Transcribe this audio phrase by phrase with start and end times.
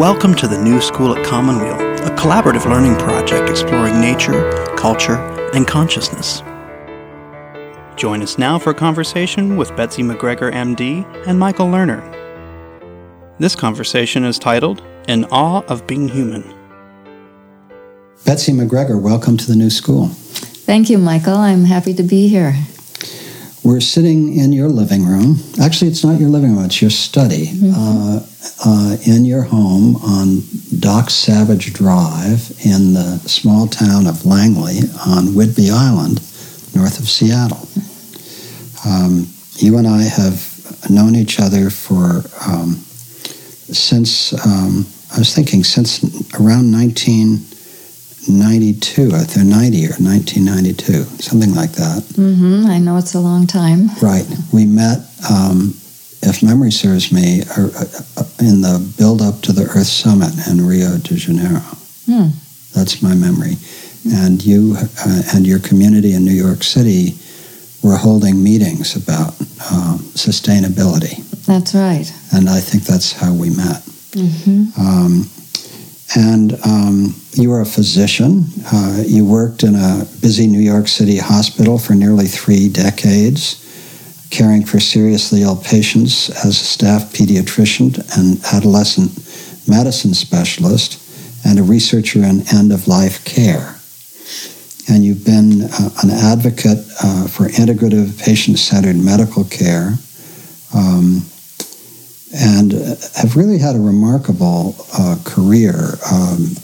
[0.00, 5.16] Welcome to the New School at Commonweal, a collaborative learning project exploring nature, culture,
[5.52, 6.40] and consciousness.
[7.96, 12.00] Join us now for a conversation with Betsy MacGregor, MD, and Michael Lerner.
[13.38, 16.44] This conversation is titled In Awe of Being Human.
[18.24, 20.06] Betsy MacGregor, welcome to the new school.
[20.06, 21.36] Thank you, Michael.
[21.36, 22.54] I'm happy to be here.
[23.62, 25.36] We're sitting in your living room.
[25.60, 27.72] Actually, it's not your living room, it's your study mm-hmm.
[27.76, 28.26] uh,
[28.64, 30.42] uh, in your home on
[30.78, 36.22] Doc Savage Drive in the small town of Langley on Whidbey Island,
[36.74, 37.68] north of Seattle.
[38.86, 45.64] Um, you and I have known each other for um, since, um, I was thinking,
[45.64, 46.02] since
[46.40, 47.44] around 19.
[48.28, 52.02] 92, I think 90 or 1992, something like that.
[52.14, 52.66] Mm-hmm.
[52.66, 53.88] I know it's a long time.
[54.02, 54.26] Right.
[54.52, 54.98] We met,
[55.30, 55.74] um,
[56.22, 57.70] if memory serves me, uh,
[58.16, 61.60] uh, in the build up to the Earth Summit in Rio de Janeiro.
[62.06, 62.28] Hmm.
[62.74, 63.56] That's my memory.
[64.12, 67.18] And you uh, and your community in New York City
[67.82, 71.24] were holding meetings about uh, sustainability.
[71.44, 72.10] That's right.
[72.32, 73.82] And I think that's how we met.
[74.12, 74.80] Mm-hmm.
[74.80, 75.30] Um,
[76.16, 78.44] and um, you were a physician.
[78.72, 83.64] Uh, you worked in a busy New York City hospital for nearly three decades,
[84.30, 89.10] caring for seriously ill patients as a staff pediatrician and adolescent
[89.68, 90.98] medicine specialist,
[91.46, 93.76] and a researcher in end of life care.
[94.88, 99.94] And you've been uh, an advocate uh, for integrative patient centered medical care.
[100.74, 101.22] Um,
[102.32, 102.72] and
[103.16, 106.54] have really had a remarkable uh, career, um,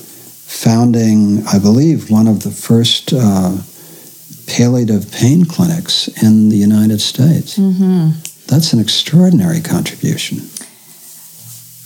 [0.56, 3.58] founding, I believe, one of the first uh,
[4.46, 7.58] palliative pain clinics in the United States.
[7.58, 8.10] Mm-hmm.
[8.46, 10.38] That's an extraordinary contribution.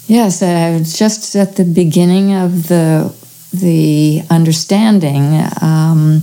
[0.06, 3.14] Yes, I was just at the beginning of the
[3.52, 6.20] the understanding um,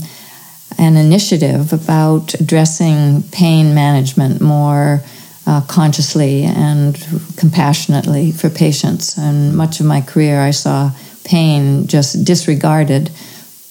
[0.78, 5.02] an initiative about addressing pain management more
[5.46, 6.96] uh, consciously and
[7.36, 9.18] compassionately for patients.
[9.18, 10.92] And much of my career, I saw
[11.28, 13.10] pain just disregarded,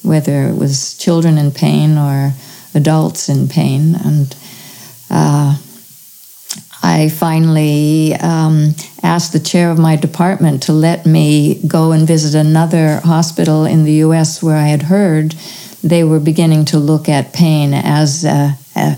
[0.03, 2.33] whether it was children in pain or
[2.75, 3.95] adults in pain.
[3.95, 4.37] And
[5.11, 5.57] uh,
[6.83, 12.39] I finally um, asked the chair of my department to let me go and visit
[12.39, 15.35] another hospital in the US where I had heard
[15.83, 18.97] they were beginning to look at pain as a, a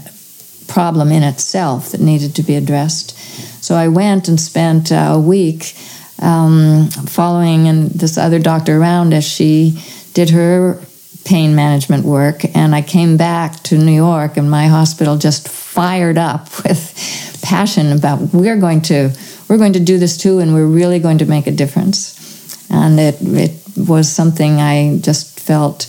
[0.67, 3.17] problem in itself that needed to be addressed.
[3.63, 5.75] So I went and spent a week
[6.21, 9.83] um, following and this other doctor around as she
[10.15, 10.81] did her
[11.25, 12.45] pain management work.
[12.57, 17.93] And I came back to New York, and my hospital just fired up with passion
[17.93, 19.11] about we're going to
[19.49, 22.17] we're going to do this too, and we're really going to make a difference.
[22.71, 25.87] And it it was something I just felt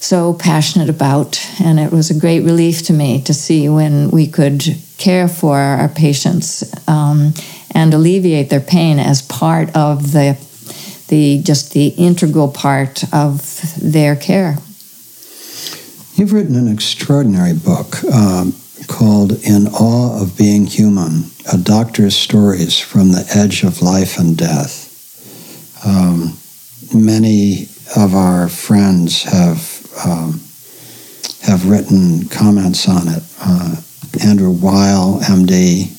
[0.00, 1.40] so passionate about.
[1.60, 5.56] And it was a great relief to me to see when we could care for
[5.56, 7.32] our patients um,
[7.70, 10.36] and alleviate their pain as part of the,
[11.08, 14.58] the just the integral part of their care.
[16.14, 18.52] You've written an extraordinary book um,
[18.88, 24.36] called In Awe of Being Human A Doctor's Stories from the Edge of Life and
[24.36, 24.86] Death.
[25.86, 26.36] Um,
[26.92, 30.40] many of our friends have um,
[31.42, 33.22] have written comments on it.
[33.40, 33.76] Uh,
[34.24, 35.92] Andrew Weil, MD,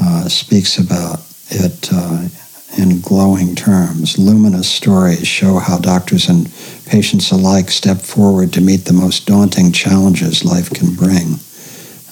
[0.00, 2.28] uh, speaks about it uh,
[2.76, 4.18] in glowing terms.
[4.18, 6.52] Luminous stories show how doctors and
[6.86, 11.34] patients alike step forward to meet the most daunting challenges life can bring.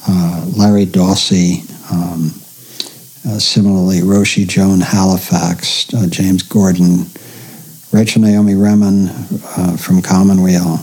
[0.06, 1.62] Uh, Larry Dossey,
[1.92, 2.32] um,
[3.28, 7.06] uh, similarly, Roshi Joan Halifax, uh, James Gordon,
[7.92, 9.08] Rachel Naomi Remen
[9.78, 10.78] from Commonweal,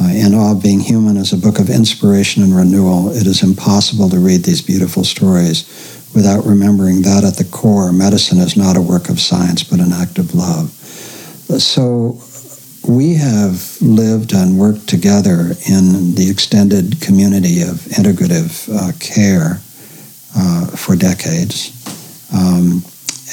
[0.00, 3.10] uh, in Awe of Being Human is a book of inspiration and renewal.
[3.10, 5.64] It is impossible to read these beautiful stories
[6.14, 9.92] without remembering that at the core, medicine is not a work of science but an
[9.92, 10.70] act of love.
[11.60, 12.18] So
[12.88, 19.60] we have lived and worked together in the extended community of integrative uh, care
[20.36, 21.72] uh, for decades.
[22.34, 22.82] Um,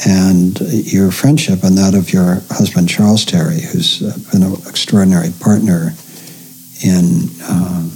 [0.08, 4.00] and your friendship and that of your husband, Charles Terry, who's
[4.32, 5.94] been an extraordinary partner
[6.84, 7.90] in uh,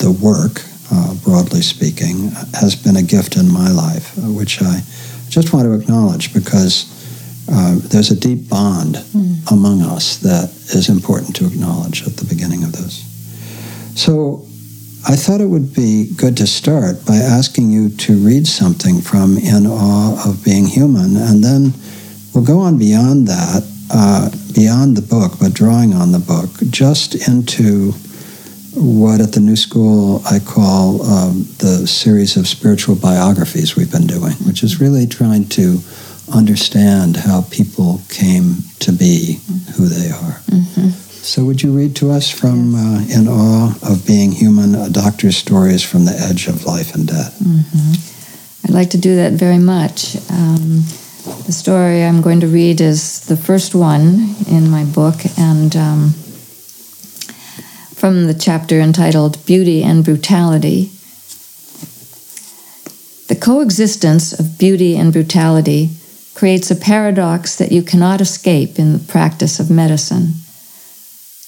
[0.00, 4.80] the work, uh, broadly speaking, has been a gift in my life, which I
[5.28, 6.92] just want to acknowledge because
[7.50, 9.52] uh, there's a deep bond mm.
[9.52, 13.04] among us that is important to acknowledge at the beginning of this.
[13.94, 14.46] So
[15.08, 19.38] I thought it would be good to start by asking you to read something from
[19.38, 21.72] In Awe of Being Human, and then
[22.34, 23.62] we'll go on beyond that,
[23.92, 27.92] uh, beyond the book, but drawing on the book, just into
[28.76, 34.06] what at the New School I call um, the series of spiritual biographies we've been
[34.06, 35.78] doing, which is really trying to
[36.32, 39.40] understand how people came to be
[39.76, 40.40] who they are.
[40.50, 40.88] Mm-hmm.
[41.26, 45.36] So, would you read to us from uh, In Awe of Being Human, a Doctor's
[45.36, 47.38] Stories from the Edge of Life and Death?
[47.40, 48.66] Mm-hmm.
[48.66, 50.16] I'd like to do that very much.
[50.30, 50.84] Um,
[51.46, 56.14] the story I'm going to read is the first one in my book, and um,
[57.96, 60.90] from the chapter entitled Beauty and Brutality.
[63.28, 65.88] The coexistence of beauty and brutality
[66.34, 70.34] creates a paradox that you cannot escape in the practice of medicine.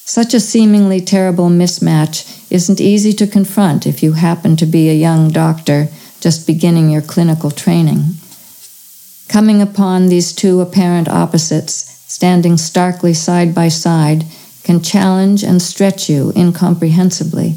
[0.09, 4.93] Such a seemingly terrible mismatch isn't easy to confront if you happen to be a
[4.93, 5.87] young doctor
[6.19, 8.15] just beginning your clinical training.
[9.27, 14.25] Coming upon these two apparent opposites, standing starkly side by side,
[14.69, 17.53] can challenge and stretch you incomprehensibly.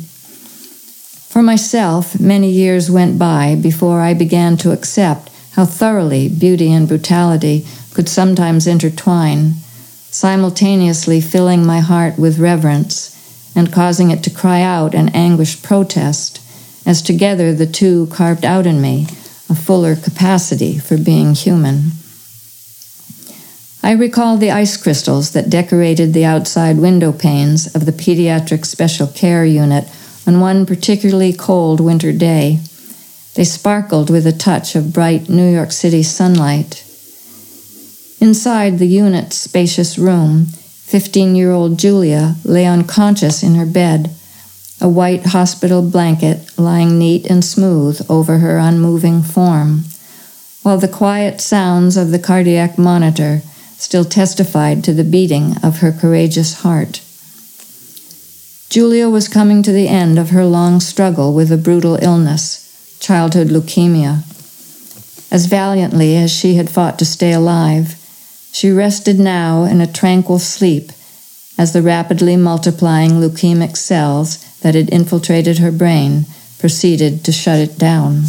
[1.29, 6.89] For myself, many years went by before I began to accept how thoroughly beauty and
[6.89, 9.57] brutality could sometimes intertwine,
[10.11, 13.13] simultaneously filling my heart with reverence
[13.55, 16.41] and causing it to cry out an anguished protest,
[16.87, 19.03] as together the two carved out in me
[19.51, 21.91] a fuller capacity for being human.
[23.85, 29.09] I recall the ice crystals that decorated the outside window panes of the pediatric special
[29.09, 29.89] care unit
[30.25, 32.61] on one particularly cold winter day.
[33.35, 36.85] They sparkled with a touch of bright New York City sunlight.
[38.21, 44.13] Inside the unit's spacious room, 15 year old Julia lay unconscious in her bed,
[44.81, 49.83] a white hospital blanket lying neat and smooth over her unmoving form,
[50.63, 53.43] while the quiet sounds of the cardiac monitor
[53.83, 57.03] still testified to the beating of her courageous heart.
[58.71, 63.49] Julia was coming to the end of her long struggle with a brutal illness childhood
[63.49, 64.23] leukemia.
[65.33, 67.99] As valiantly as she had fought to stay alive,
[68.53, 70.93] she rested now in a tranquil sleep
[71.59, 76.27] as the rapidly multiplying leukemic cells that had infiltrated her brain
[76.59, 78.23] proceeded to shut it down.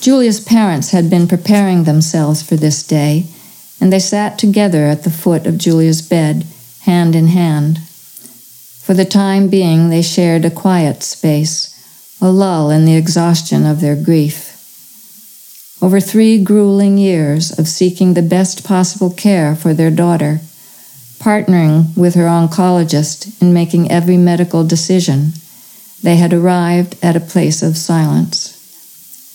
[0.00, 3.26] Julia's parents had been preparing themselves for this day,
[3.80, 6.46] and they sat together at the foot of Julia's bed,
[6.82, 7.80] hand in hand.
[8.82, 11.74] For the time being, they shared a quiet space
[12.20, 14.56] a lull in the exhaustion of their grief.
[15.80, 20.40] Over three grueling years of seeking the best possible care for their daughter,
[21.20, 25.32] partnering with her oncologist in making every medical decision,
[26.02, 28.57] they had arrived at a place of silence.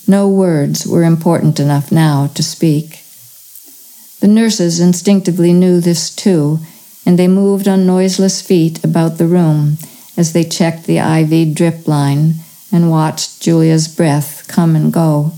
[0.07, 3.03] No words were important enough now to speak.
[4.19, 6.59] The nurses instinctively knew this too,
[7.05, 9.77] and they moved on noiseless feet about the room
[10.15, 12.35] as they checked the IV drip line
[12.71, 15.33] and watched Julia's breath come and go.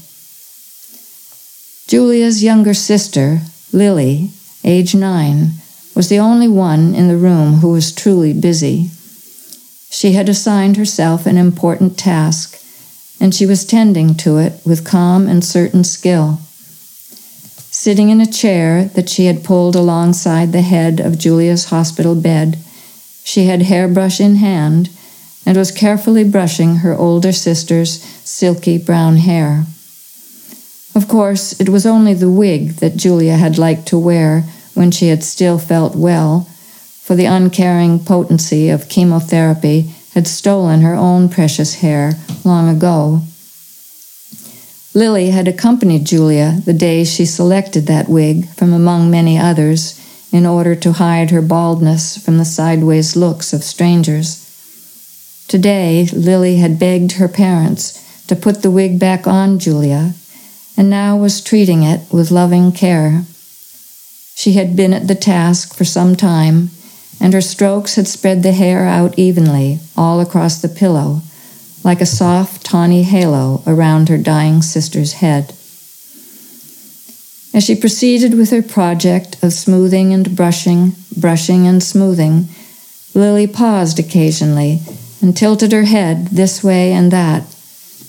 [1.88, 3.42] Julia's younger sister,
[3.72, 4.32] Lily,
[4.64, 5.52] age nine,
[5.96, 8.90] was the only one in the room who was truly busy.
[9.90, 12.60] She had assigned herself an important task,
[13.20, 16.40] and she was tending to it with calm and certain skill.
[17.72, 22.58] Sitting in a chair that she had pulled alongside the head of Julia's hospital bed,
[23.24, 24.90] she had hairbrush in hand
[25.46, 29.66] and was carefully brushing her older sister's silky brown hair.
[30.96, 35.10] Of course, it was only the wig that Julia had liked to wear when she
[35.10, 36.48] had still felt well,
[37.02, 43.22] for the uncaring potency of chemotherapy had stolen her own precious hair long ago.
[44.96, 50.00] Lily had accompanied Julia the day she selected that wig from among many others
[50.32, 54.42] in order to hide her baldness from the sideways looks of strangers.
[55.50, 60.14] Today, Lily had begged her parents to put the wig back on Julia,
[60.78, 63.24] and now was treating it with loving care.
[64.36, 66.72] She had been at the task for some time,
[67.26, 71.22] and her strokes had spread the hair out evenly all across the pillow,
[71.84, 75.52] like a soft, tawny halo around her dying sister's head.
[77.52, 82.48] As she proceeded with her project of smoothing and brushing, brushing and smoothing,
[83.16, 84.82] Lily paused occasionally
[85.20, 87.42] and tilted her head this way and that,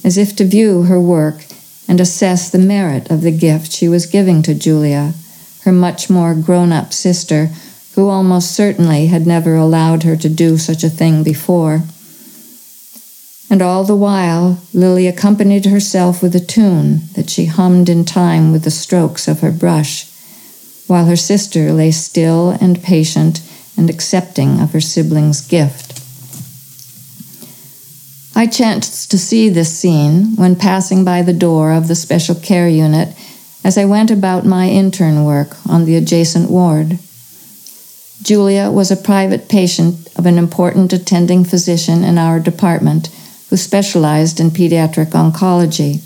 [0.05, 1.47] as if to view her work
[1.89, 5.15] and assess the merit of the gift she was giving to Julia,
[5.63, 7.49] her much more grown up sister,
[7.97, 11.83] who almost certainly had never allowed her to do such a thing before.
[13.49, 18.53] And all the while, Lily accompanied herself with a tune that she hummed in time
[18.53, 20.11] with the strokes of her brush,
[20.87, 23.41] while her sister lay still and patient
[23.79, 26.03] and accepting of her sibling's gift.
[28.37, 32.69] I chanced to see this scene when passing by the door of the special care
[32.69, 33.17] unit
[33.65, 36.99] as I went about my intern work on the adjacent ward.
[38.27, 43.07] Julia was a private patient of an important attending physician in our department
[43.51, 46.03] who specialized in pediatric oncology.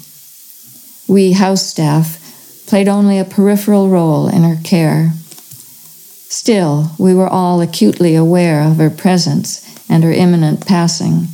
[1.09, 2.19] We house staff
[2.67, 5.13] played only a peripheral role in her care.
[6.29, 11.29] Still, we were all acutely aware of her presence and her imminent passing,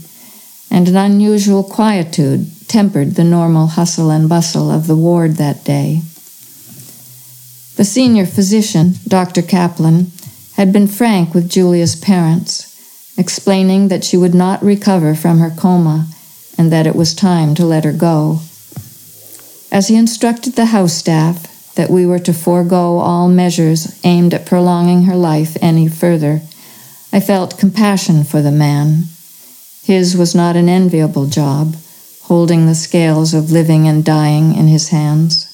[0.71, 6.03] and an unusual quietude tempered the normal hustle and bustle of the ward that day.
[7.75, 9.43] The senior physician, Dr.
[9.43, 10.13] Kaplan,
[10.57, 12.73] had been frank with Julia's parents
[13.19, 16.07] explaining that she would not recover from her coma
[16.59, 18.41] and that it was time to let her go.
[19.71, 24.47] As he instructed the house staff that we were to forego all measures aimed at
[24.47, 26.41] prolonging her life any further,
[27.13, 29.05] I felt compassion for the man.
[29.85, 31.77] His was not an enviable job,
[32.23, 35.53] holding the scales of living and dying in his hands.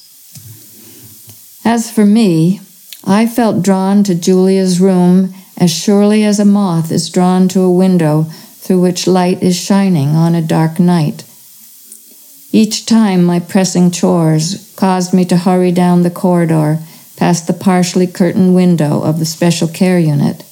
[1.64, 2.61] As for me,
[3.04, 7.71] I felt drawn to Julia's room as surely as a moth is drawn to a
[7.71, 8.25] window
[8.59, 11.25] through which light is shining on a dark night.
[12.52, 16.78] Each time my pressing chores caused me to hurry down the corridor
[17.16, 20.44] past the partially curtained window of the special care unit.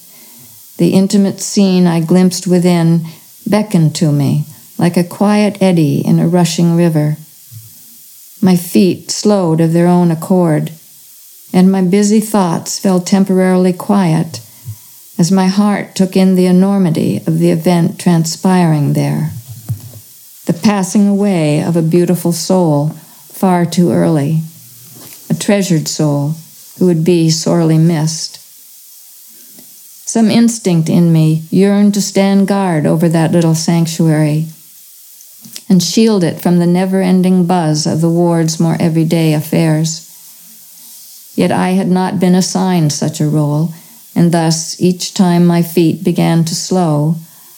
[0.78, 3.04] The intimate scene I glimpsed within
[3.46, 4.46] beckoned to me
[4.80, 7.16] like a quiet eddy in a rushing river.
[8.40, 10.72] My feet slowed of their own accord,
[11.52, 14.40] and my busy thoughts fell temporarily quiet
[15.18, 19.32] as my heart took in the enormity of the event transpiring there.
[20.46, 24.40] The passing away of a beautiful soul far too early,
[25.28, 26.34] a treasured soul
[26.78, 28.38] who would be sorely missed.
[30.08, 34.46] Some instinct in me yearned to stand guard over that little sanctuary
[35.68, 40.09] and shield it from the never ending buzz of the ward's more everyday affairs.
[41.34, 43.72] Yet I had not been assigned such a role
[44.14, 47.16] and thus each time my feet began to slow,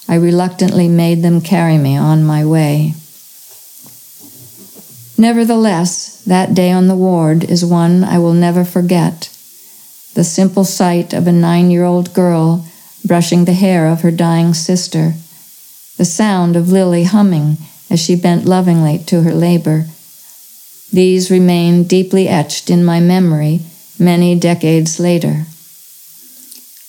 [0.09, 2.95] I reluctantly made them carry me on my way.
[5.17, 9.29] Nevertheless, that day on the ward is one I will never forget.
[10.14, 12.67] The simple sight of a nine year old girl
[13.05, 15.14] brushing the hair of her dying sister,
[15.97, 17.57] the sound of Lily humming
[17.91, 19.87] as she bent lovingly to her labor.
[20.93, 23.61] These remain deeply etched in my memory
[23.99, 25.47] many decades later.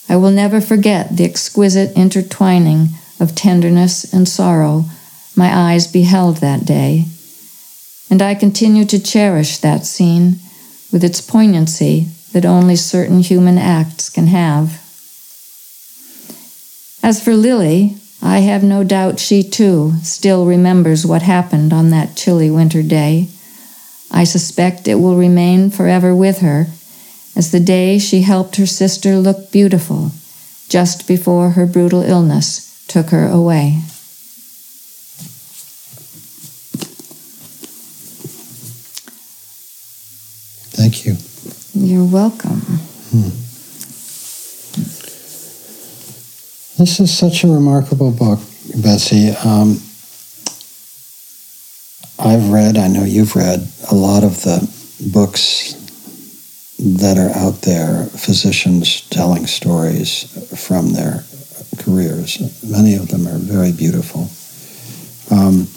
[0.10, 4.86] I will never forget the exquisite intertwining of tenderness and sorrow
[5.36, 7.06] my eyes beheld that day,
[8.10, 10.36] and I continue to cherish that scene
[10.92, 14.82] with its poignancy that only certain human acts can have.
[17.02, 22.16] As for Lily, I have no doubt she too still remembers what happened on that
[22.16, 23.28] chilly winter day.
[24.14, 26.68] I suspect it will remain forever with her
[27.36, 30.12] as the day she helped her sister look beautiful
[30.70, 33.80] just before her brutal illness took her away.
[40.76, 41.18] Thank you.
[41.74, 42.62] You're welcome.
[43.10, 43.30] Hmm.
[46.78, 48.40] This is such a remarkable book,
[48.76, 49.30] Betsy.
[49.44, 49.80] Um,
[52.20, 54.70] I've read, I know you've read, a lot of the
[55.12, 55.74] books
[56.80, 60.24] that are out there, physicians telling stories
[60.66, 61.24] from their
[61.80, 62.64] careers.
[62.64, 64.30] Many of them are very beautiful.
[65.36, 65.68] Um,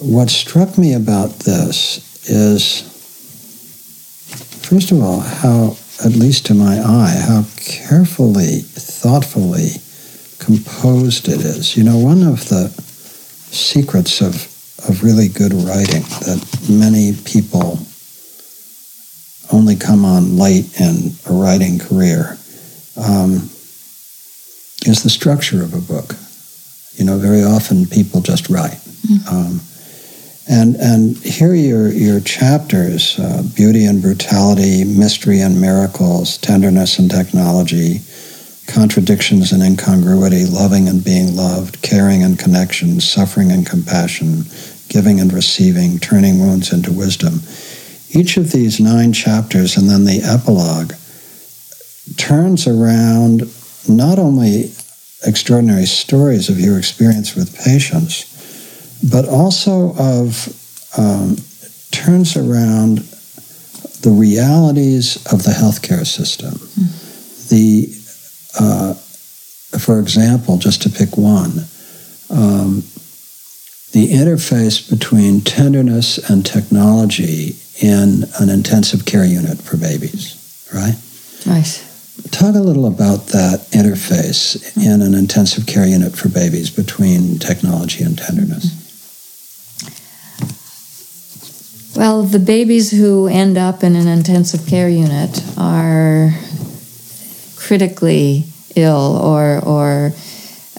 [0.00, 2.82] what struck me about this is,
[4.68, 9.80] first of all, how, at least to my eye, how carefully, thoughtfully
[10.38, 11.76] composed it is.
[11.76, 12.68] You know, one of the
[13.54, 14.34] secrets of,
[14.88, 17.78] of really good writing that many people
[19.52, 22.38] only come on late in a writing career
[22.96, 23.50] um,
[24.86, 26.14] is the structure of a book.
[26.94, 28.78] You know, very often people just write.
[29.06, 29.28] Mm-hmm.
[29.28, 29.60] Um,
[30.46, 37.10] and and here your your chapters: uh, beauty and brutality, mystery and miracles, tenderness and
[37.10, 38.00] technology,
[38.66, 44.44] contradictions and incongruity, loving and being loved, caring and connection, suffering and compassion,
[44.88, 47.40] giving and receiving, turning wounds into wisdom
[48.14, 50.92] each of these nine chapters and then the epilogue
[52.16, 53.42] turns around
[53.88, 54.70] not only
[55.26, 58.30] extraordinary stories of your experience with patients,
[59.10, 60.48] but also of
[60.96, 61.36] um,
[61.90, 62.98] turns around
[64.02, 66.52] the realities of the healthcare system.
[66.52, 67.48] Mm.
[67.48, 68.03] The,
[68.58, 68.94] uh,
[69.78, 71.66] for example, just to pick one,
[72.30, 72.82] um,
[73.92, 80.94] the interface between tenderness and technology in an intensive care unit for babies, right?
[81.46, 81.92] Nice.
[82.30, 88.04] Talk a little about that interface in an intensive care unit for babies between technology
[88.04, 88.80] and tenderness.
[91.96, 96.34] Well, the babies who end up in an intensive care unit are
[97.66, 98.44] critically
[98.76, 100.12] ill or, or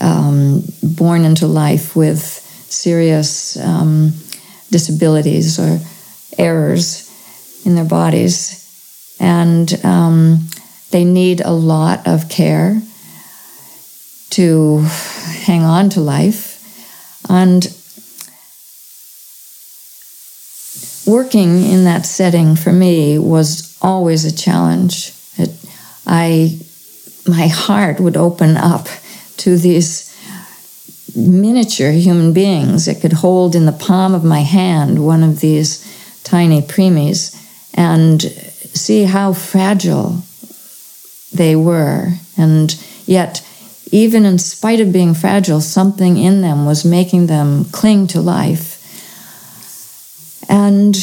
[0.01, 4.11] um, born into life with serious um,
[4.71, 5.79] disabilities or
[6.37, 7.09] errors
[7.65, 8.61] in their bodies.
[9.19, 10.47] And um,
[10.91, 12.81] they need a lot of care
[14.31, 14.79] to
[15.45, 16.53] hang on to life.
[17.29, 17.65] And
[21.07, 25.13] working in that setting for me was always a challenge.
[25.37, 25.49] It,
[26.05, 26.59] I,
[27.27, 28.87] my heart would open up
[29.37, 30.11] to these
[31.15, 32.87] miniature human beings.
[32.87, 35.83] It could hold in the palm of my hand one of these
[36.23, 37.35] tiny preemies
[37.73, 40.21] and see how fragile
[41.33, 42.13] they were.
[42.37, 43.45] And yet,
[43.91, 48.73] even in spite of being fragile, something in them was making them cling to life.
[50.49, 50.95] And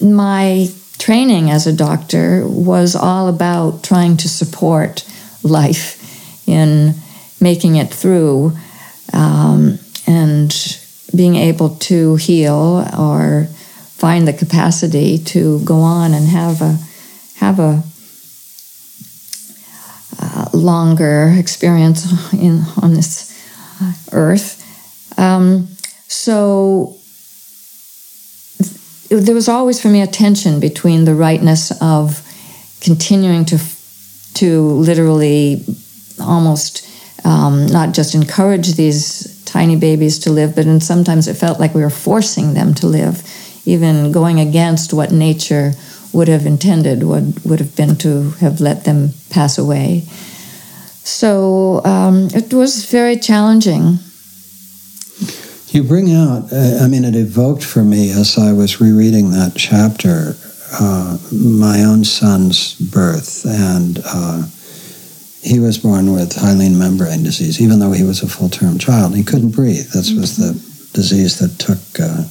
[0.00, 0.68] my
[1.02, 5.04] training as a doctor was all about trying to support
[5.42, 5.98] life
[6.46, 6.94] in
[7.40, 8.52] making it through
[9.12, 10.78] um, and
[11.12, 13.46] being able to heal or
[13.96, 16.78] find the capacity to go on and have a
[17.34, 17.82] have a
[20.20, 23.28] uh, longer experience in on this
[24.12, 24.62] earth.
[25.18, 25.66] Um,
[26.06, 26.96] so
[29.20, 32.26] there was always for me a tension between the rightness of
[32.80, 33.58] continuing to
[34.34, 35.64] to literally
[36.20, 36.88] almost
[37.24, 41.74] um, not just encourage these tiny babies to live, but and sometimes it felt like
[41.74, 43.22] we were forcing them to live,
[43.66, 45.72] even going against what nature
[46.12, 50.02] would have intended, would, would have been to have let them pass away.
[51.04, 53.98] So um, it was very challenging.
[55.72, 59.54] You bring out, uh, I mean, it evoked for me as I was rereading that
[59.56, 60.36] chapter
[60.78, 64.00] uh, my own son's birth and.
[64.04, 64.44] Uh,
[65.42, 69.16] he was born with hyaline membrane disease, even though he was a full term child.
[69.16, 69.90] He couldn't breathe.
[69.90, 70.20] This mm-hmm.
[70.20, 70.52] was the
[70.92, 72.22] disease that took uh,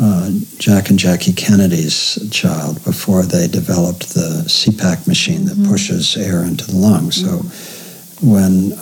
[0.00, 5.70] uh, Jack and Jackie Kennedy's child before they developed the CPAP machine that mm-hmm.
[5.70, 7.22] pushes air into the lungs.
[7.22, 7.48] Mm-hmm.
[7.48, 8.72] So when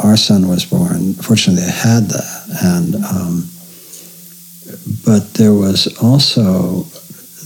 [0.00, 2.58] our son was born, fortunately, they had that.
[2.62, 3.48] And um,
[5.04, 6.82] but there was also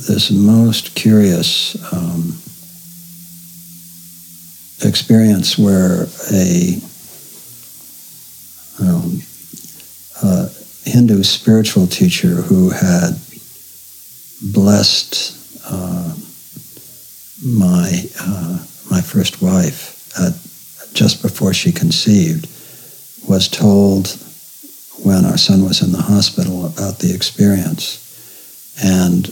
[0.07, 1.77] this most curious.
[1.93, 2.39] Um,
[4.85, 6.81] experience where a,
[8.81, 9.23] um,
[10.85, 13.13] Hindu spiritual teacher who had
[14.53, 16.15] blessed uh,
[17.45, 18.59] my uh,
[18.91, 20.35] my first wife at,
[20.95, 22.47] just before she conceived
[23.29, 24.09] was told
[25.03, 27.99] when our son was in the hospital about the experience.
[28.83, 29.27] And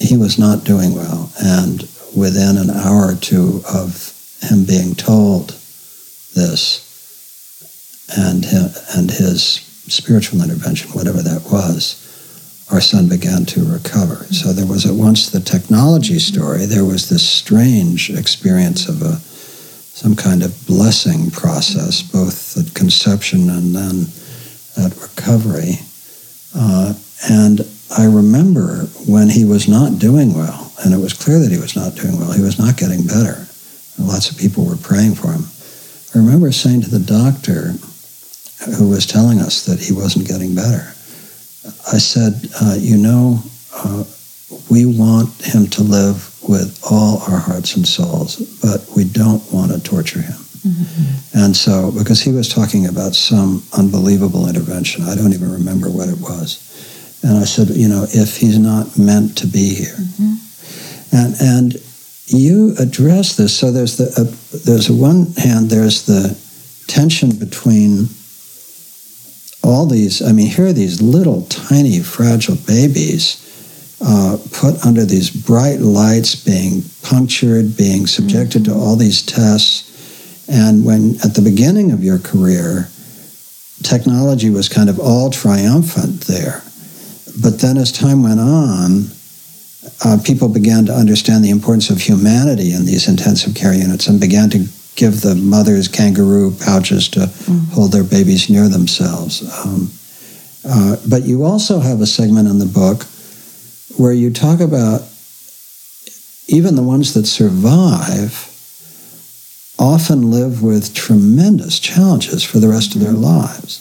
[0.00, 1.32] he was not doing well.
[1.40, 5.50] And within an hour or two of him being told
[6.34, 6.84] this
[8.16, 9.42] and him, and his
[9.88, 12.04] spiritual intervention, whatever that was,
[12.70, 14.24] our son began to recover.
[14.26, 19.20] So there was at once the technology story, there was this strange experience of a
[19.98, 24.06] some kind of blessing process, both at conception and then
[24.78, 25.74] at recovery.
[26.54, 26.94] Uh,
[27.28, 31.58] and I remember when he was not doing well, and it was clear that he
[31.58, 33.48] was not doing well, he was not getting better.
[33.98, 35.42] Lots of people were praying for him.
[36.14, 37.74] I remember saying to the doctor
[38.78, 40.94] who was telling us that he wasn't getting better,
[41.90, 43.42] I said, uh, You know,
[43.74, 44.04] uh,
[44.70, 49.70] we want him to live with all our hearts and souls, but we don't want
[49.72, 50.38] to torture him.
[50.66, 51.38] Mm-hmm.
[51.38, 56.08] And so, because he was talking about some unbelievable intervention, I don't even remember what
[56.08, 56.64] it was.
[57.22, 59.94] And I said, you know, if he's not meant to be here.
[59.94, 60.34] Mm-hmm.
[61.16, 61.82] And, and
[62.26, 63.56] you address this.
[63.56, 66.36] So there's the uh, there's one hand there's the
[66.86, 68.08] tension between
[69.64, 70.22] all these.
[70.22, 73.47] I mean, here are these little tiny fragile babies
[74.00, 78.72] uh, put under these bright lights, being punctured, being subjected mm-hmm.
[78.72, 79.84] to all these tests,
[80.48, 82.88] And when at the beginning of your career,
[83.82, 86.62] technology was kind of all triumphant there.
[87.40, 89.10] But then as time went on,
[90.04, 94.20] uh, people began to understand the importance of humanity in these intensive care units and
[94.20, 97.68] began to give the mothers kangaroo pouches to mm.
[97.70, 99.42] hold their babies near themselves.
[99.64, 99.90] Um,
[100.64, 103.06] uh, but you also have a segment in the book
[103.96, 105.02] where you talk about
[106.48, 108.44] even the ones that survive
[109.78, 113.80] often live with tremendous challenges for the rest of their lives.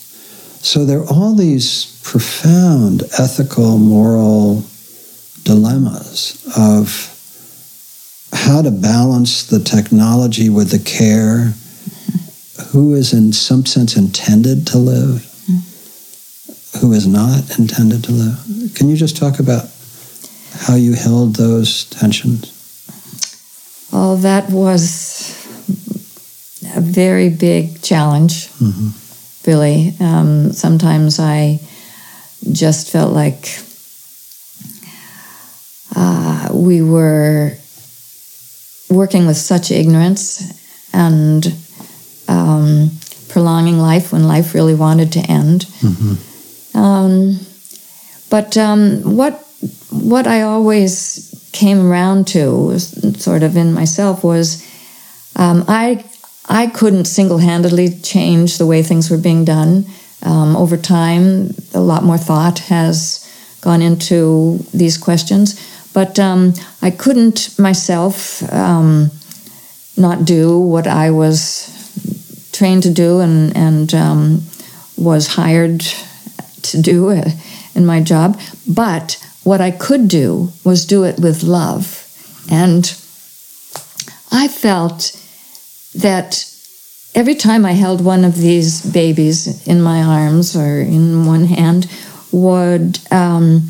[0.62, 4.64] So there are all these profound ethical, moral
[5.44, 7.14] dilemmas of
[8.34, 11.54] how to balance the technology with the care,
[12.72, 15.24] who is in some sense intended to live,
[16.82, 18.74] who is not intended to live.
[18.76, 19.70] Can you just talk about
[20.60, 22.54] how you held those tensions?
[23.92, 25.34] Oh, that was
[26.76, 28.90] a very big challenge, mm-hmm.
[29.50, 29.94] really.
[30.00, 31.60] Um, sometimes I
[32.52, 33.60] just felt like
[35.96, 37.54] uh, we were
[38.90, 40.42] working with such ignorance
[40.94, 41.54] and
[42.28, 42.92] um,
[43.30, 45.66] prolonging life when life really wanted to end.
[45.82, 46.78] Mm-hmm.
[46.78, 47.40] Um,
[48.30, 49.47] but um, what
[49.90, 54.66] what I always came around to, sort of in myself, was
[55.36, 56.04] um, I
[56.50, 59.86] I couldn't single handedly change the way things were being done.
[60.24, 63.24] Um, over time, a lot more thought has
[63.62, 65.60] gone into these questions,
[65.94, 69.12] but um, I couldn't myself um,
[69.96, 71.74] not do what I was
[72.52, 74.42] trained to do and and um,
[74.98, 75.82] was hired
[76.64, 77.10] to do
[77.76, 78.40] in my job.
[78.68, 82.04] But what I could do was do it with love.
[82.52, 82.84] And
[84.30, 85.16] I felt
[85.96, 86.44] that
[87.16, 91.90] every time I held one of these babies in my arms or in one hand,
[92.34, 93.70] would um,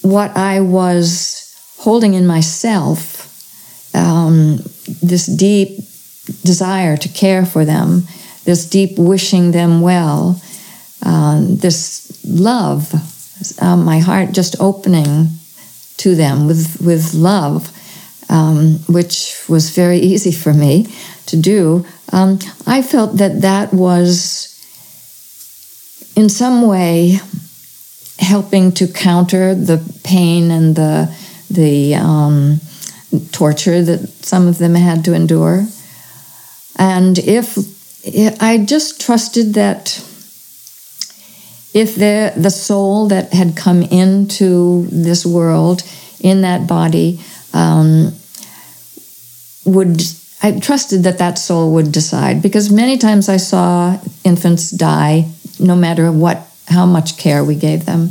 [0.00, 3.04] what I was holding in myself,
[3.94, 4.56] um,
[5.02, 5.80] this deep
[6.44, 8.04] desire to care for them,
[8.44, 10.40] this deep wishing them well,
[11.04, 12.90] uh, this love
[13.60, 15.28] um, my heart just opening
[15.98, 17.70] to them with with love,
[18.28, 20.86] um, which was very easy for me
[21.26, 21.84] to do.
[22.12, 24.54] Um, I felt that that was
[26.16, 27.20] in some way
[28.18, 31.14] helping to counter the pain and the
[31.50, 32.60] the um,
[33.32, 35.66] torture that some of them had to endure.
[36.76, 37.58] And if
[38.40, 40.04] I just trusted that
[41.74, 45.82] if the, the soul that had come into this world
[46.20, 47.20] in that body
[47.52, 48.12] um,
[49.64, 50.02] would
[50.40, 52.42] I trusted that that soul would decide.
[52.42, 55.28] Because many times I saw infants die
[55.58, 58.10] no matter what how much care we gave them.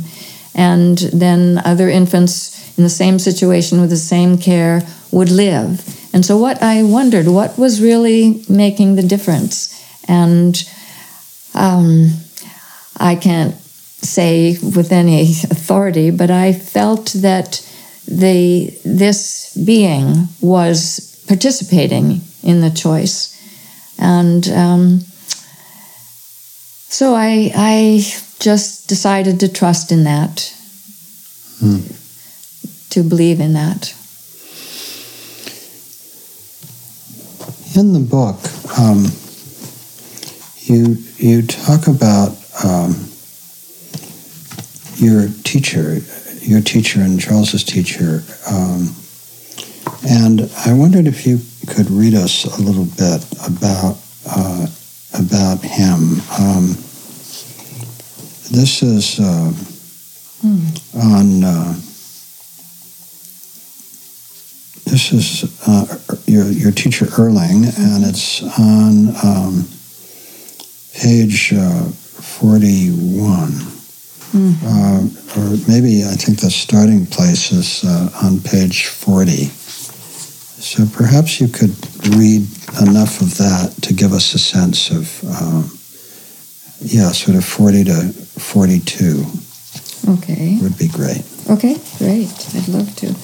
[0.54, 5.86] And then other infants in the same situation with the same care would live.
[6.12, 9.74] And so what I wondered what was really making the difference?
[10.06, 10.62] And
[11.54, 12.10] um,
[12.98, 17.64] I can't say with any authority, but I felt that
[18.06, 23.36] the this being was participating in the choice,
[23.98, 25.00] and um,
[26.88, 28.04] so I I
[28.40, 30.54] just decided to trust in that,
[31.58, 31.80] hmm.
[32.90, 33.94] to believe in that.
[37.74, 38.38] In the book,
[38.78, 39.06] um,
[40.64, 43.08] you you talk about um,
[44.96, 45.98] your teacher,
[46.42, 48.94] your teacher and Charles's teacher, um,
[50.08, 54.66] and I wondered if you could read us a little bit about uh,
[55.14, 56.20] about him.
[56.38, 56.66] Um,
[58.50, 59.52] this is uh,
[60.42, 60.94] mm.
[60.96, 61.44] on.
[61.44, 61.74] Uh,
[64.86, 69.68] this is uh, your your teacher Erling, and it's on um,
[70.94, 71.52] page
[72.18, 73.52] uh, forty-one.
[74.32, 74.54] Mm.
[74.62, 79.48] Uh, or maybe I think the starting place is uh, on page 40.
[80.60, 81.74] So perhaps you could
[82.14, 82.46] read
[82.82, 85.70] enough of that to give us a sense of, um,
[86.80, 89.24] yeah, sort of 40 to 42.
[90.18, 90.58] Okay.
[90.60, 91.24] Would be great.
[91.48, 92.28] Okay, great.
[92.54, 93.14] I'd love to.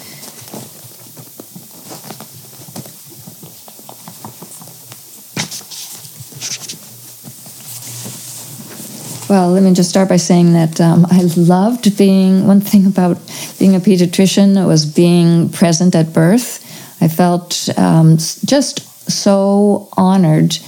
[9.27, 13.17] Well, let me just start by saying that um, I loved being, one thing about
[13.59, 16.63] being a pediatrician was being present at birth.
[17.01, 20.59] I felt um, just so honored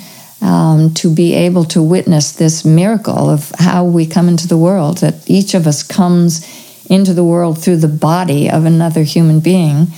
[0.41, 4.99] um, to be able to witness this miracle of how we come into the world,
[4.99, 6.41] that each of us comes
[6.89, 9.89] into the world through the body of another human being.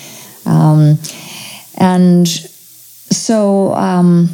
[0.46, 0.98] Um,
[1.76, 4.30] and so um,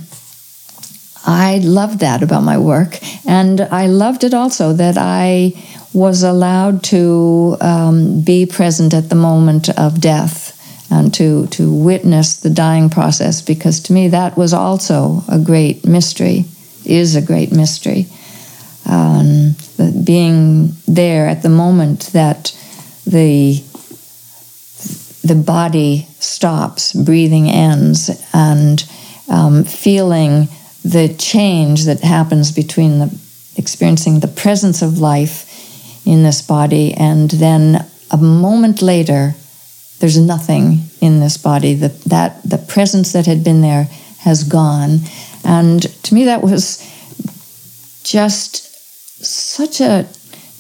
[1.25, 2.99] I loved that about my work.
[3.27, 5.53] And I loved it also that I
[5.93, 10.51] was allowed to um, be present at the moment of death
[10.91, 15.87] and to, to witness the dying process because to me that was also a great
[15.87, 16.45] mystery,
[16.85, 18.07] is a great mystery.
[18.87, 19.57] Um,
[20.05, 22.57] being there at the moment that
[23.07, 23.63] the
[25.25, 28.85] the body stops, breathing ends, and
[29.31, 30.49] um, feeling
[30.85, 33.19] the change that happens between the
[33.57, 35.51] experiencing the presence of life
[36.07, 39.35] in this body and then a moment later
[40.01, 41.75] there's nothing in this body.
[41.75, 43.85] That that the presence that had been there
[44.19, 45.01] has gone.
[45.45, 46.79] And to me that was
[48.03, 50.07] just such a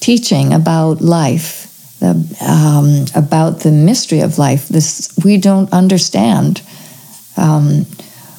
[0.00, 1.62] teaching about life
[2.02, 4.68] um, about the mystery of life.
[4.68, 6.62] This we don't understand.
[7.36, 7.86] Um,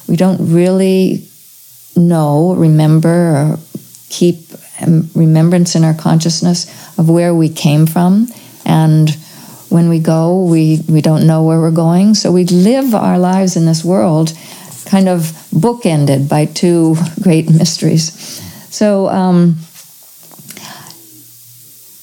[0.08, 1.28] we don't really
[1.96, 3.58] know, remember, or
[4.08, 4.36] keep
[5.14, 6.66] remembrance in our consciousness
[6.98, 8.28] of where we came from.
[8.64, 9.10] And
[9.68, 12.14] when we go, we, we don't know where we're going.
[12.14, 14.32] So we live our lives in this world
[14.86, 18.12] kind of bookended by two great mysteries.
[18.70, 19.56] So, um,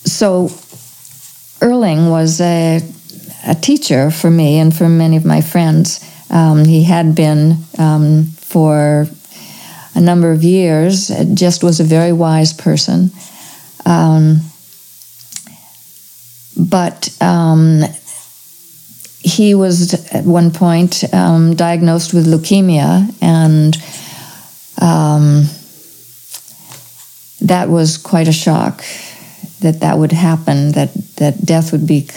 [0.05, 0.49] so
[1.61, 2.81] Erling was a,
[3.47, 6.03] a teacher for me and for many of my friends.
[6.29, 9.07] Um, he had been um, for
[9.95, 13.11] a number of years, just was a very wise person.
[13.85, 14.41] Um,
[16.57, 17.83] but um,
[19.19, 23.75] he was at one point um, diagnosed with leukemia, and
[24.81, 25.45] um,
[27.41, 28.83] that was quite a shock
[29.61, 32.07] that that would happen, that, that death would be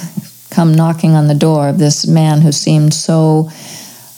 [0.51, 3.51] come knocking on the door of this man who seemed so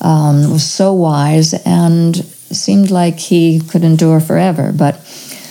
[0.00, 4.72] um, was so wise and seemed like he could endure forever.
[4.74, 4.96] But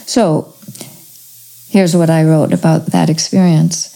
[0.05, 0.53] so
[1.69, 3.93] here's what I wrote about that experience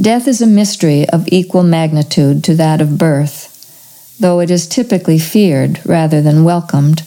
[0.00, 5.18] Death is a mystery of equal magnitude to that of birth, though it is typically
[5.18, 7.06] feared rather than welcomed.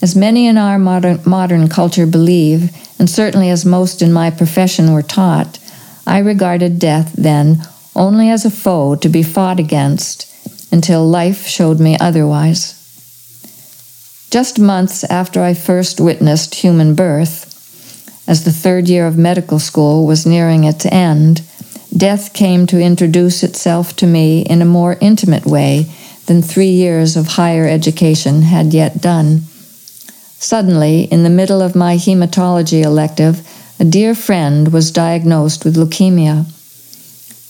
[0.00, 4.92] As many in our modern, modern culture believe, and certainly as most in my profession
[4.92, 5.58] were taught,
[6.06, 7.62] I regarded death then
[7.94, 10.26] only as a foe to be fought against
[10.72, 12.81] until life showed me otherwise.
[14.32, 17.52] Just months after I first witnessed human birth,
[18.26, 21.42] as the third year of medical school was nearing its end,
[21.94, 25.84] death came to introduce itself to me in a more intimate way
[26.24, 29.42] than three years of higher education had yet done.
[30.38, 33.46] Suddenly, in the middle of my hematology elective,
[33.78, 36.46] a dear friend was diagnosed with leukemia.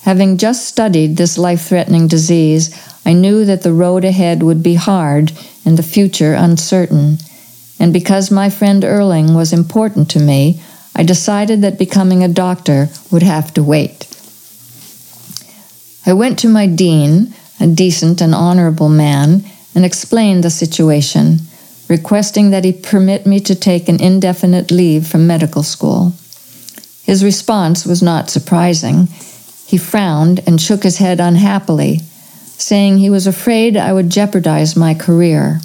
[0.03, 4.75] Having just studied this life threatening disease, I knew that the road ahead would be
[4.75, 5.33] hard
[5.65, 7.19] and the future uncertain.
[7.79, 10.61] And because my friend Erling was important to me,
[10.95, 14.07] I decided that becoming a doctor would have to wait.
[16.07, 21.39] I went to my dean, a decent and honorable man, and explained the situation,
[21.89, 26.13] requesting that he permit me to take an indefinite leave from medical school.
[27.03, 29.09] His response was not surprising.
[29.67, 32.01] He frowned and shook his head unhappily
[32.63, 35.61] saying he was afraid I would jeopardize my career.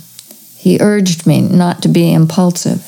[0.57, 2.83] He urged me not to be impulsive.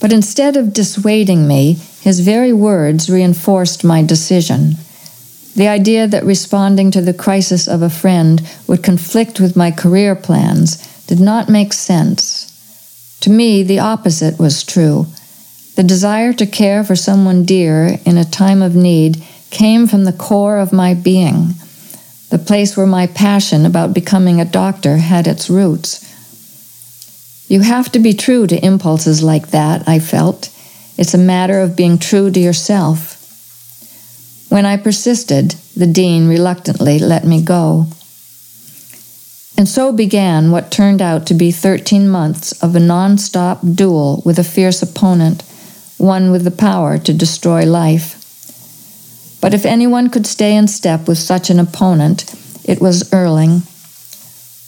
[0.00, 4.74] But instead of dissuading me, his very words reinforced my decision.
[5.56, 10.14] The idea that responding to the crisis of a friend would conflict with my career
[10.14, 12.50] plans did not make sense.
[13.20, 15.06] To me, the opposite was true.
[15.76, 20.12] The desire to care for someone dear in a time of need came from the
[20.12, 21.54] core of my being
[22.34, 26.02] the place where my passion about becoming a doctor had its roots.
[27.48, 30.50] You have to be true to impulses like that, I felt.
[30.98, 33.14] It's a matter of being true to yourself.
[34.48, 37.86] When I persisted, the dean reluctantly let me go.
[39.56, 44.24] And so began what turned out to be 13 months of a non stop duel
[44.24, 45.44] with a fierce opponent,
[45.98, 48.23] one with the power to destroy life.
[49.44, 53.60] But if anyone could stay in step with such an opponent, it was Erling.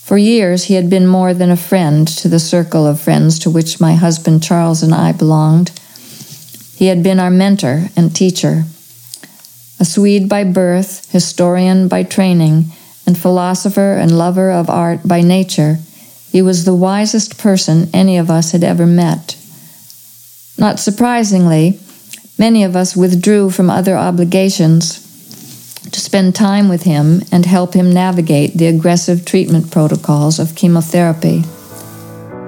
[0.05, 3.51] For years, he had been more than a friend to the circle of friends to
[3.51, 5.71] which my husband Charles and I belonged.
[6.75, 8.65] He had been our mentor and teacher.
[9.81, 12.67] A Swede by birth, historian by training,
[13.07, 15.79] and philosopher and lover of art by nature,
[16.31, 19.39] he was the wisest person any of us had ever met.
[20.59, 21.81] Not surprisingly,
[22.39, 25.03] many of us withdrew from other obligations
[25.91, 31.43] to spend time with him and help him navigate the aggressive treatment protocols of chemotherapy.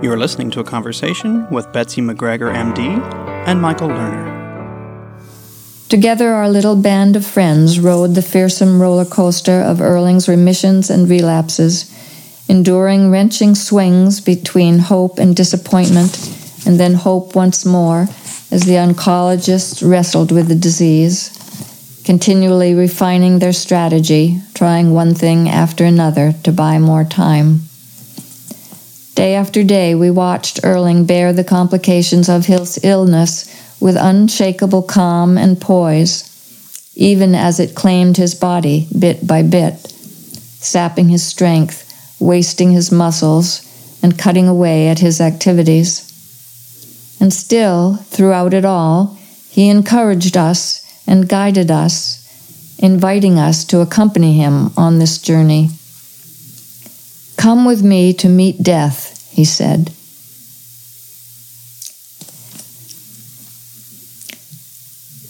[0.02, 3.00] You are listening to a conversation with Betsy MacGregor, MD,
[3.46, 4.36] and Michael Lerner.
[5.88, 11.08] Together, our little band of friends rode the fearsome roller coaster of Erling's remissions and
[11.08, 11.90] relapses,
[12.48, 16.16] enduring wrenching swings between hope and disappointment,
[16.66, 18.06] and then hope once more
[18.50, 21.30] as the oncologists wrestled with the disease,
[22.04, 27.60] continually refining their strategy, trying one thing after another to buy more time.
[29.14, 35.36] Day after day, we watched Erling bear the complications of his illness with unshakable calm
[35.36, 36.24] and poise,
[36.94, 39.74] even as it claimed his body bit by bit,
[40.60, 41.84] sapping his strength,
[42.20, 43.62] wasting his muscles,
[44.02, 46.07] and cutting away at his activities.
[47.20, 49.18] And still, throughout it all,
[49.50, 52.24] he encouraged us and guided us,
[52.78, 55.70] inviting us to accompany him on this journey.
[57.36, 59.92] Come with me to meet death, he said.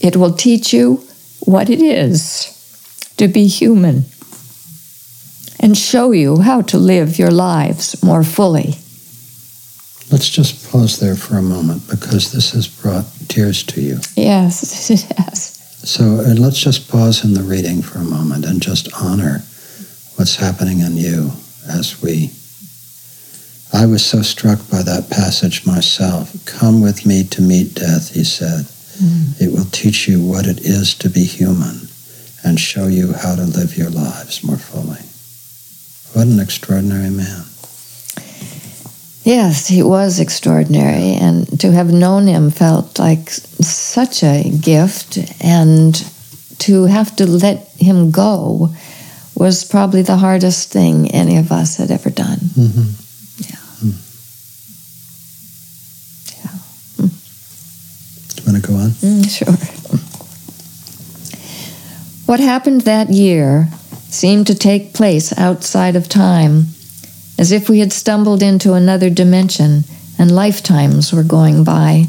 [0.00, 1.04] It will teach you
[1.40, 2.54] what it is
[3.16, 4.04] to be human
[5.60, 8.78] and show you how to live your lives more fully.
[10.10, 13.98] Let's just pause there for a moment because this has brought tears to you.
[14.16, 15.54] Yes, it has.
[15.84, 19.42] So and let's just pause in the reading for a moment and just honor
[20.16, 21.32] what's happening in you
[21.68, 22.30] as we.
[23.72, 26.34] I was so struck by that passage myself.
[26.46, 28.64] Come with me to meet death, he said.
[28.96, 29.40] Mm.
[29.40, 31.88] It will teach you what it is to be human
[32.44, 35.04] and show you how to live your lives more fully.
[36.14, 37.44] What an extraordinary man.
[39.28, 45.94] Yes, he was extraordinary, and to have known him felt like such a gift, and
[46.60, 48.74] to have to let him go
[49.34, 52.38] was probably the hardest thing any of us had ever done.
[52.38, 52.88] Mm-hmm.
[53.50, 53.60] Yeah.
[53.84, 53.96] Mm.
[56.40, 56.56] Yeah.
[56.96, 57.12] Mm.
[58.34, 58.90] Do you want to go on?
[59.04, 59.54] Mm, sure.
[62.24, 63.68] What happened that year
[64.08, 66.68] seemed to take place outside of time,
[67.38, 69.84] as if we had stumbled into another dimension
[70.18, 72.04] and lifetimes were going by.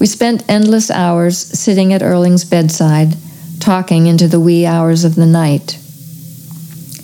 [0.00, 3.14] We spent endless hours sitting at Erling's bedside,
[3.60, 5.78] talking into the wee hours of the night.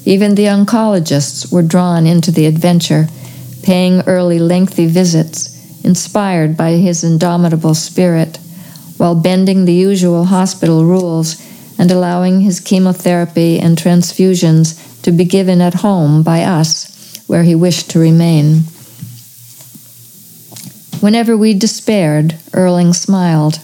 [0.05, 3.09] Even the oncologists were drawn into the adventure,
[3.63, 5.53] paying early lengthy visits,
[5.85, 8.39] inspired by his indomitable spirit,
[8.97, 11.41] while bending the usual hospital rules
[11.79, 16.86] and allowing his chemotherapy and transfusions to be given at home by us,
[17.27, 18.63] where he wished to remain.
[21.01, 23.61] Whenever we despaired, Erling smiled.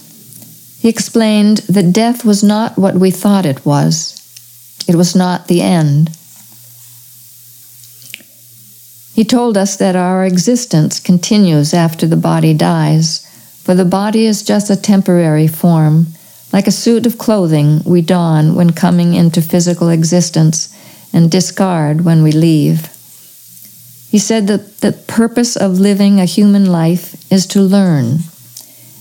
[0.79, 4.19] He explained that death was not what we thought it was.
[4.87, 6.09] It was not the end.
[9.13, 13.25] He told us that our existence continues after the body dies,
[13.63, 16.07] for the body is just a temporary form
[16.53, 20.73] like a suit of clothing we don when coming into physical existence
[21.11, 22.92] and discard when we leave.
[24.13, 28.19] He said that the purpose of living a human life is to learn,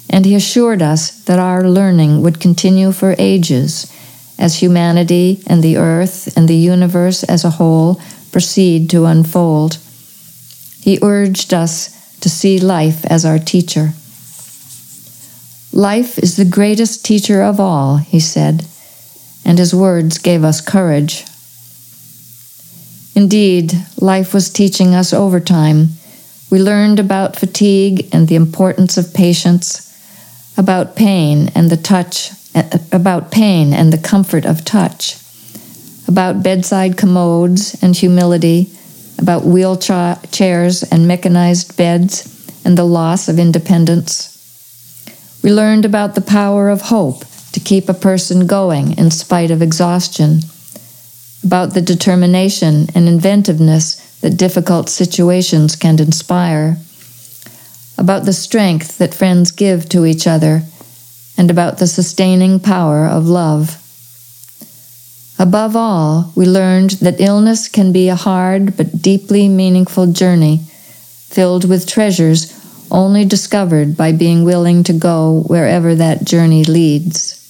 [0.08, 3.92] and he assured us that our learning would continue for ages
[4.38, 8.00] as humanity and the earth and the universe as a whole
[8.32, 9.76] proceed to unfold.
[10.80, 13.92] He urged us to see life as our teacher.
[15.74, 18.64] Life is the greatest teacher of all, he said,
[19.44, 21.26] and his words gave us courage.
[23.14, 25.90] Indeed, life was teaching us overtime.
[26.50, 29.88] We learned about fatigue and the importance of patience,
[30.56, 35.16] about pain and the touch, eh, about pain and the comfort of touch,
[36.08, 38.70] about bedside commodes and humility,
[39.18, 42.28] about wheelchairs and mechanized beds
[42.64, 44.28] and the loss of independence.
[45.42, 49.60] We learned about the power of hope to keep a person going in spite of
[49.60, 50.40] exhaustion,
[51.44, 56.76] about the determination and inventiveness that difficult situations can inspire,
[57.98, 60.62] about the strength that friends give to each other,
[61.36, 63.78] and about the sustaining power of love.
[65.38, 70.58] Above all, we learned that illness can be a hard but deeply meaningful journey,
[71.28, 72.58] filled with treasures
[72.92, 77.41] only discovered by being willing to go wherever that journey leads.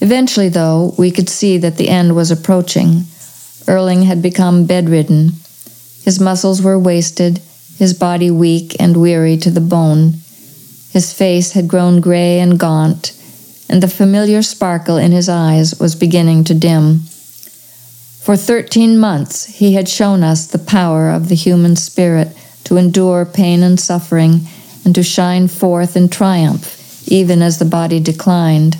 [0.00, 3.04] Eventually, though, we could see that the end was approaching.
[3.66, 5.32] Erling had become bedridden,
[6.04, 7.40] His muscles were wasted,
[7.78, 10.14] his body weak and weary to the bone.
[10.90, 13.12] His face had grown gray and gaunt,
[13.68, 17.00] and the familiar sparkle in his eyes was beginning to dim.
[18.20, 23.24] For thirteen months he had shown us the power of the human spirit to endure
[23.24, 24.40] pain and suffering
[24.84, 28.76] and to shine forth in triumph, even as the body declined.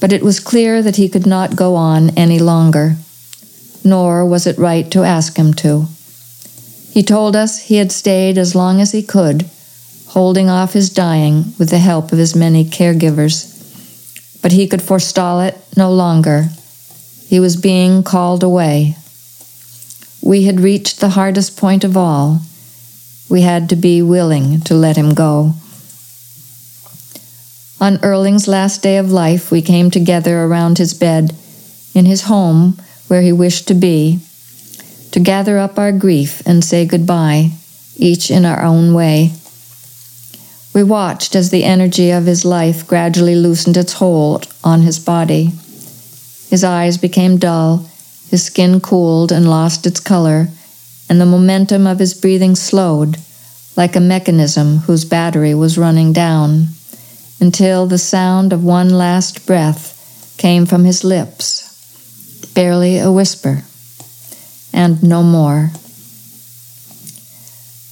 [0.00, 2.96] But it was clear that he could not go on any longer,
[3.82, 5.86] nor was it right to ask him to.
[6.92, 9.48] He told us he had stayed as long as he could,
[10.08, 13.52] holding off his dying with the help of his many caregivers.
[14.42, 16.48] But he could forestall it no longer.
[17.26, 18.96] He was being called away.
[20.22, 22.40] We had reached the hardest point of all.
[23.28, 25.54] We had to be willing to let him go.
[27.78, 31.34] On Erling's last day of life, we came together around his bed,
[31.94, 34.18] in his home where he wished to be,
[35.10, 37.50] to gather up our grief and say goodbye,
[37.96, 39.32] each in our own way.
[40.74, 45.52] We watched as the energy of his life gradually loosened its hold on his body.
[46.48, 47.88] His eyes became dull,
[48.30, 50.48] his skin cooled and lost its color,
[51.10, 53.18] and the momentum of his breathing slowed,
[53.76, 56.68] like a mechanism whose battery was running down,
[57.40, 63.62] until the sound of one last breath came from his lips, barely a whisper
[64.72, 65.70] and no more.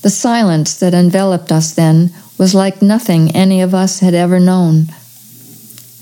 [0.02, 4.88] The silence that enveloped us then was like nothing any of us had ever known.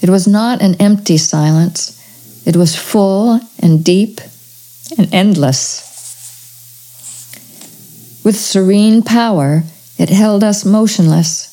[0.01, 1.99] It was not an empty silence,
[2.45, 4.21] it was full and deep
[4.99, 5.89] and endless.
[8.25, 9.63] With serene power,
[9.99, 11.52] it held us motionless,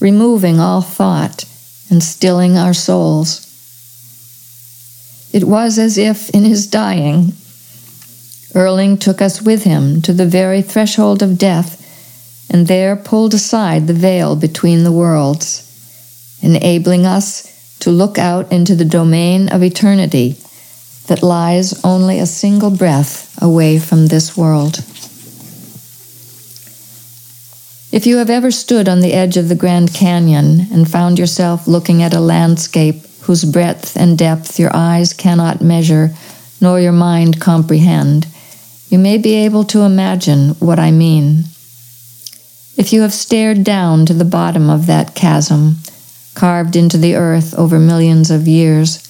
[0.00, 1.44] removing all thought
[1.90, 3.44] and stilling our souls.
[5.32, 7.32] It was as if, in his dying,
[8.54, 11.78] Erling took us with him to the very threshold of death
[12.50, 15.64] and there pulled aside the veil between the worlds,
[16.42, 17.46] enabling us
[17.80, 20.36] to look out into the domain of eternity
[21.06, 24.82] that lies only a single breath away from this world.
[27.90, 31.66] If you have ever stood on the edge of the Grand Canyon and found yourself
[31.66, 36.10] looking at a landscape whose breadth and depth your eyes cannot measure
[36.60, 38.26] nor your mind comprehend,
[38.90, 41.44] you may be able to imagine what I mean.
[42.76, 45.76] If you have stared down to the bottom of that chasm,
[46.34, 49.02] carved into the earth over millions of years,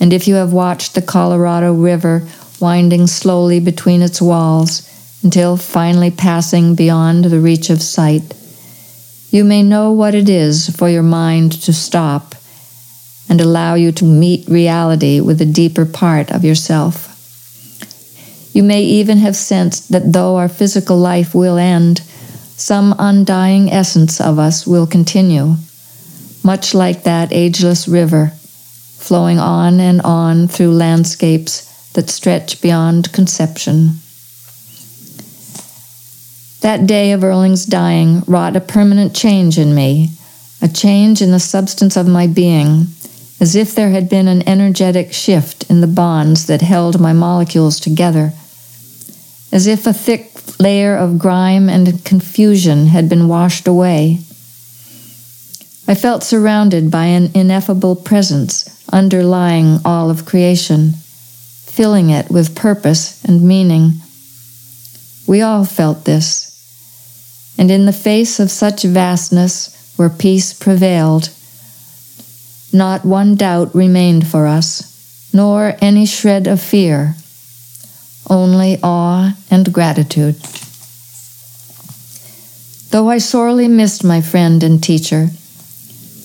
[0.00, 2.26] and if you have watched the Colorado River
[2.60, 4.90] winding slowly between its walls
[5.22, 8.34] until finally passing beyond the reach of sight,
[9.30, 12.34] you may know what it is for your mind to stop
[13.28, 17.12] and allow you to meet reality with a deeper part of yourself.
[18.54, 22.00] You may even have sensed that though our physical life will end,
[22.56, 25.56] some undying essence of us will continue,
[26.42, 28.32] much like that ageless river,
[28.96, 34.00] flowing on and on through landscapes that stretch beyond conception.
[36.66, 40.10] That day of Erling's dying wrought a permanent change in me,
[40.60, 42.88] a change in the substance of my being,
[43.38, 47.78] as if there had been an energetic shift in the bonds that held my molecules
[47.78, 48.32] together
[49.52, 54.18] as if a thick layer of grime and confusion had been washed away.
[55.86, 60.94] I felt surrounded by an ineffable presence underlying all of creation,
[61.64, 64.00] filling it with purpose and meaning.
[65.28, 66.45] We all felt this.
[67.58, 71.30] And in the face of such vastness, where peace prevailed,
[72.72, 77.14] not one doubt remained for us, nor any shred of fear
[78.28, 80.36] only awe and gratitude.
[82.90, 85.28] Though I sorely missed my friend and teacher,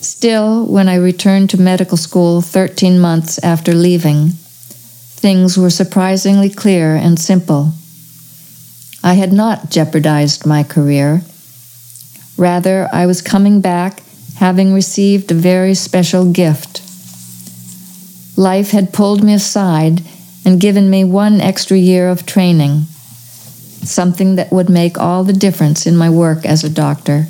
[0.01, 6.95] still, when I returned to medical school 13 months after leaving, things were surprisingly clear
[6.95, 7.73] and simple.
[9.04, 11.24] I had not jeopardized my career.
[12.38, 14.04] Rather, I was coming back
[14.36, 16.82] having received a very special gift.
[18.38, 20.02] Life had pulled me aside
[20.43, 22.86] and given me one extra year of training,
[23.84, 27.28] something that would make all the difference in my work as a doctor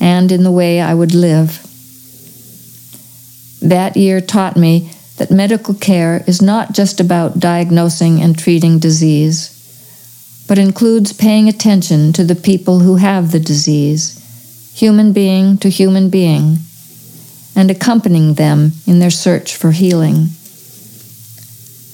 [0.00, 1.64] and in the way I would live.
[3.62, 9.59] That year taught me that medical care is not just about diagnosing and treating disease,
[10.50, 14.18] but includes paying attention to the people who have the disease,
[14.74, 16.56] human being to human being,
[17.54, 20.26] and accompanying them in their search for healing.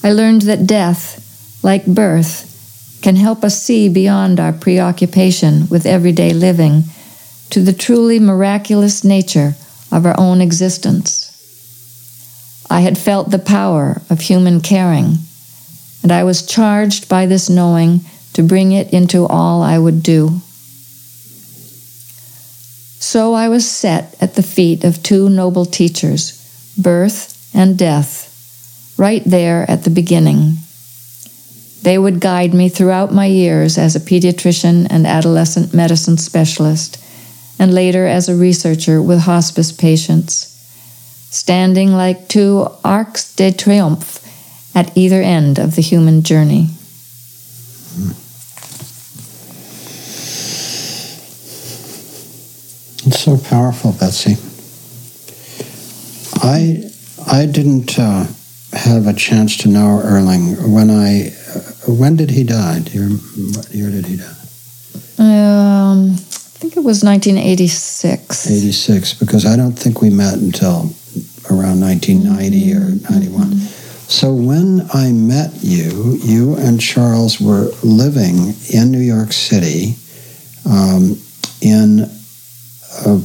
[0.02, 6.32] I learned that death, like birth, can help us see beyond our preoccupation with everyday
[6.32, 6.84] living
[7.50, 9.54] to the truly miraculous nature
[9.92, 11.30] of our own existence.
[12.70, 15.18] I had felt the power of human caring,
[16.02, 18.00] and I was charged by this knowing
[18.36, 20.42] to bring it into all I would do.
[23.00, 26.36] So I was set at the feet of two noble teachers,
[26.76, 30.56] birth and death, right there at the beginning.
[31.80, 37.02] They would guide me throughout my years as a pediatrician and adolescent medicine specialist,
[37.58, 40.52] and later as a researcher with hospice patients,
[41.30, 44.20] standing like two arcs de triomphe
[44.74, 46.68] at either end of the human journey.
[47.94, 48.25] Hmm.
[53.06, 54.34] It's so powerful, Betsy.
[56.42, 56.90] I
[57.30, 58.26] I didn't uh,
[58.72, 61.28] have a chance to know Erling when I.
[61.28, 62.80] Uh, when did he die?
[62.80, 63.16] Do you,
[63.54, 64.36] what year did he die?
[65.18, 68.50] Um, I think it was 1986.
[68.50, 70.90] 86, because I don't think we met until
[71.48, 73.52] around 1990 or 91.
[74.08, 79.94] So when I met you, you and Charles were living in New York City
[80.68, 81.20] um,
[81.60, 82.10] in
[83.04, 83.20] a,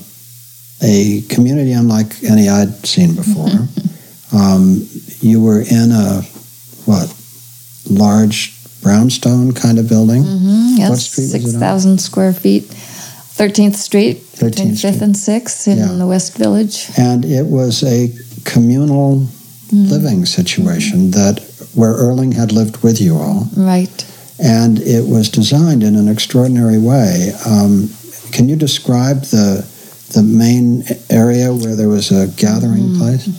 [0.84, 3.50] a community unlike any I'd seen before.
[4.40, 4.88] um,
[5.20, 6.22] you were in a,
[6.86, 7.14] what,
[7.90, 10.24] large brownstone kind of building?
[10.24, 11.52] Mm-hmm, yes, What street was it on?
[11.52, 12.64] 6,000 square feet.
[12.64, 15.86] 13th Street, 13th between 5th and 6th in Yeah.
[15.94, 16.90] the West Village.
[16.98, 18.12] and it was a
[18.44, 19.28] communal
[19.72, 21.40] living situation that
[21.74, 24.06] where Erling had lived with you all, Right.
[24.38, 27.32] and it was designed in an extraordinary way.
[27.46, 27.90] Um,
[28.32, 29.66] can you describe the
[30.14, 33.30] the main area where there was a gathering place?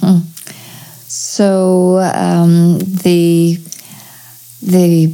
[1.09, 3.59] So um, the
[4.63, 5.09] the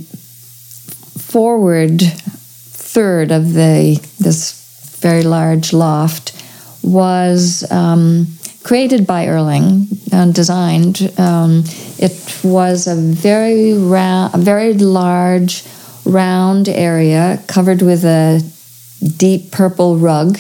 [1.19, 4.55] forward third of the this
[5.01, 6.33] very large loft
[6.83, 8.27] was um,
[8.63, 11.13] created by Erling and designed.
[11.19, 11.65] Um,
[11.99, 15.65] it was a very round, a very large,
[16.05, 18.41] round area covered with a
[19.01, 20.39] deep purple rug,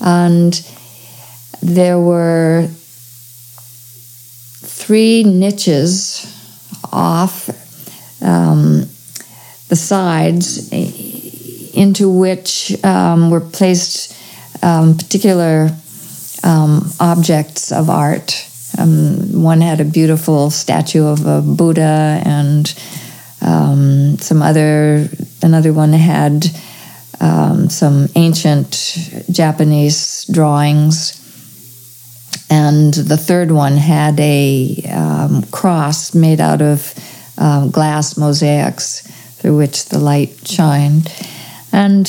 [0.00, 0.52] and
[1.62, 2.68] there were
[4.60, 6.30] three niches
[6.92, 7.48] off
[8.22, 8.88] um,
[9.68, 14.14] the sides into which um, were placed
[14.62, 15.70] um, particular
[16.42, 18.46] um, objects of art.
[18.78, 22.74] Um, one had a beautiful statue of a Buddha, and
[23.40, 25.08] um, some other.
[25.42, 26.46] Another one had
[27.20, 28.98] um, some ancient
[29.30, 31.20] Japanese drawings
[32.50, 36.94] and the third one had a um, cross made out of
[37.38, 39.00] um, glass mosaics
[39.38, 41.12] through which the light shined.
[41.72, 42.06] And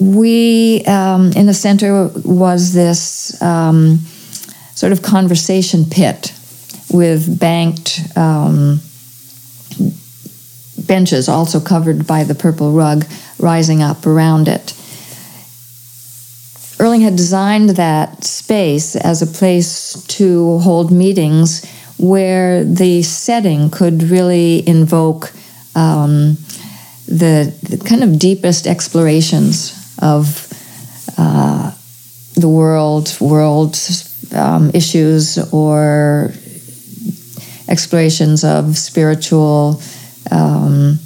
[0.00, 3.98] we, um, in the center, was this um,
[4.74, 6.32] sort of conversation pit
[6.92, 8.80] with banked um,
[10.86, 13.04] benches, also covered by the purple rug,
[13.38, 14.72] rising up around it.
[16.78, 21.64] Erling had designed that space as a place to hold meetings
[21.96, 25.32] where the setting could really invoke
[25.74, 26.36] um,
[27.06, 29.72] the, the kind of deepest explorations
[30.02, 30.52] of
[31.16, 31.72] uh,
[32.34, 33.78] the world, world
[34.34, 36.32] um, issues, or
[37.68, 39.80] explorations of spiritual
[40.30, 40.98] um,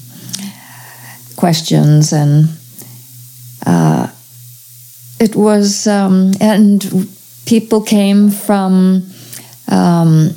[1.37, 2.49] questions and.
[3.67, 4.09] Uh,
[5.21, 7.09] it was um, and
[7.45, 9.07] people came from
[9.69, 10.31] um,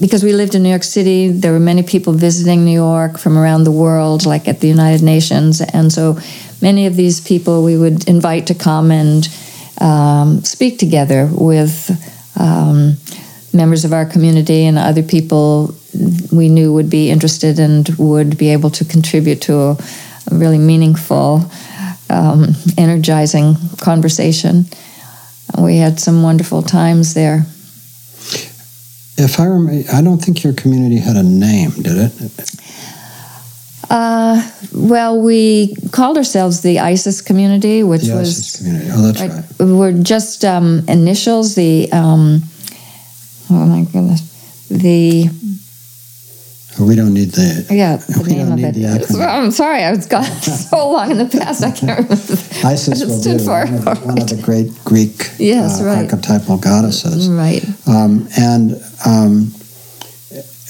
[0.00, 1.28] because we lived in New York City.
[1.28, 5.02] There were many people visiting New York from around the world, like at the United
[5.02, 6.18] Nations, and so
[6.60, 9.28] many of these people we would invite to come and
[9.80, 11.90] um, speak together with
[12.38, 12.96] um,
[13.52, 15.74] members of our community and other people
[16.32, 19.70] we knew would be interested and would be able to contribute to a,
[20.30, 21.50] a really meaningful
[22.10, 24.66] um, energizing conversation.
[25.58, 27.46] We had some wonderful times there.
[29.18, 32.50] If I remember, I don't think your community had a name, did it?
[33.90, 38.90] Uh, well, we called ourselves the ISIS community, which The was ISIS community.
[38.90, 39.44] Oh, that's right.
[39.60, 41.54] right, were just um, initials.
[41.54, 42.42] The um,
[43.50, 44.22] oh my goodness,
[44.68, 45.28] the
[46.80, 47.66] We don't need the.
[47.70, 49.08] yeah, the We name don't of need it.
[49.08, 49.24] the.
[49.28, 50.24] I'm sorry, I was gone
[50.70, 51.62] so long in the past.
[51.62, 52.14] I can't remember
[52.64, 53.44] ISIS what it will stood do.
[53.44, 53.64] for.
[53.66, 56.04] One of, the- one of the great Greek Yes, uh, right.
[56.10, 57.28] archetypal goddesses.
[57.28, 57.62] Right.
[57.86, 59.52] Um, and um,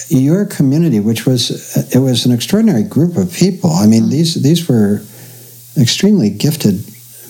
[0.08, 3.70] your community, which was it was an extraordinary group of people.
[3.70, 5.02] I mean, these these were
[5.80, 6.84] extremely gifted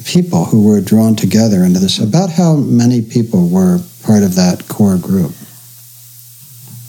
[0.04, 1.98] people who were drawn together into this.
[1.98, 5.32] About how many people were part of that core group?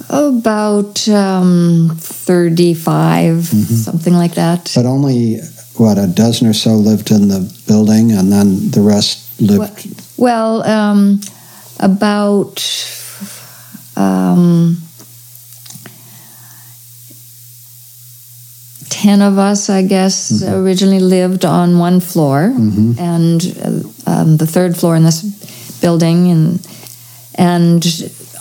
[0.09, 4.71] About um, 35, something like that.
[4.75, 5.39] But only
[5.77, 9.87] what a dozen or so lived in the building, and then the rest lived.
[10.17, 11.21] Well, um,
[11.79, 12.61] about
[13.95, 14.77] um,
[18.89, 22.53] 10 of us, I guess, originally lived on one floor,
[22.99, 25.23] and uh, um, the third floor in this
[25.81, 26.67] building, and
[27.35, 27.83] and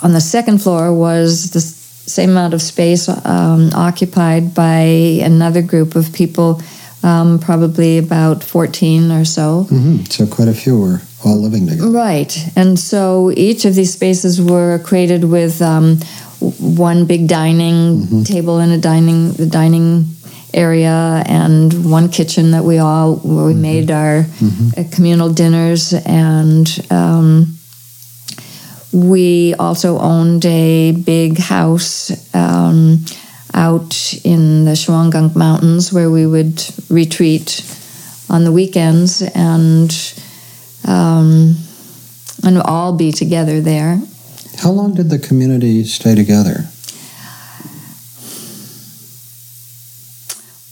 [0.03, 4.81] on the second floor was the same amount of space um, occupied by
[5.23, 6.61] another group of people,
[7.01, 9.67] um, probably about 14 or so.
[9.71, 10.11] Mhm.
[10.11, 11.89] So quite a few were all living together.
[11.89, 12.37] Right.
[12.55, 15.99] And so each of these spaces were created with um,
[16.59, 20.05] one big dining table and a dining the dining
[20.53, 24.25] area and one kitchen that we all where we made our
[24.77, 27.52] uh, communal dinners and um,
[28.93, 33.03] we also owned a big house um,
[33.53, 37.65] out in the Shawangunk Mountains where we would retreat
[38.29, 39.91] on the weekends and
[40.85, 41.55] um,
[42.43, 43.99] and all be together there.
[44.57, 46.69] How long did the community stay together?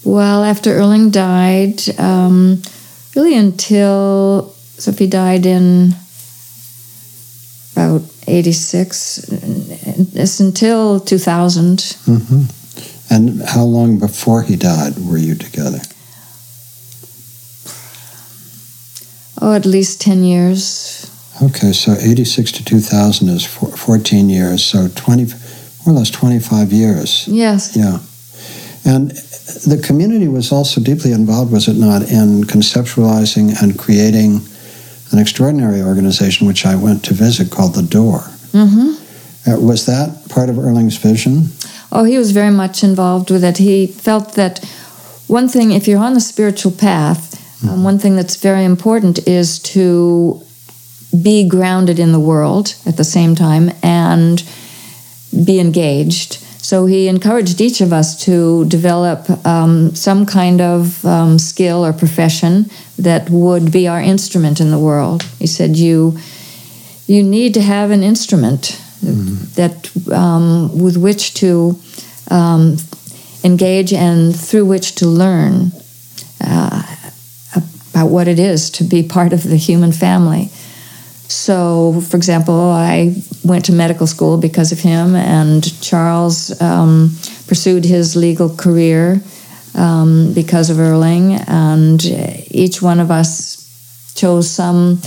[0.03, 2.61] Well, after Erling died, um,
[3.15, 5.93] really until Sophie died in
[7.73, 9.29] about 86,
[10.13, 11.81] it's until 2000.
[12.05, 12.43] hmm
[13.09, 15.79] And how long before he died were you together?
[19.41, 21.09] Oh, at least 10 years.
[21.41, 25.25] Okay, so 86 to 2000 is four, 14 years, so 20,
[25.85, 27.27] more or less 25 years.
[27.27, 27.75] Yes.
[27.75, 27.99] Yeah.
[28.85, 29.11] And
[29.65, 34.41] the community was also deeply involved, was it not, in conceptualizing and creating
[35.11, 38.21] an extraordinary organization which I went to visit called The Door.
[38.51, 38.93] hmm
[39.47, 41.49] Uh, was that part of Erling's vision?
[41.91, 43.57] Oh, he was very much involved with it.
[43.57, 44.59] He felt that
[45.27, 47.21] one thing, if you're on the spiritual path,
[47.67, 50.41] um, one thing that's very important is to
[51.23, 54.43] be grounded in the world at the same time and
[55.45, 56.37] be engaged.
[56.63, 61.91] So he encouraged each of us to develop um, some kind of um, skill or
[61.91, 65.23] profession that would be our instrument in the world.
[65.39, 66.17] He said, "You,
[67.07, 68.79] you need to have an instrument
[69.55, 71.79] that um, with which to
[72.29, 72.77] um,
[73.43, 75.71] engage and through which to learn
[76.39, 76.83] uh,
[77.91, 80.49] about what it is to be part of the human family.
[81.31, 83.15] So, for example, I
[83.45, 87.15] went to medical school because of him, and Charles um,
[87.47, 89.21] pursued his legal career
[89.73, 92.03] um, because of Erling, and
[92.51, 94.99] each one of us chose some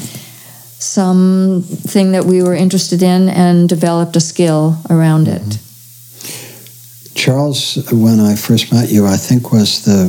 [0.78, 5.58] something that we were interested in and developed a skill around it.
[7.14, 10.08] Charles, when I first met you, I think was the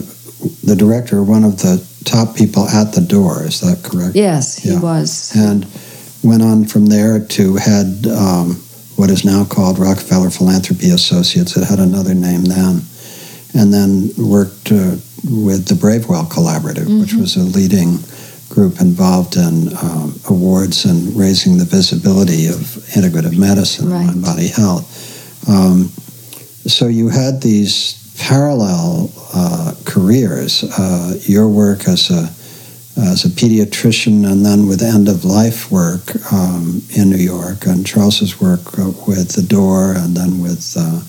[0.64, 3.44] the director, one of the top people at the door.
[3.44, 4.16] Is that correct?
[4.16, 5.36] Yes, he was.
[5.36, 5.66] And
[6.26, 8.56] went on from there to head um,
[8.96, 11.56] what is now called Rockefeller Philanthropy Associates.
[11.56, 12.82] It had another name then,
[13.54, 18.00] and then worked uh, with the Bravewell Collaborative, which was a leading
[18.50, 22.60] group involved in um, awards and raising the visibility of
[22.96, 24.06] integrative medicine, Right.
[24.06, 24.86] mind body health.
[25.50, 25.90] Um,
[26.70, 30.64] so you had these parallel uh, careers.
[30.64, 32.30] Uh, your work as a
[32.98, 37.86] as a pediatrician, and then with end of life work um, in New York, and
[37.86, 41.00] Charles's work uh, with the Door, and then with uh,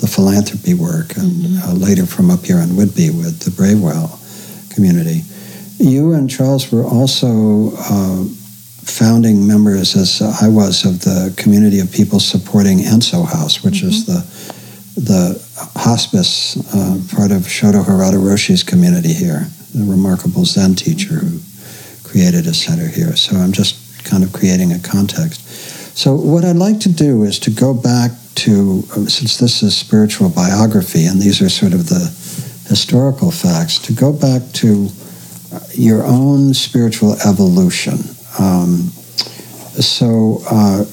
[0.00, 4.18] the philanthropy work, and uh, later from up here in Whidbey with the Bravewell
[4.74, 5.22] community.
[5.78, 8.24] You and Charles were also uh,
[8.84, 14.06] founding members, as I was, of the community of people supporting Enso House, which is
[14.06, 14.24] the
[14.96, 15.42] the
[15.74, 21.40] hospice uh, part of Shodo Harada Roshi's community here, the remarkable Zen teacher who
[22.08, 23.16] created a center here.
[23.16, 25.40] So I'm just kind of creating a context.
[25.96, 29.76] So what I'd like to do is to go back to, uh, since this is
[29.76, 32.04] spiritual biography and these are sort of the
[32.68, 34.88] historical facts, to go back to
[35.52, 37.98] uh, your own spiritual evolution.
[38.38, 38.90] Um,
[39.80, 40.84] so uh,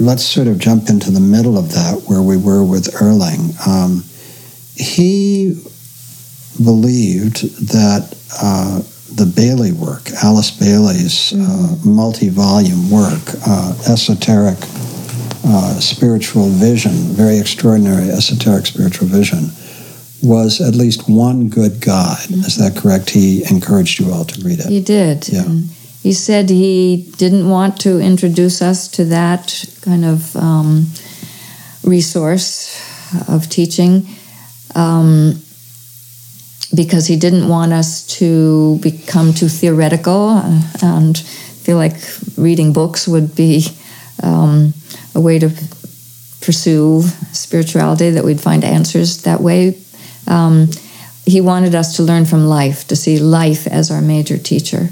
[0.00, 3.52] let's sort of jump into the middle of that where we were with Erling.
[3.66, 4.04] Um,
[4.76, 5.62] he
[6.64, 8.82] believed that uh,
[9.14, 14.58] the Bailey work, Alice Bailey's uh, multi volume work, uh, esoteric
[15.44, 19.50] uh, spiritual vision, very extraordinary esoteric spiritual vision,
[20.22, 22.28] was at least one good guide.
[22.28, 22.40] Mm-hmm.
[22.40, 23.10] Is that correct?
[23.10, 24.66] He encouraged you all to read it.
[24.66, 25.28] He did.
[25.28, 25.44] Yeah.
[25.44, 25.70] And
[26.02, 30.86] he said he didn't want to introduce us to that kind of um,
[31.82, 32.76] resource
[33.28, 34.06] of teaching
[34.74, 35.40] um,
[36.74, 40.30] because he didn't want us to become too theoretical
[40.82, 41.94] and feel like
[42.36, 43.66] reading books would be
[44.22, 44.74] um,
[45.14, 45.48] a way to
[46.40, 47.02] pursue
[47.32, 49.78] spirituality, that we'd find answers that way.
[50.26, 50.68] Um,
[51.24, 54.88] he wanted us to learn from life, to see life as our major teacher.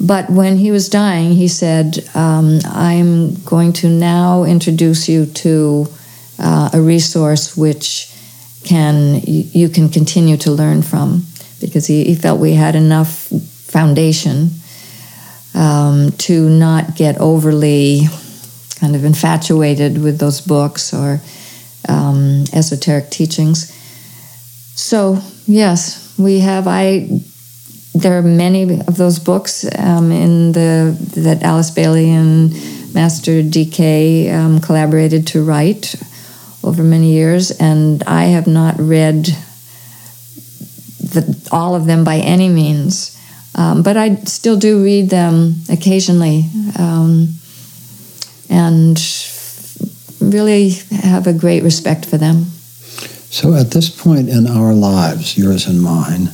[0.00, 5.86] But when he was dying, he said, um, I'm going to now introduce you to
[6.38, 8.11] uh, a resource which
[8.64, 11.24] can you can continue to learn from
[11.60, 13.28] because he, he felt we had enough
[13.66, 14.50] foundation
[15.54, 18.02] um, to not get overly
[18.76, 21.20] kind of infatuated with those books or
[21.88, 23.70] um, esoteric teachings.
[24.74, 26.66] So yes, we have.
[26.66, 27.20] I
[27.94, 32.52] there are many of those books um, in the that Alice Bailey and
[32.94, 35.94] Master DK um, collaborated to write
[36.64, 39.26] over many years, and I have not read
[40.98, 43.18] the, all of them by any means,
[43.54, 46.44] um, but I still do read them occasionally,
[46.78, 47.34] um,
[48.48, 48.98] and
[50.20, 50.70] really
[51.02, 52.46] have a great respect for them.
[53.30, 56.30] So, at this point in our lives, yours and mine,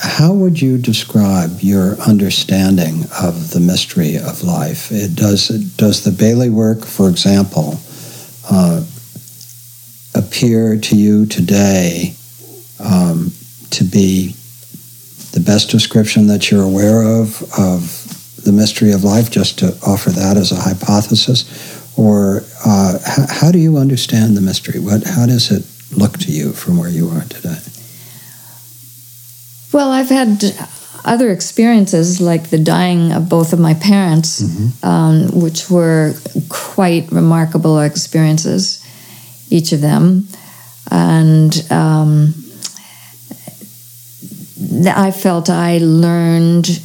[0.00, 4.90] how would you describe your understanding of the mystery of life?
[4.90, 7.78] It does, does the Bailey work, for example,
[8.50, 8.82] uh,
[10.14, 12.14] appear to you today
[12.78, 13.32] um,
[13.70, 14.34] to be
[15.32, 18.00] the best description that you're aware of of
[18.44, 21.44] the mystery of life, just to offer that as a hypothesis?
[21.96, 24.80] Or uh, h- how do you understand the mystery?
[24.80, 25.64] What, how does it
[25.96, 27.58] look to you from where you are today?
[29.72, 30.42] Well, I've had
[31.04, 34.86] other experiences like the dying of both of my parents, mm-hmm.
[34.86, 36.14] um, which were
[36.48, 38.79] quite remarkable experiences,
[39.50, 40.28] each of them.
[40.90, 42.34] And um,
[44.86, 46.80] I felt I learned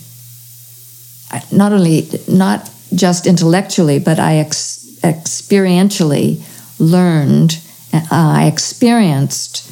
[1.52, 6.42] not only, not just intellectually, but I ex- experientially
[6.80, 7.60] learned,
[7.94, 9.72] uh, I experienced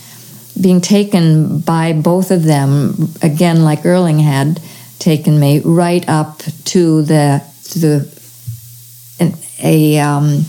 [0.59, 4.61] being taken by both of them, again, like Erling had
[4.99, 8.23] taken me, right up to the, to the
[9.63, 10.43] a um,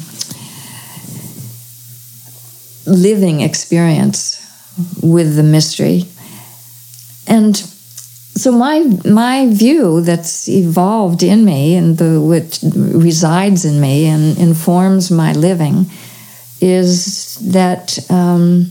[2.87, 4.41] living experience
[5.03, 6.05] with the mystery.
[7.27, 7.57] And
[8.37, 14.37] so my my view that's evolved in me and the which resides in me and
[14.39, 15.87] informs my living
[16.61, 18.71] is that um,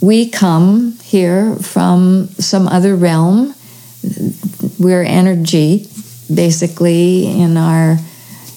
[0.00, 3.54] we come here from some other realm.
[4.78, 5.88] We're energy,
[6.32, 7.98] basically, in our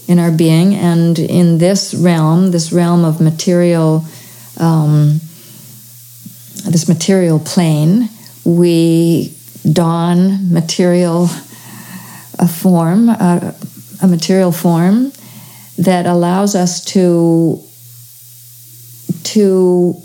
[0.10, 4.04] in our being, and in this realm, this realm of material,
[4.58, 5.20] um,
[6.68, 8.10] this material plane,
[8.44, 9.32] we
[9.72, 11.26] don material
[12.40, 13.54] a form, a,
[14.02, 15.12] a material form
[15.78, 17.62] that allows us to
[19.24, 19.96] to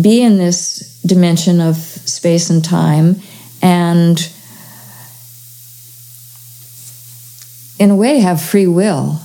[0.00, 3.16] be in this dimension of space and time
[3.62, 4.30] and
[7.78, 9.18] in a way have free will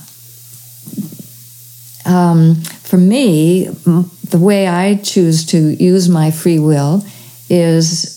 [2.06, 7.04] um, for me the way i choose to use my free will
[7.48, 8.14] is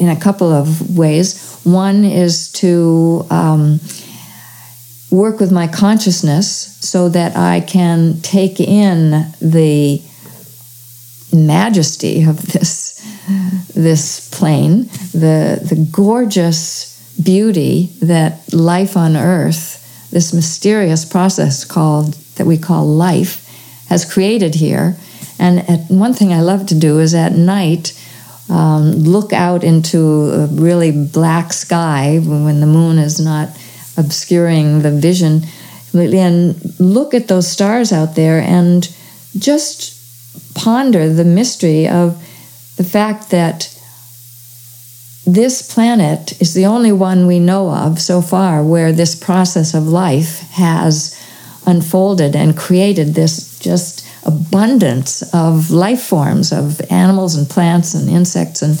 [0.00, 1.60] in a couple of ways.
[1.62, 3.80] One is to um,
[5.10, 9.10] work with my consciousness so that i can take in
[9.40, 10.00] the
[11.32, 12.88] majesty of this
[13.74, 16.88] this plane, the the gorgeous
[17.22, 23.46] beauty that life on earth, this mysterious process called that we call life,
[23.90, 24.96] has created here.
[25.38, 27.92] And at, one thing I love to do is at night
[28.48, 33.50] um, look out into a really black sky when the moon is not
[33.98, 35.42] obscuring the vision,
[35.92, 38.88] and look at those stars out there and
[39.38, 42.16] just ponder the mystery of
[42.76, 43.76] the fact that
[45.26, 49.86] this planet is the only one we know of so far where this process of
[49.86, 51.19] life has
[51.70, 58.60] unfolded and created this just abundance of life forms of animals and plants and insects
[58.62, 58.78] and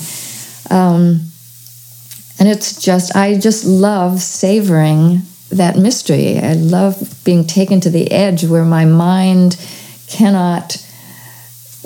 [0.70, 1.30] um,
[2.38, 6.38] and it's just I just love savoring that mystery.
[6.38, 9.56] I love being taken to the edge where my mind
[10.08, 10.76] cannot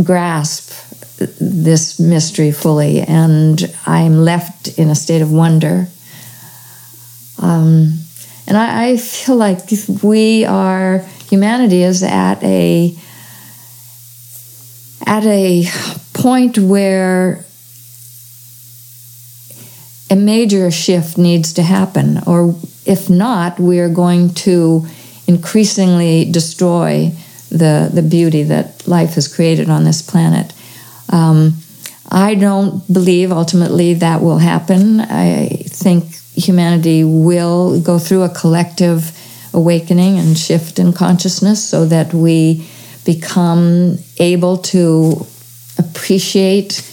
[0.02, 0.70] grasp
[1.40, 5.88] this mystery fully, and I'm left in a state of wonder.
[7.38, 8.03] Um,
[8.46, 9.60] and I, I feel like
[10.02, 12.94] we are humanity is at a
[15.06, 15.66] at a
[16.12, 17.44] point where
[20.10, 24.86] a major shift needs to happen, or if not, we are going to
[25.26, 27.10] increasingly destroy
[27.50, 30.52] the, the beauty that life has created on this planet.
[31.10, 31.54] Um,
[32.10, 35.00] I don't believe ultimately that will happen.
[35.00, 36.04] I think
[36.34, 39.12] humanity will go through a collective
[39.52, 42.68] awakening and shift in consciousness so that we
[43.04, 45.26] become able to
[45.78, 46.90] appreciate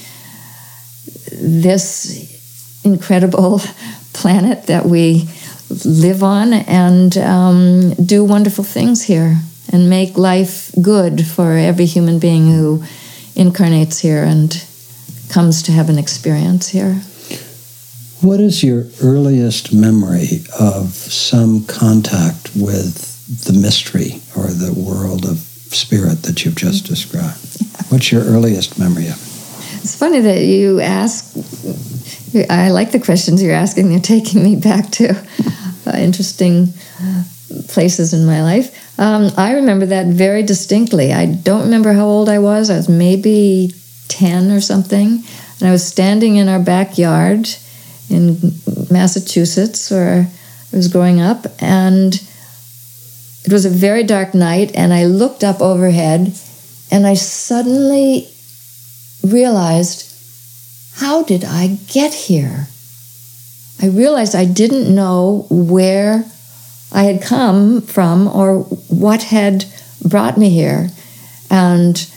[1.31, 3.59] this incredible
[4.13, 5.27] planet that we
[5.85, 9.37] live on and um, do wonderful things here
[9.71, 12.83] and make life good for every human being who
[13.35, 14.65] incarnates here and
[15.29, 17.01] comes to have an experience here.
[18.21, 25.37] What is your earliest memory of some contact with the mystery or the world of
[25.37, 27.39] spirit that you've just described?
[27.89, 29.83] What's your earliest memory of it?
[29.83, 31.35] It's funny that you ask.
[32.47, 33.89] I like the questions you're asking.
[33.89, 35.15] They're taking me back to
[35.87, 36.73] uh, interesting
[37.69, 38.99] places in my life.
[38.99, 41.11] Um, I remember that very distinctly.
[41.11, 42.69] I don't remember how old I was.
[42.69, 43.73] I was maybe
[44.09, 45.23] 10 or something.
[45.59, 47.49] And I was standing in our backyard
[48.11, 48.37] in
[48.89, 50.29] Massachusetts where
[50.71, 51.45] I was growing up.
[51.59, 52.21] And
[53.43, 54.71] it was a very dark night.
[54.75, 56.33] And I looked up overhead
[56.91, 58.27] and I suddenly
[59.23, 60.07] realized
[60.95, 62.67] how did I get here?
[63.81, 66.25] I realized I didn't know where
[66.91, 68.59] I had come from or
[68.89, 69.65] what had
[70.03, 70.89] brought me here.
[71.49, 72.07] And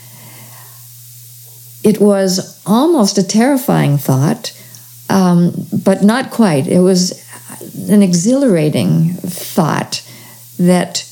[1.83, 4.51] it was almost a terrifying thought,
[5.09, 5.53] um,
[5.83, 6.67] but not quite.
[6.67, 7.23] It was
[7.89, 10.01] an exhilarating thought
[10.57, 11.09] that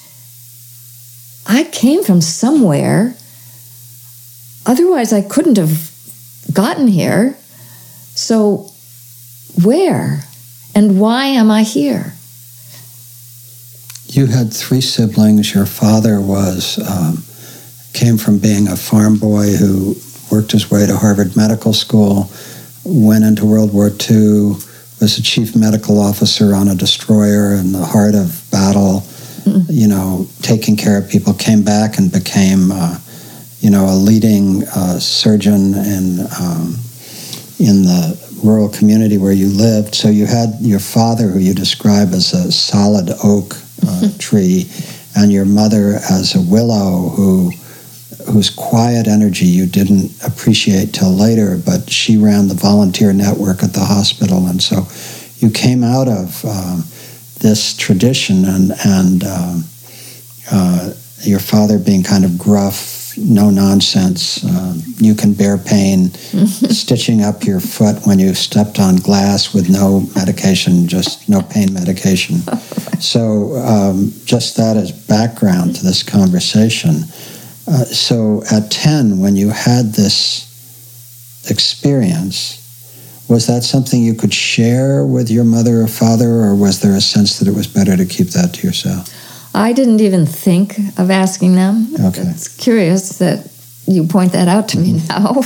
[1.45, 3.15] I came from somewhere.
[4.65, 5.91] Otherwise, I couldn't have
[6.53, 7.37] gotten here.
[8.15, 8.71] So,
[9.61, 10.23] where
[10.75, 12.13] and why am I here?
[14.07, 15.53] You had three siblings.
[15.53, 17.23] Your father was um,
[17.93, 19.95] came from being a farm boy who
[20.31, 22.29] worked his way to Harvard Medical School,
[22.85, 24.55] went into World War II,
[24.99, 29.03] was a chief medical officer on a destroyer in the heart of battle.
[29.43, 29.71] Mm-hmm.
[29.71, 31.33] You know, taking care of people.
[31.33, 32.97] Came back and became, uh,
[33.59, 36.79] you know, a leading uh, surgeon in um,
[37.59, 39.95] in the rural community where you lived.
[39.95, 43.55] So you had your father, who you describe as a solid oak
[43.85, 44.69] uh, tree,
[45.15, 47.51] and your mother as a willow who
[48.31, 53.73] whose quiet energy you didn't appreciate till later, but she ran the volunteer network at
[53.73, 54.87] the hospital, and so
[55.37, 56.83] you came out of um,
[57.39, 59.63] this tradition, and and um,
[60.51, 64.43] uh, your father being kind of gruff no nonsense.
[64.43, 66.09] Um, you can bear pain.
[66.13, 71.73] Stitching up your foot when you stepped on glass with no medication, just no pain
[71.73, 72.41] medication.
[72.99, 77.03] So, um, just that as background to this conversation.
[77.65, 80.49] Uh, so, at 10, when you had this
[81.49, 82.59] experience,
[83.29, 87.01] was that something you could share with your mother or father, or was there a
[87.01, 89.09] sense that it was better to keep that to yourself?
[89.55, 91.93] I didn't even think of asking them.
[91.99, 92.23] Okay.
[92.23, 93.49] It's curious that
[93.85, 95.35] you point that out to me now.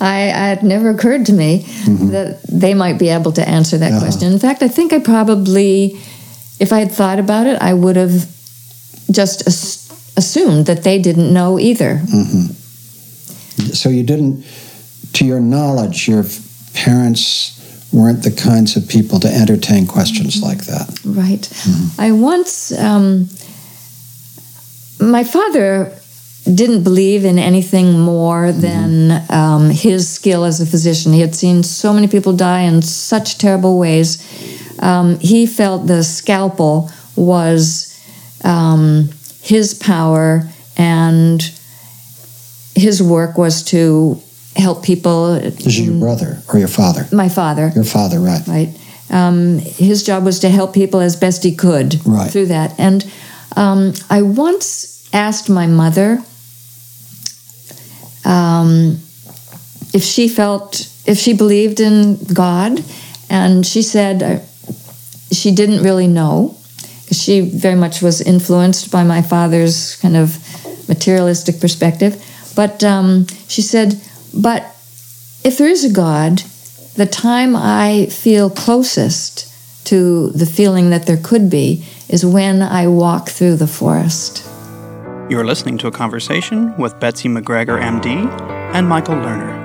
[0.00, 2.10] I, it never occurred to me mm-hmm.
[2.10, 4.00] that they might be able to answer that uh-huh.
[4.00, 4.32] question.
[4.32, 6.00] In fact, I think I probably,
[6.58, 8.28] if I had thought about it, I would have
[9.10, 9.81] just
[10.16, 11.96] assumed that they didn't know either.
[11.96, 12.52] Mm-hmm.
[13.72, 14.44] So you didn't,
[15.14, 16.24] to your knowledge, your
[16.74, 17.58] parents
[17.92, 20.46] weren't the kinds of people to entertain questions mm-hmm.
[20.46, 21.00] like that.
[21.04, 21.40] Right.
[21.40, 22.00] Mm-hmm.
[22.00, 23.28] I once, um,
[25.00, 25.92] my father
[26.44, 28.60] didn't believe in anything more mm-hmm.
[28.60, 31.12] than um, his skill as a physician.
[31.12, 34.18] He had seen so many people die in such terrible ways.
[34.80, 37.88] Um, he felt the scalpel was
[38.42, 39.10] um,
[39.42, 41.42] his power and
[42.74, 44.22] his work was to
[44.56, 45.34] help people.
[45.34, 47.06] This is your brother or your father?
[47.12, 47.72] My father.
[47.74, 48.46] Your father, right.
[48.46, 48.78] Right.
[49.10, 52.30] Um, his job was to help people as best he could right.
[52.30, 52.78] through that.
[52.78, 53.10] And
[53.56, 56.22] um, I once asked my mother
[58.24, 59.00] um,
[59.92, 62.82] if she felt, if she believed in God,
[63.28, 64.38] and she said uh,
[65.32, 66.56] she didn't really know.
[67.12, 70.38] She very much was influenced by my father's kind of
[70.88, 72.22] materialistic perspective.
[72.56, 74.00] But um, she said,
[74.34, 74.62] but
[75.44, 76.42] if there is a God,
[76.96, 79.48] the time I feel closest
[79.86, 84.46] to the feeling that there could be is when I walk through the forest.
[85.28, 88.26] You're listening to a conversation with Betsy MacGregor, MD,
[88.74, 89.61] and Michael Lerner.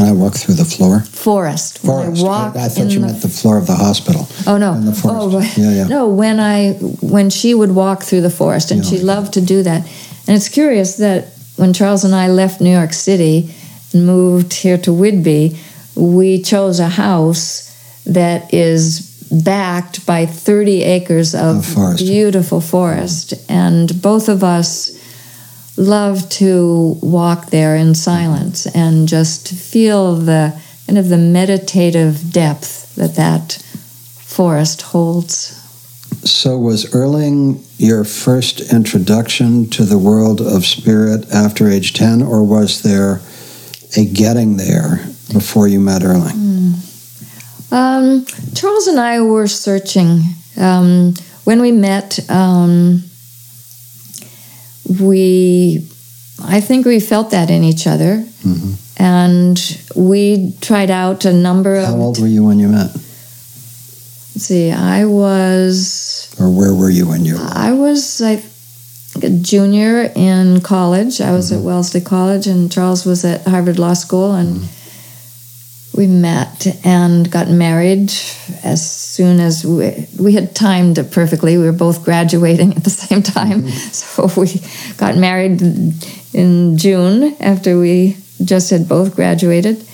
[0.00, 1.00] When I walk through the floor?
[1.00, 1.78] Forest.
[1.80, 2.22] Forest.
[2.22, 4.26] I walk I, thought you the meant the floor of the hospital.
[4.46, 4.72] Oh no!
[4.72, 5.20] In the forest.
[5.20, 5.58] Oh, right.
[5.58, 5.86] Yeah, yeah.
[5.88, 6.72] No, when I
[7.02, 9.82] when she would walk through the forest, and Yeah, she like loved to do that.
[10.26, 11.26] And it's curious that
[11.56, 13.54] when Charles and I left New York City
[13.92, 15.58] and moved here to Whidbey,
[15.94, 17.68] we chose a house
[18.06, 21.98] that is backed by 30 acres of Of forest.
[22.06, 24.92] beautiful forest, and both of us
[25.80, 32.94] love to walk there in silence and just feel the kind of the meditative depth
[32.96, 33.52] that that
[34.18, 35.56] forest holds.
[36.24, 42.44] So, was Erling your first introduction to the world of spirit after age 10, or
[42.44, 43.20] was there
[43.96, 44.96] a getting there
[45.32, 46.74] before you met Erling?
[47.72, 50.22] Um, Charles and I were searching.
[50.58, 51.14] Um,
[51.44, 53.04] when we met, um,
[54.88, 55.86] we,
[56.42, 58.24] I think we felt that in each other.
[58.44, 58.74] Mhm.
[58.96, 61.86] And we tried out a number of.
[61.86, 62.90] How old were you when you met?
[64.34, 67.48] Let's see, I was Or where were you when you Were?
[67.52, 68.42] I was I
[69.22, 71.20] a junior in college.
[71.20, 74.68] I was at Wellesley College, and Charles was at Harvard Law School, and
[75.96, 78.10] we met and got married
[78.62, 81.58] as soon as we, we had timed it perfectly.
[81.58, 84.60] We were both graduating at the same time, so we
[84.96, 85.60] got married
[86.32, 89.84] in June after we just had both graduated,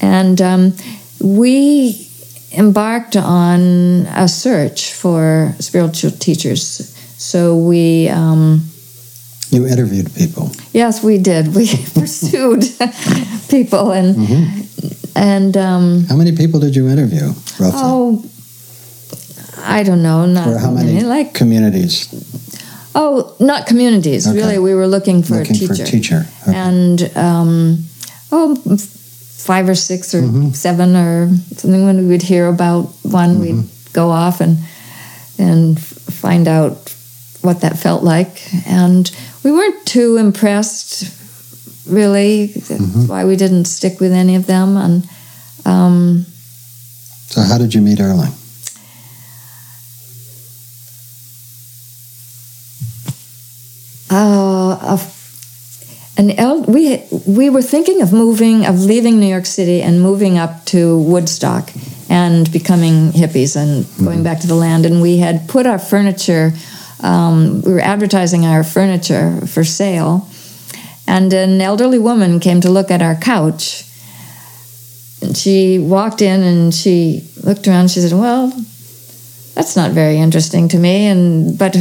[0.00, 0.72] and um,
[1.20, 2.08] we
[2.56, 6.92] embarked on a search for spiritual teachers.
[7.18, 8.62] So we, um,
[9.50, 10.50] You interviewed people.
[10.72, 11.54] yes, we did.
[11.54, 12.64] We pursued
[13.48, 14.16] people, and
[15.16, 17.80] and um, How many people did you interview, roughly?
[17.82, 18.24] oh,
[19.58, 22.06] I don't know, not or how many like communities
[22.98, 24.26] oh, not communities.
[24.26, 24.36] Okay.
[24.38, 26.26] Really, we were looking for looking a teacher, for a teacher?
[26.48, 26.56] Okay.
[26.56, 27.84] and um,
[28.32, 30.50] oh, five or six or Mm-hmm.
[30.52, 31.84] seven or something.
[31.84, 33.92] When we would hear about one, we'd Mm-hmm.
[33.92, 34.58] go off and
[35.38, 36.94] and find out
[37.42, 38.40] what that felt like.
[38.66, 39.10] And
[39.44, 41.04] we weren't too impressed,
[41.88, 42.46] really.
[42.46, 43.06] That's Mm-hmm.
[43.06, 44.76] why we didn't stick with any of them.
[44.76, 45.08] And
[45.64, 46.26] um,
[47.28, 48.32] so, how did you meet Erling?
[54.10, 54.98] uh,
[56.16, 60.38] an el- we we were thinking of moving of leaving New York City and moving
[60.38, 61.70] up to Woodstock
[62.08, 66.52] and becoming hippies and going back to the land and we had put our furniture
[67.02, 70.28] um, we were advertising our furniture for sale
[71.06, 73.84] and an elderly woman came to look at our couch
[75.22, 78.52] and she walked in and she looked around she said well
[79.54, 81.74] that's not very interesting to me and but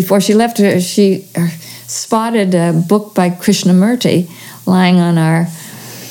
[0.00, 1.48] before she left, she uh,
[1.86, 4.28] spotted a book by Krishnamurti
[4.66, 5.46] lying on our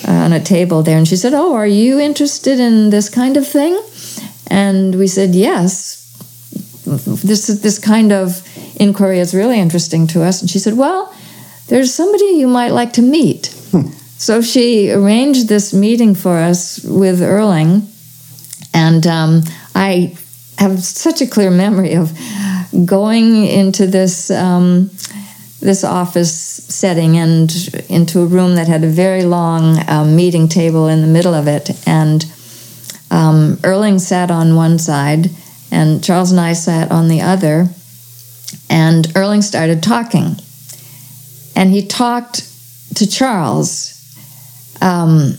[0.08, 3.38] uh, on a table there, and she said, "Oh, are you interested in this kind
[3.38, 3.74] of thing?"
[4.48, 6.04] And we said, "Yes."
[6.86, 8.42] This this kind of
[8.80, 10.42] inquiry is really interesting to us.
[10.42, 11.14] And she said, "Well,
[11.68, 13.54] there's somebody you might like to meet."
[14.18, 17.88] So she arranged this meeting for us with Erling,
[18.74, 19.44] and um,
[19.76, 20.18] I
[20.58, 22.12] have such a clear memory of
[22.86, 24.90] going into this um,
[25.60, 27.52] this office setting and
[27.90, 31.48] into a room that had a very long um, meeting table in the middle of
[31.48, 32.26] it, and
[33.12, 35.30] um, Erling sat on one side,
[35.72, 37.70] and Charles and I sat on the other,
[38.68, 40.38] and Erling started talking,
[41.58, 42.48] and he talked
[42.96, 43.96] to Charles.
[44.80, 45.34] Um,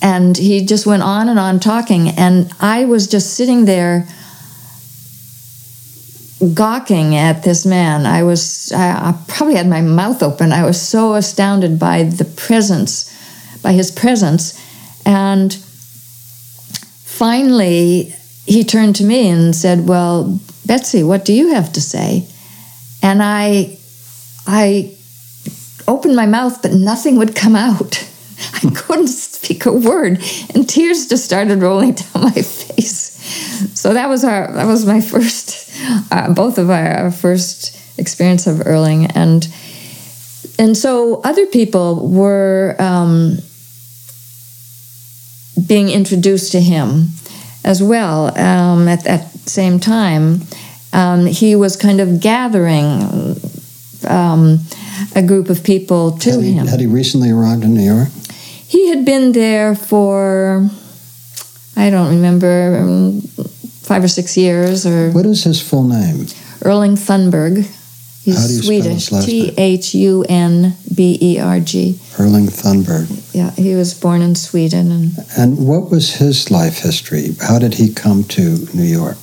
[0.00, 2.10] and he just went on and on talking.
[2.10, 4.06] And i was just sitting there
[6.54, 8.06] gawking at this man.
[8.06, 10.52] I was I, I probably had my mouth open.
[10.52, 13.12] I was so astounded by the presence
[13.62, 14.54] by his presence.
[15.04, 15.52] And
[17.02, 18.14] finally
[18.44, 22.28] he turned to me and said well betsy what do you have to say?
[23.02, 23.75] And i
[24.46, 24.94] i
[25.88, 28.06] opened my mouth but nothing would come out
[28.38, 30.22] I couldn't speak a word,
[30.54, 33.12] and tears just started rolling down my face.
[33.74, 35.70] So that was our that was my first,
[36.10, 39.48] uh, both of our, our first experience of Erling, and
[40.58, 43.38] and so other people were um,
[45.66, 47.08] being introduced to him
[47.64, 48.38] as well.
[48.38, 50.42] Um, at, that same time,
[50.92, 53.36] um, he was kind of gathering
[54.06, 54.60] um,
[55.14, 56.66] a group of people to had he, him.
[56.66, 58.08] Had he recently arrived in New York?
[58.68, 60.68] He had been there for,
[61.76, 63.20] I don't remember, um,
[63.82, 66.26] five or six years or What is his full name?
[66.64, 67.66] Erling Thunberg.
[68.24, 68.92] He's How do you Swedish.
[68.92, 69.54] his last name?
[69.54, 71.96] T H U N B E R G.
[72.18, 73.06] Erling Thunberg.
[73.32, 77.36] Yeah, he was born in Sweden and And what was his life history?
[77.40, 79.18] How did he come to New York?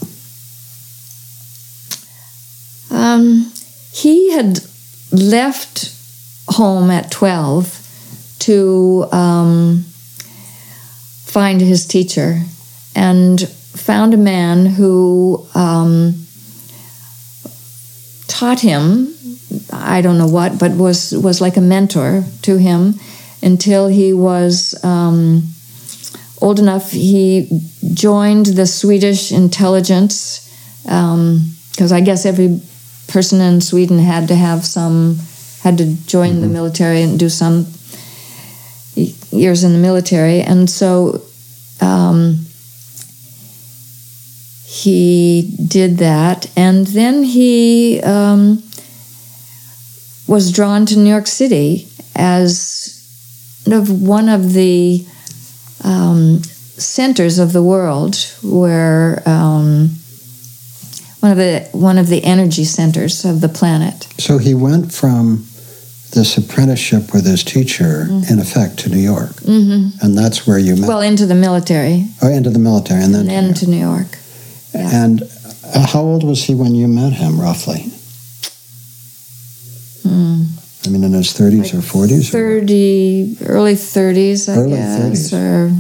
[2.90, 3.52] Um,
[3.92, 4.60] he had
[5.14, 5.96] left
[6.50, 9.86] home at 12 to um,
[11.26, 12.42] find his teacher
[12.96, 16.26] and found a man who um,
[18.28, 19.14] taught him
[19.72, 22.96] I don't know what, but was was like a mentor to him
[23.42, 25.44] until he was um,
[26.42, 26.92] old enough.
[26.92, 27.62] He
[27.94, 30.50] joined the Swedish intelligence
[30.84, 32.62] because I guess every
[33.14, 35.20] person in Sweden had to have some
[35.62, 37.68] had to join the military and do some
[38.96, 41.22] years in the military, and so
[41.80, 42.46] um,
[44.66, 48.62] he did that, and then he um,
[50.28, 53.00] was drawn to New York City as
[53.72, 55.06] of one of the
[55.84, 59.92] um, centers of the world where um,
[61.24, 64.08] one of the one of the energy centers of the planet.
[64.18, 65.46] So he went from
[66.12, 69.32] this apprenticeship with his teacher, in effect, to New York.
[69.42, 70.06] Mm-hmm.
[70.06, 70.88] And that's where you met.
[70.90, 73.30] Well, into the military oh, into the military, and then.
[73.30, 74.18] and to New York.
[74.76, 75.04] Yeah.
[75.04, 77.84] And uh, how old was he when you met him, roughly?
[80.04, 80.44] Hmm.
[80.86, 82.28] I mean, in his 30s or 40s?
[82.34, 85.34] or- 30 early 30s i Early guess 30s.
[85.34, 85.72] or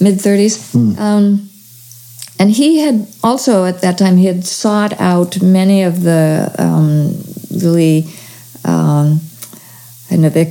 [0.00, 0.98] mid 30s Hmm.
[0.98, 1.48] um,
[2.42, 7.14] and he had also at that time he had sought out many of the um,
[7.62, 8.04] really
[8.64, 9.20] um,
[10.10, 10.46] I know the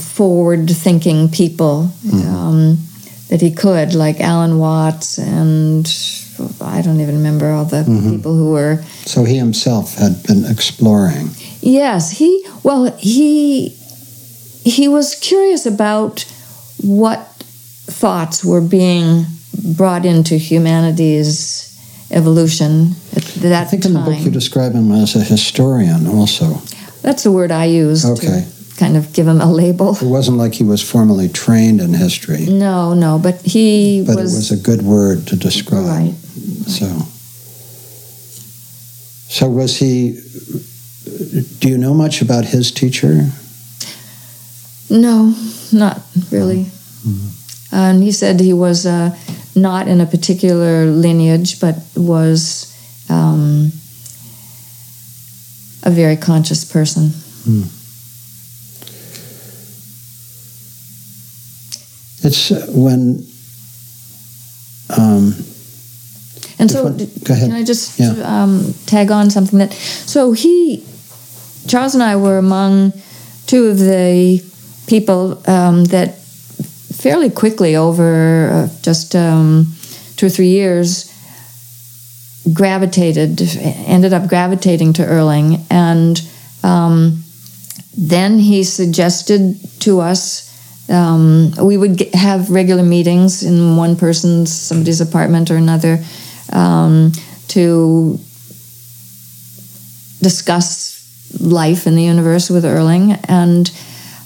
[0.00, 1.90] forward thinking people
[2.24, 2.78] um,
[3.28, 5.86] that he could like alan watts and
[6.62, 11.30] i don't even remember all the people who were So he himself had been exploring.
[11.60, 12.30] Yes, he
[12.62, 13.70] well he
[14.64, 16.24] he was curious about
[16.80, 17.20] what
[18.00, 19.26] thoughts were being
[19.76, 21.64] brought into humanity's
[22.10, 26.62] evolution at that I think in the book you describe him as a historian also.
[27.02, 28.46] That's the word I use Okay.
[28.46, 29.94] to kind of give him a label.
[29.96, 34.32] It wasn't like he was formally trained in history, No, no, but he but was,
[34.34, 35.86] it was a good word to describe.
[35.86, 36.14] right.
[36.66, 36.86] So,
[39.28, 40.20] so was he?
[41.60, 43.30] Do you know much about his teacher?
[44.90, 45.34] No,
[45.72, 46.66] not really.
[47.70, 49.14] And he said he was uh,
[49.60, 52.72] not in a particular lineage, but was
[53.08, 53.72] um,
[55.82, 57.10] a very conscious person.
[62.22, 63.24] It's uh, when.
[64.96, 65.34] Um,
[66.60, 67.50] And so, go ahead.
[67.50, 68.14] can I just Yeah.
[68.24, 69.72] um, tag on something that?
[70.06, 70.82] So he,
[71.68, 72.92] Charles and I were among
[73.46, 74.42] two of the
[74.86, 76.16] people um, that
[76.98, 79.72] fairly quickly over uh, just um,
[80.16, 81.14] two or three years
[82.52, 83.40] gravitated,
[83.86, 86.20] ended up gravitating to Erling, and
[86.62, 87.22] um,
[87.96, 90.44] then he suggested to us
[90.90, 96.02] um, we would get, have regular meetings in one person's somebody's apartment or another
[96.52, 97.12] um,
[97.48, 98.18] to
[100.22, 100.96] discuss
[101.40, 103.70] life in the universe with Erling, and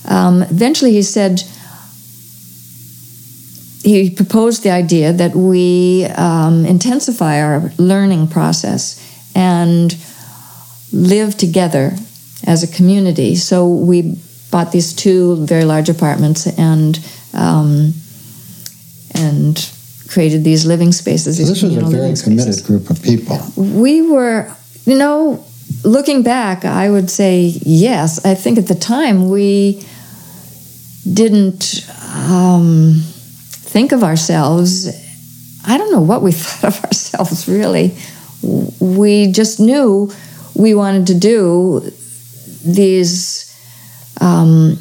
[0.08, 1.42] um, eventually he said
[3.82, 9.00] he proposed the idea that we um, intensify our learning process
[9.34, 9.96] and
[10.92, 11.92] live together
[12.46, 13.34] as a community.
[13.34, 14.18] So we
[14.50, 16.98] bought these two very large apartments and
[17.34, 17.94] um,
[19.14, 19.72] and
[20.08, 21.36] created these living spaces.
[21.36, 23.38] so these this was a very committed group of people.
[23.56, 24.54] We were,
[24.84, 25.44] you know,
[25.84, 28.24] looking back, I would say yes.
[28.24, 29.82] I think at the time we
[31.10, 33.02] didn't um,
[33.72, 34.88] think of ourselves.
[35.66, 37.94] I don't know what we thought of ourselves really.
[38.80, 40.10] We just knew
[40.54, 41.80] we wanted to do
[42.64, 43.48] these.
[44.20, 44.78] Um,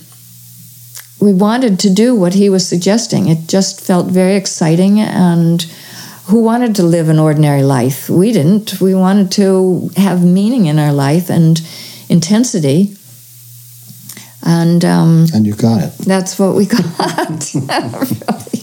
[1.19, 3.27] we wanted to do what he was suggesting.
[3.29, 5.61] It just felt very exciting and
[6.25, 8.09] who wanted to live an ordinary life.
[8.09, 8.81] We didn't.
[8.81, 11.61] We wanted to have meaning in our life and
[12.09, 12.95] intensity.
[14.43, 15.91] And um, And you got it.
[15.99, 17.53] that's what we got.
[17.53, 18.60] really.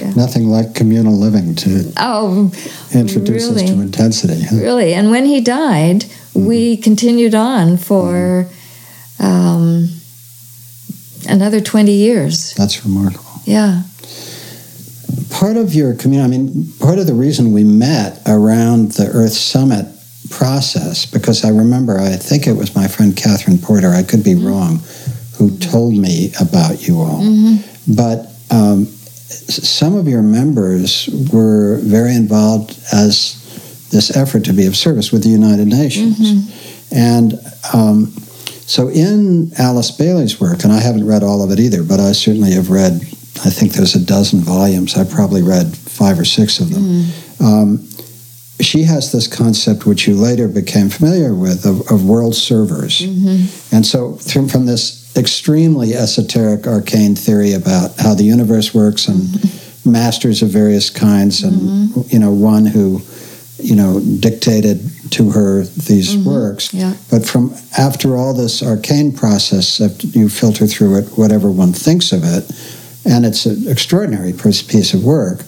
[0.00, 0.12] Yeah.
[0.14, 2.52] Nothing like communal living to Oh,
[2.92, 4.42] introduce us to intensity.
[4.42, 4.56] huh?
[4.56, 4.94] really.
[4.94, 8.46] And when he died, we continued on for
[9.18, 9.88] um,
[11.28, 12.52] another 20 years.
[12.54, 13.24] That's remarkable.
[13.44, 13.82] Yeah.
[15.30, 19.32] Part of your community, I mean, part of the reason we met around the Earth
[19.32, 19.86] Summit
[20.28, 24.34] process, because I remember, I think it was my friend Catherine Porter, I could be
[24.34, 24.80] wrong,
[25.38, 27.22] who told me about you all.
[27.88, 28.86] But um,
[29.30, 33.36] some of your members were very involved as
[33.90, 36.18] this effort to be of service with the United Nations.
[36.92, 37.34] And
[37.72, 38.06] um,
[38.66, 42.12] so in Alice Bailey's work, and I haven't read all of it either, but I
[42.12, 42.92] certainly have read,
[43.44, 44.96] I think there's a dozen volumes.
[44.96, 47.06] I probably read five or six of them.
[47.40, 47.86] Um,
[48.60, 53.00] she has this concept, which you later became familiar with, of, of world servers.
[53.72, 59.22] And so, from, from this extremely esoteric, arcane theory about how the universe works and
[59.22, 59.92] mm-hmm.
[59.92, 62.00] masters of various kinds, and mm-hmm.
[62.08, 63.02] you know, one who,
[63.58, 64.80] you know, dictated
[65.10, 66.28] to her these mm-hmm.
[66.28, 66.72] works.
[66.72, 66.94] Yeah.
[67.10, 72.12] But from after all this arcane process, that you filter through it, whatever one thinks
[72.12, 72.50] of it,
[73.04, 75.42] and it's an extraordinary piece of work.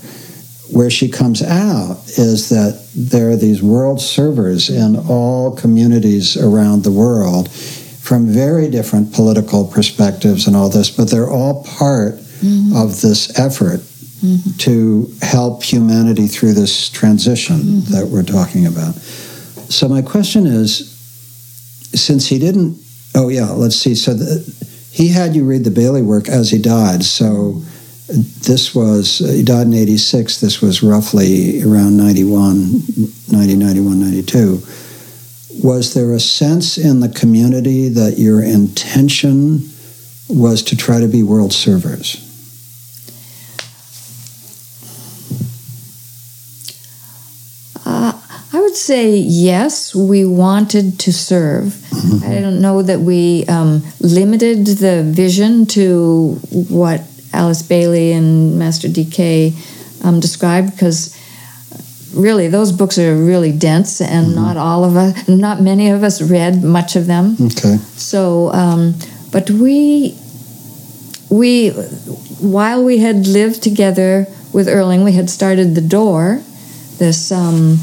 [0.72, 6.82] Where she comes out is that there are these world servers in all communities around
[6.82, 7.50] the world
[8.02, 12.74] from very different political perspectives and all this, but they're all part mm-hmm.
[12.76, 14.56] of this effort mm-hmm.
[14.58, 17.92] to help humanity through this transition mm-hmm.
[17.92, 18.94] that we're talking about.
[19.70, 20.90] So, my question is
[21.94, 22.76] since he didn't,
[23.14, 23.94] oh, yeah, let's see.
[23.94, 27.04] So, the, he had you read the Bailey work as he died.
[27.04, 27.62] So,
[28.08, 30.40] this was, he died in 86.
[30.40, 32.82] This was roughly around 91,
[33.30, 34.60] 90, 91, 92.
[35.60, 39.70] Was there a sense in the community that your intention
[40.28, 42.16] was to try to be world servers?
[47.84, 48.18] Uh,
[48.52, 51.84] I would say yes, we wanted to serve.
[52.24, 57.02] I don't know that we um, limited the vision to what
[57.32, 59.54] Alice Bailey and Master DK
[60.04, 61.16] um, described because
[62.14, 66.22] really those books are really dense and not all of us, not many of us
[66.22, 67.36] read much of them.
[67.40, 67.76] Okay.
[67.96, 68.94] So, um,
[69.30, 70.16] but we,
[71.30, 71.70] we,
[72.40, 76.42] while we had lived together with Erling, we had started the Door,
[76.98, 77.76] this um,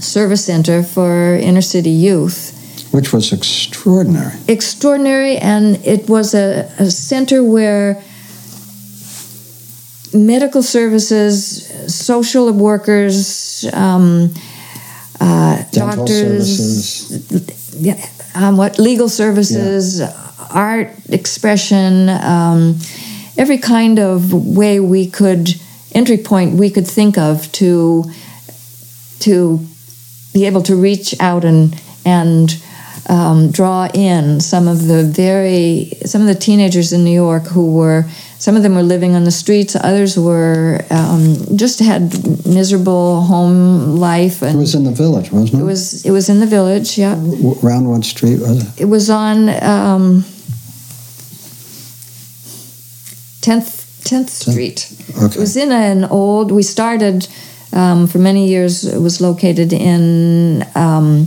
[0.00, 2.52] service center for inner city youth.
[2.92, 4.34] Which was extraordinary.
[4.46, 8.02] Extraordinary, and it was a, a center where
[10.14, 14.32] medical services, social workers, um,
[15.20, 17.10] uh, doctors,
[17.76, 18.04] yeah,
[18.34, 20.00] um, what legal services,
[20.50, 22.78] art expression, um,
[23.36, 25.54] every kind of way we could
[25.94, 28.04] entry point we could think of to
[29.20, 29.64] to
[30.32, 32.62] be able to reach out and and
[33.08, 37.72] um, draw in some of the very some of the teenagers in New York who
[37.74, 38.04] were
[38.38, 42.02] some of them were living on the streets others were um, just had
[42.46, 45.62] miserable home life It was in the village, wasn't it?
[45.62, 48.80] it was it was in the village yeah W- Round what street was it?
[48.82, 50.24] it was on um,
[53.40, 54.92] 10th 10th Street.
[55.16, 55.34] Okay.
[55.34, 56.52] It was in an old.
[56.52, 57.26] We started
[57.72, 58.84] um, for many years.
[58.84, 61.26] It was located in um,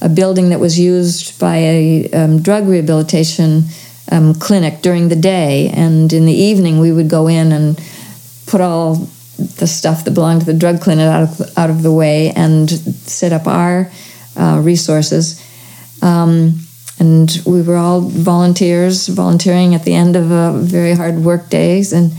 [0.00, 3.64] a building that was used by a um, drug rehabilitation
[4.10, 7.80] um, clinic during the day, and in the evening we would go in and
[8.46, 11.92] put all the stuff that belonged to the drug clinic out of out of the
[11.92, 13.90] way and set up our
[14.36, 15.40] uh, resources.
[16.02, 16.60] Um,
[16.98, 21.94] and we were all volunteers, volunteering at the end of a very hard work days.
[21.94, 22.12] And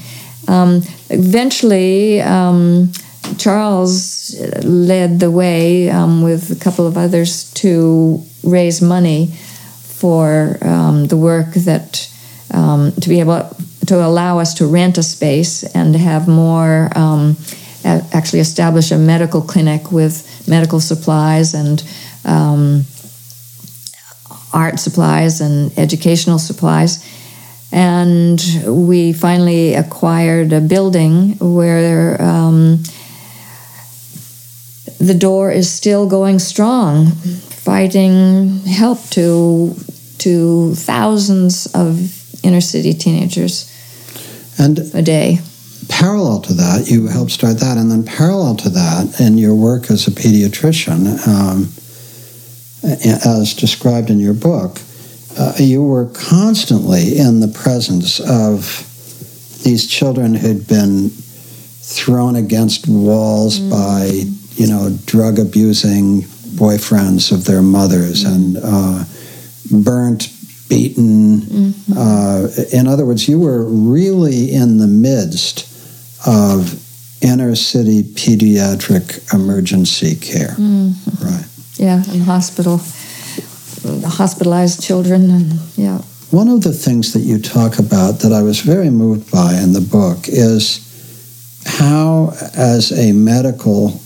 [0.48, 2.92] um, eventually, um,
[3.38, 11.06] Charles led the way um, with a couple of others to raise money for um,
[11.08, 12.12] the work that
[12.54, 13.50] um, to be able
[13.88, 17.36] to allow us to rent a space and have more um,
[17.84, 21.84] actually establish a medical clinic with medical supplies and
[22.26, 22.86] um,
[24.54, 27.06] art supplies and educational supplies.
[27.72, 32.84] And we finally acquired a building where um,
[35.02, 37.12] the door is still going strong,
[37.50, 39.76] providing help to
[40.20, 43.66] to thousands of inner city teenagers
[44.60, 45.40] And a day.
[45.90, 49.90] parallel to that, you helped start that, and then parallel to that, in your work
[49.90, 51.70] as a pediatrician, um,
[52.84, 54.80] as described in your book,
[55.40, 58.88] uh, you were constantly in the presence of
[59.64, 61.10] these children who'd been
[61.82, 63.70] thrown against walls mm.
[63.70, 64.24] by,
[64.56, 66.22] you know, drug abusing
[66.56, 68.36] boyfriends of their mothers mm.
[68.36, 69.04] and uh,
[69.84, 70.30] burnt,
[70.70, 71.42] beaten.
[71.42, 71.94] Mm-hmm.
[71.98, 75.68] Uh, in other words, you were really in the midst
[76.26, 76.78] of
[77.24, 80.56] inner city pediatric emergency care.
[80.58, 81.26] Mm-hmm.
[81.26, 81.46] Right.
[81.76, 82.80] Yeah, in hospital,
[84.06, 86.02] hospitalized children, and yeah.
[86.32, 89.74] One of the things that you talk about that I was very moved by in
[89.74, 90.88] the book is
[91.66, 94.01] how, as a medical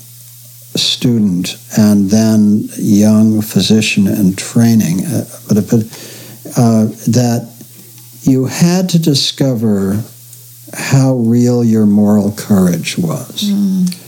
[0.75, 5.57] student and then young physician in training, uh, but,
[6.57, 7.51] uh, that
[8.23, 10.03] you had to discover
[10.73, 13.43] how real your moral courage was.
[13.43, 14.01] Mm.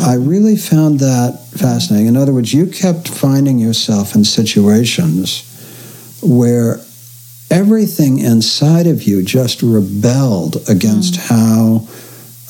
[0.00, 2.08] I really found that fascinating.
[2.08, 5.48] In other words, you kept finding yourself in situations
[6.22, 6.80] where
[7.50, 11.28] everything inside of you just rebelled against mm.
[11.28, 11.88] how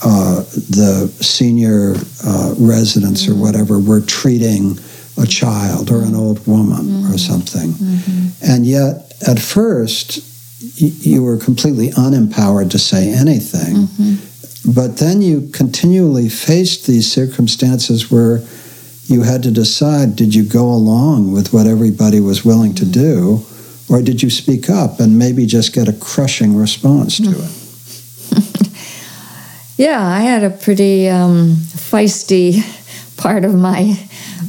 [0.05, 1.95] uh, the senior
[2.27, 3.33] uh, residents mm-hmm.
[3.33, 4.79] or whatever were treating
[5.21, 7.13] a child or an old woman mm-hmm.
[7.13, 7.71] or something.
[7.71, 8.51] Mm-hmm.
[8.51, 10.19] And yet, at first,
[10.81, 13.87] y- you were completely unempowered to say anything.
[13.87, 14.73] Mm-hmm.
[14.73, 18.43] But then you continually faced these circumstances where
[19.07, 22.93] you had to decide did you go along with what everybody was willing to mm-hmm.
[22.93, 28.69] do, or did you speak up and maybe just get a crushing response to it?
[29.77, 32.63] Yeah, I had a pretty um, feisty
[33.17, 33.97] part of my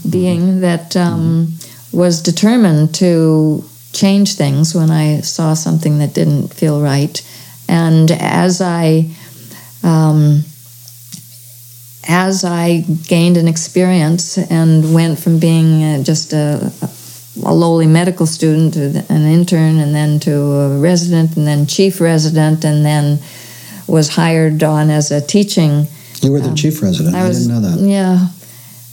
[0.09, 1.53] being that um,
[1.91, 3.63] was determined to
[3.93, 7.21] change things when I saw something that didn't feel right.
[7.69, 9.11] And as I
[9.83, 10.43] um,
[12.07, 18.25] as I gained an experience and went from being uh, just a, a, lowly medical
[18.25, 23.19] student to an intern and then to a resident and then chief resident and then
[23.87, 25.87] was hired on as a teaching.
[26.21, 27.15] You were the um, chief resident.
[27.15, 27.89] I, was, I, didn't know that.
[27.89, 28.27] Yeah.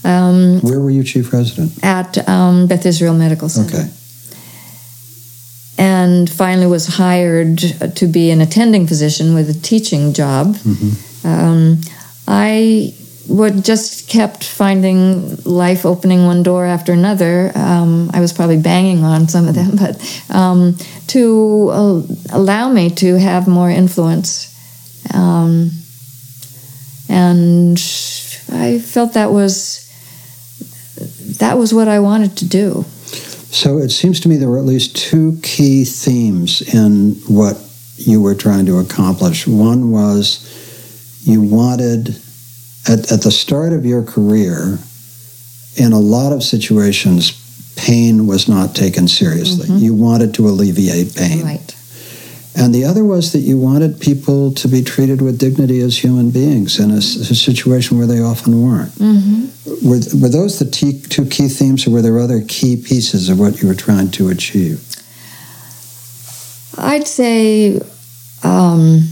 [0.03, 1.73] Um, Where were you chief resident?
[1.85, 3.77] At um, Beth Israel Medical Center.
[3.77, 3.91] Okay.
[5.79, 7.59] And finally was hired
[7.97, 10.49] to be an attending physician with a teaching job.
[10.57, 11.27] Mm-hmm.
[11.27, 11.81] Um,
[12.29, 12.95] I
[13.29, 17.53] would just kept finding life opening one door after another.
[17.55, 20.77] Um, I was probably banging on some of them, but um,
[21.09, 22.03] to uh,
[22.33, 24.50] allow me to have more influence
[25.13, 25.71] um,
[27.09, 27.79] and
[28.53, 29.87] I felt that was
[31.39, 32.85] that was what I wanted to do.
[33.51, 37.57] So it seems to me there were at least two key themes in what
[37.97, 39.47] you were trying to accomplish.
[39.47, 40.47] One was
[41.25, 42.17] you wanted,
[42.89, 44.79] at, at the start of your career,
[45.77, 47.33] in a lot of situations,
[47.77, 49.67] pain was not taken seriously.
[49.67, 49.79] Mm-hmm.
[49.79, 51.43] You wanted to alleviate pain.
[51.45, 51.77] Right.
[52.61, 56.31] And the other was that you wanted people to be treated with dignity as human
[56.31, 58.93] beings in a, a situation where they often weren't.
[58.93, 59.89] Mm-hmm.
[59.89, 63.39] Were, were those the t- two key themes, or were there other key pieces of
[63.41, 64.85] what you were trying to achieve?
[66.77, 67.81] I'd say
[68.43, 69.09] um,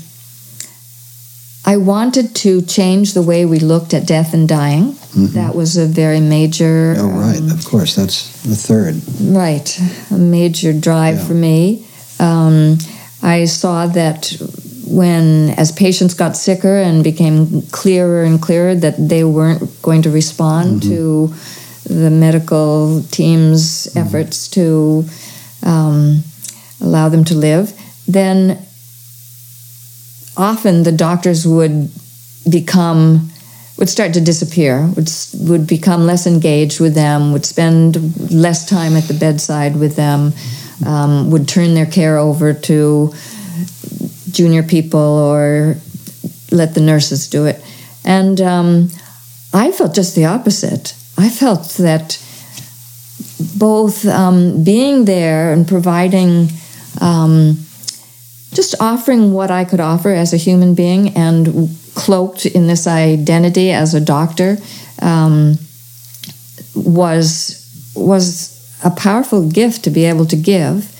[1.64, 4.92] I wanted to change the way we looked at death and dying.
[4.92, 5.34] Mm-hmm.
[5.34, 6.96] That was a very major.
[6.98, 7.38] Oh, right.
[7.38, 7.96] Um, of course.
[7.96, 9.00] That's the third.
[9.22, 9.80] Right.
[10.10, 11.26] A major drive yeah.
[11.26, 11.86] for me.
[12.20, 12.76] Um,
[13.22, 14.36] I saw that
[14.86, 20.10] when, as patients got sicker and became clearer and clearer that they weren't going to
[20.10, 20.90] respond mm-hmm.
[20.90, 23.98] to the medical team's mm-hmm.
[23.98, 25.04] efforts to
[25.62, 26.22] um,
[26.80, 28.58] allow them to live, then
[30.36, 31.90] often the doctors would
[32.48, 33.30] become
[33.76, 38.96] would start to disappear would would become less engaged with them would spend less time
[38.96, 40.32] at the bedside with them
[40.84, 43.12] um, would turn their care over to
[44.30, 45.76] junior people or
[46.50, 47.62] let the nurses do it.
[48.04, 48.90] And um,
[49.52, 50.94] I felt just the opposite.
[51.16, 52.22] I felt that
[53.56, 56.48] both um, being there and providing,
[57.00, 57.58] um,
[58.52, 63.70] just offering what I could offer as a human being and cloaked in this identity
[63.72, 64.56] as a doctor
[65.02, 65.58] um,
[66.74, 67.64] was
[67.94, 70.94] was a powerful gift to be able to give.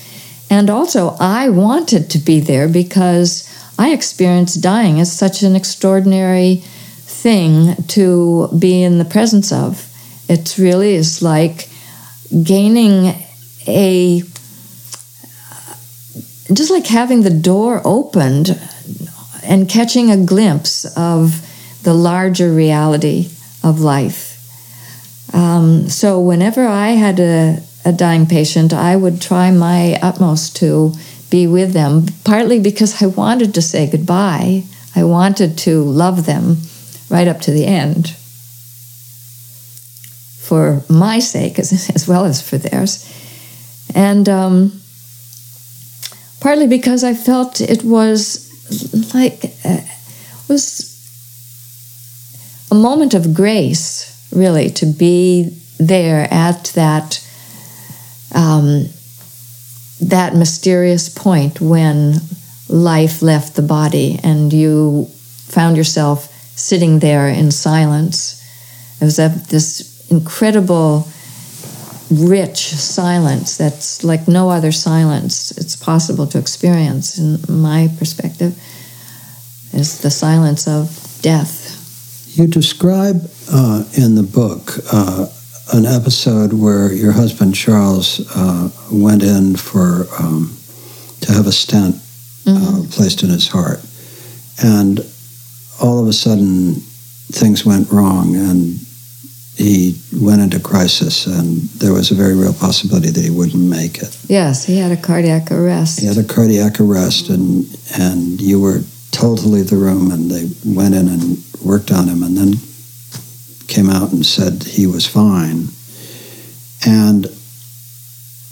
[0.49, 3.47] And also, I wanted to be there because
[3.77, 6.57] I experienced dying as such an extraordinary
[7.05, 9.85] thing to be in the presence of.
[10.27, 11.69] It really is like
[12.43, 13.15] gaining
[13.67, 14.23] a
[16.51, 18.59] just like having the door opened
[19.43, 21.45] and catching a glimpse of
[21.83, 23.29] the larger reality
[23.63, 24.29] of life.
[25.33, 30.93] Um, so, whenever I had a, a dying patient, I would try my utmost to
[31.29, 34.63] be with them, partly because I wanted to say goodbye.
[34.95, 36.57] I wanted to love them.
[37.09, 38.15] right up to the end
[40.49, 43.05] for my sake as, as well as for theirs.
[43.95, 44.81] And um,
[46.39, 48.47] partly because I felt it was
[49.13, 49.81] like uh,
[50.47, 50.85] was
[52.71, 57.25] a moment of grace, really, to be there at that
[58.33, 58.87] um,
[60.01, 62.15] that mysterious point when
[62.67, 65.05] life left the body and you
[65.47, 68.35] found yourself sitting there in silence.
[69.01, 71.07] It was this incredible,
[72.11, 78.57] rich silence that's like no other silence it's possible to experience, in my perspective,
[79.73, 81.75] is the silence of death.
[82.37, 85.27] You describe uh, in the book uh,
[85.73, 90.55] an episode where your husband Charles uh, went in for um,
[91.21, 92.89] to have a stent uh, mm-hmm.
[92.89, 93.79] placed in his heart,
[94.63, 94.99] and
[95.81, 96.75] all of a sudden
[97.31, 98.79] things went wrong, and
[99.55, 103.97] he went into crisis, and there was a very real possibility that he wouldn't make
[103.97, 104.17] it.
[104.27, 105.99] Yes, he had a cardiac arrest.
[105.99, 107.65] He had a cardiac arrest, and
[107.97, 108.81] and you were
[109.11, 112.53] told to leave the room, and they went in and worked on him, and then
[113.69, 115.69] came out and said he was fine.
[116.85, 117.27] And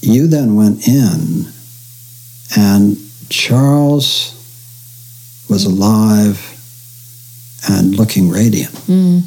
[0.01, 1.47] you then went in,
[2.55, 2.97] and
[3.29, 4.33] Charles
[5.49, 6.53] was alive
[7.69, 8.73] and looking radiant.
[8.85, 9.23] Mm.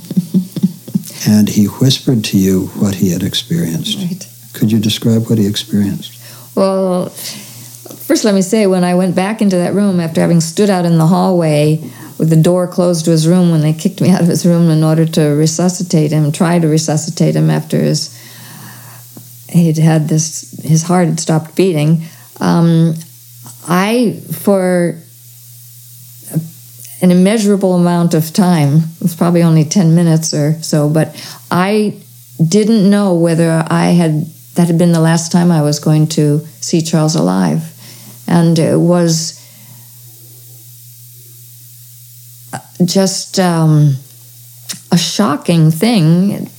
[1.29, 3.99] and he whispered to you what he had experienced.
[3.99, 4.27] Right.
[4.53, 6.17] Could you describe what he experienced?
[6.57, 10.71] Well, first let me say, when I went back into that room after having stood
[10.71, 11.79] out in the hallway
[12.21, 14.69] with the door closed to his room when they kicked me out of his room
[14.69, 18.15] in order to resuscitate him, try to resuscitate him after his
[19.49, 22.03] he'd had this his heart had stopped beating.
[22.39, 22.95] Um,
[23.67, 25.01] I for
[27.01, 31.17] an immeasurable amount of time, it was probably only ten minutes or so, but
[31.51, 31.97] I
[32.47, 34.27] didn't know whether I had
[34.57, 37.63] that had been the last time I was going to see Charles alive,
[38.27, 39.40] and it was
[42.85, 43.97] just um,
[44.93, 46.51] a shocking thing.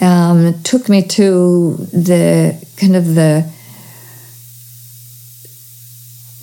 [0.00, 3.50] Um, it took me to the kind of the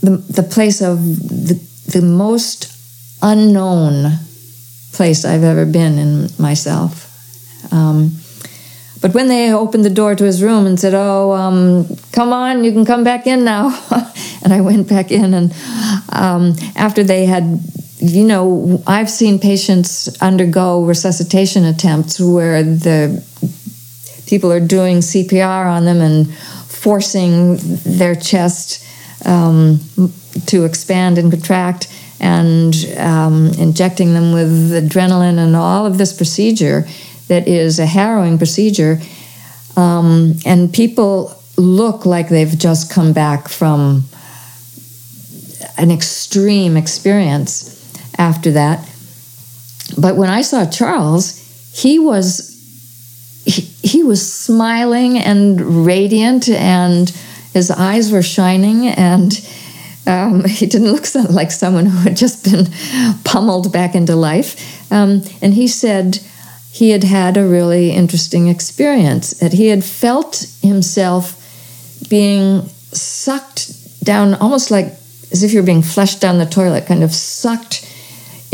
[0.01, 0.99] the, the place of
[1.29, 1.53] the,
[1.87, 2.69] the most
[3.21, 4.19] unknown
[4.91, 7.09] place I've ever been in myself.
[7.71, 8.17] Um,
[9.01, 12.63] but when they opened the door to his room and said, "Oh, um, come on,
[12.63, 13.77] you can come back in now,"
[14.43, 15.53] and I went back in, and
[16.09, 17.59] um, after they had
[17.97, 23.23] you know, I've seen patients undergo resuscitation attempts where the
[24.27, 28.85] people are doing CPR on them and forcing their chest
[29.25, 29.79] um,
[30.47, 31.87] to expand and contract
[32.19, 36.85] and um, injecting them with adrenaline and all of this procedure
[37.27, 38.99] that is a harrowing procedure.
[39.75, 44.05] Um, and people look like they've just come back from
[45.77, 47.72] an extreme experience
[48.17, 48.87] after that.
[49.97, 51.39] But when I saw Charles,
[51.73, 52.51] he was
[53.45, 57.09] he, he was smiling and radiant, and
[57.53, 59.33] his eyes were shining, and
[60.07, 62.67] um, he didn't look like someone who had just been
[63.23, 64.91] pummeled back into life.
[64.91, 66.19] Um, and he said
[66.71, 71.39] he had had a really interesting experience, that he had felt himself
[72.09, 74.85] being sucked down, almost like
[75.31, 77.89] as if you're being flushed down the toilet, kind of sucked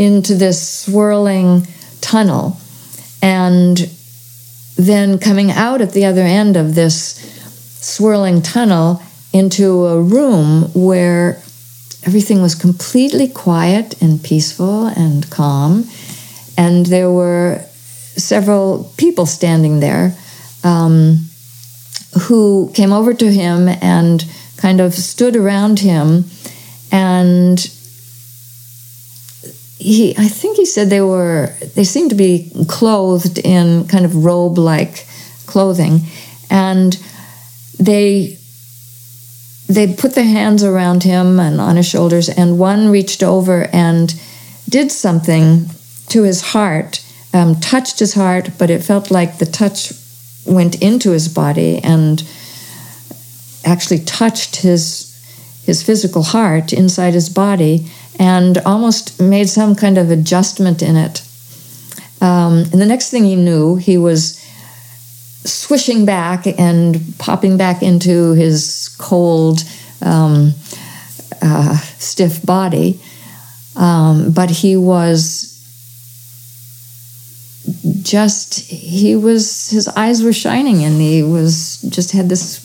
[0.00, 1.66] into this swirling
[2.00, 2.56] tunnel
[3.20, 3.78] and
[4.76, 7.20] then coming out at the other end of this
[7.82, 9.02] swirling tunnel
[9.34, 11.42] into a room where
[12.06, 15.84] everything was completely quiet and peaceful and calm.
[16.56, 17.62] And there were
[18.16, 20.16] several people standing there
[20.64, 21.28] um,
[22.22, 24.24] who came over to him and
[24.56, 26.24] kind of stood around him
[26.90, 27.58] and
[29.80, 34.24] he I think he said they were they seemed to be clothed in kind of
[34.24, 35.06] robe like
[35.46, 36.00] clothing.
[36.50, 36.98] And
[37.78, 38.36] they
[39.68, 44.20] they put their hands around him and on his shoulders and one reached over and
[44.68, 45.66] did something
[46.08, 49.92] to his heart um, touched his heart but it felt like the touch
[50.44, 52.28] went into his body and
[53.64, 55.06] actually touched his
[55.64, 57.88] his physical heart inside his body
[58.20, 61.22] and almost made some kind of adjustment in it.
[62.20, 64.38] Um, and the next thing he knew, he was
[65.44, 69.64] swishing back and popping back into his cold,
[70.02, 70.52] um,
[71.40, 73.00] uh, stiff body.
[73.74, 75.46] Um, but he was
[78.02, 82.58] just he was his eyes were shining and he was just had this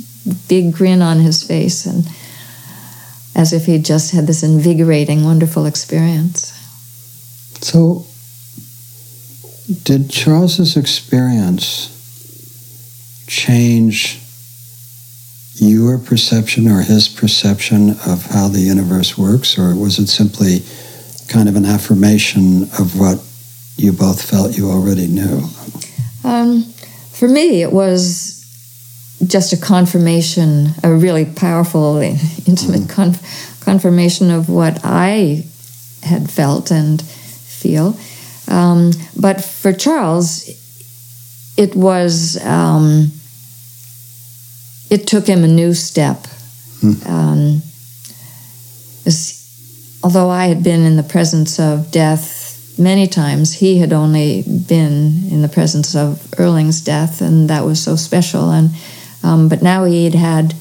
[0.49, 2.05] big grin on his face and
[3.35, 6.51] as if he'd just had this invigorating wonderful experience
[7.61, 8.05] so
[9.83, 11.91] did charles's experience
[13.27, 14.21] change
[15.55, 20.59] your perception or his perception of how the universe works or was it simply
[21.27, 23.19] kind of an affirmation of what
[23.77, 25.41] you both felt you already knew?
[26.23, 26.63] Um,
[27.11, 28.24] for me, it was
[29.25, 31.97] just a confirmation, a really powerful,
[32.47, 32.89] intimate mm.
[32.89, 33.15] con-
[33.61, 35.45] confirmation of what I
[36.03, 37.97] had felt and feel.
[38.47, 40.49] Um, but for Charles,
[41.57, 43.11] it was, um,
[44.89, 46.27] it took him a new step.
[46.81, 47.09] Mm.
[47.09, 47.61] Um,
[50.03, 52.45] although I had been in the presence of death
[52.77, 53.53] many times.
[53.53, 58.51] He had only been in the presence of Erling's death, and that was so special.
[58.51, 58.71] And
[59.25, 60.53] um, but now he had had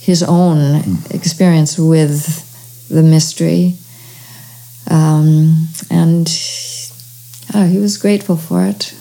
[0.00, 3.76] his own experience with the mystery,
[4.90, 6.28] um, and
[7.54, 8.92] oh, he was grateful for it.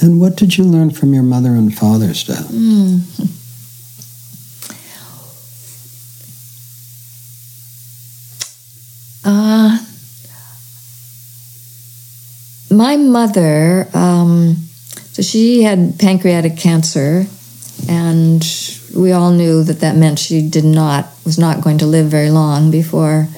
[0.00, 2.48] And what did you learn from your mother and father's death?
[2.48, 3.34] Mm.
[9.24, 9.78] Uh,
[12.70, 14.56] my mother, um,
[15.12, 17.26] so she had pancreatic cancer,
[17.88, 18.42] and
[18.96, 22.30] we all knew that that meant she did not was not going to live very
[22.30, 23.28] long before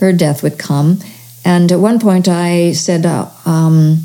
[0.00, 0.98] her death would come.
[1.44, 4.04] And at one point, I said uh, um,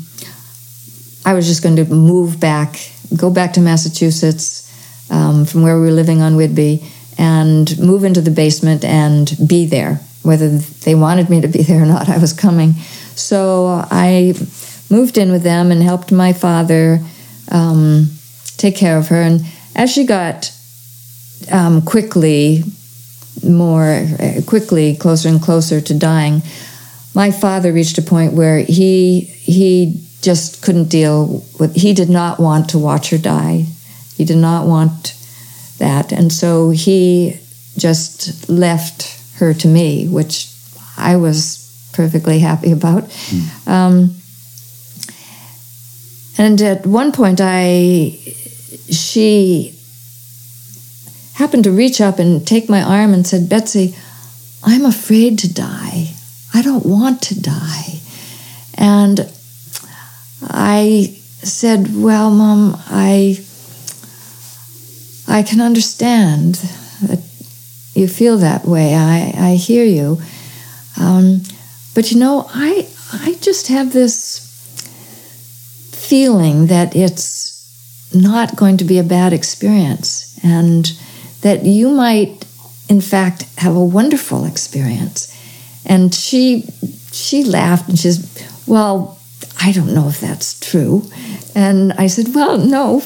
[1.24, 2.76] I was just going to move back,
[3.16, 4.62] go back to Massachusetts
[5.10, 6.84] um, from where we were living on Whidbey,
[7.18, 10.00] and move into the basement and be there.
[10.22, 12.72] Whether they wanted me to be there or not, I was coming.
[13.14, 14.34] So I
[14.90, 17.00] moved in with them and helped my father
[17.50, 18.10] um,
[18.56, 19.20] take care of her.
[19.20, 19.42] And
[19.74, 20.52] as she got
[21.50, 22.64] um, quickly
[23.42, 26.42] more uh, quickly closer and closer to dying,
[27.14, 31.74] my father reached a point where he he just couldn't deal with.
[31.74, 33.66] He did not want to watch her die.
[34.16, 35.14] He did not want
[35.78, 37.38] that, and so he
[37.76, 40.48] just left her to me, which
[40.96, 41.60] I was
[41.92, 43.04] perfectly happy about.
[43.04, 43.68] Mm.
[43.68, 44.16] Um,
[46.36, 48.18] and at one point, I,
[48.90, 49.78] she
[51.34, 53.94] happened to reach up and take my arm and said, Betsy,
[54.62, 56.14] I'm afraid to die.
[56.52, 58.00] I don't want to die.
[58.74, 59.20] And
[60.42, 63.44] I said, Well, Mom, I,
[65.28, 66.56] I can understand
[67.02, 67.20] that
[67.94, 68.94] you feel that way.
[68.94, 70.20] I, I hear you.
[71.00, 71.42] Um,
[71.94, 74.40] but you know, I, I just have this
[75.92, 77.43] feeling that it's
[78.14, 80.92] not going to be a bad experience and
[81.40, 82.44] that you might
[82.88, 85.30] in fact have a wonderful experience.
[85.86, 86.64] And she
[87.12, 89.18] she laughed and she said well
[89.60, 91.02] i don't know if that's true.
[91.54, 93.02] And i said well no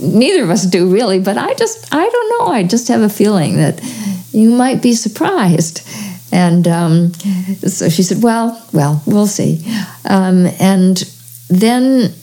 [0.00, 2.52] neither of us do really but i just i don't know.
[2.52, 3.80] I just have a feeling that
[4.32, 5.86] you might be surprised.
[6.34, 7.12] And um,
[7.68, 9.64] so she said well well we'll see.
[10.08, 10.96] Um, and
[11.48, 12.14] then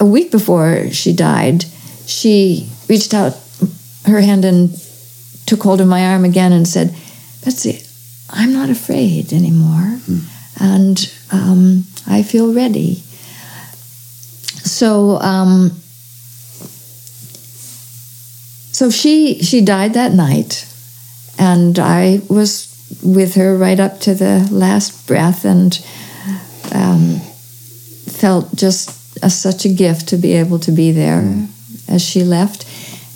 [0.00, 1.64] a week before she died,
[2.06, 3.38] she reached out
[4.04, 4.70] her hand and
[5.46, 6.94] took hold of my arm again and said,
[7.44, 7.82] Betsy,
[8.30, 9.98] I'm not afraid anymore.
[10.04, 10.18] Hmm.
[10.58, 13.02] And um, I feel ready.
[14.64, 15.70] So, um,
[18.72, 20.66] so she she died that night,
[21.38, 25.78] and I was with her right up to the last breath, and
[26.72, 27.20] um,
[28.08, 28.90] felt just
[29.22, 31.48] a, such a gift to be able to be there mm.
[31.88, 32.66] as she left.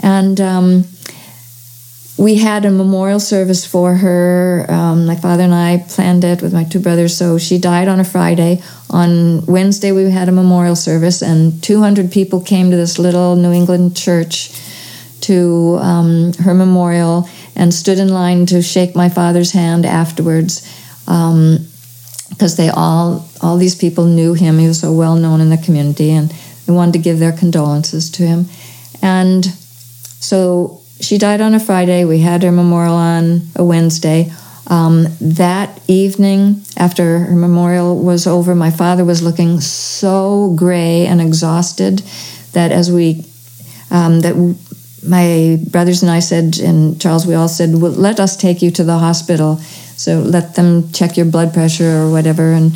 [0.00, 0.84] And um,
[2.20, 4.66] we had a memorial service for her.
[4.68, 7.16] Um, my father and I planned it with my two brothers.
[7.16, 8.62] So she died on a Friday.
[8.90, 13.52] On Wednesday, we had a memorial service, and 200 people came to this little New
[13.52, 14.52] England church
[15.22, 20.66] to um, her memorial and stood in line to shake my father's hand afterwards.
[21.06, 21.69] Um,
[22.30, 24.58] because they all all these people knew him.
[24.58, 26.30] He was so well known in the community, and
[26.66, 28.46] they wanted to give their condolences to him.
[29.02, 29.44] And
[30.20, 32.04] so she died on a Friday.
[32.04, 34.32] We had her memorial on a Wednesday.
[34.66, 41.20] Um, that evening, after her memorial was over, my father was looking so gray and
[41.20, 42.02] exhausted
[42.52, 43.24] that as we
[43.90, 44.36] um, that
[45.06, 48.70] my brothers and I said, and Charles, we all said, well, let us take you
[48.72, 49.60] to the hospital
[50.00, 52.52] so let them check your blood pressure or whatever.
[52.52, 52.74] And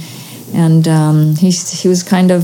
[0.52, 2.42] and um, he he was kind of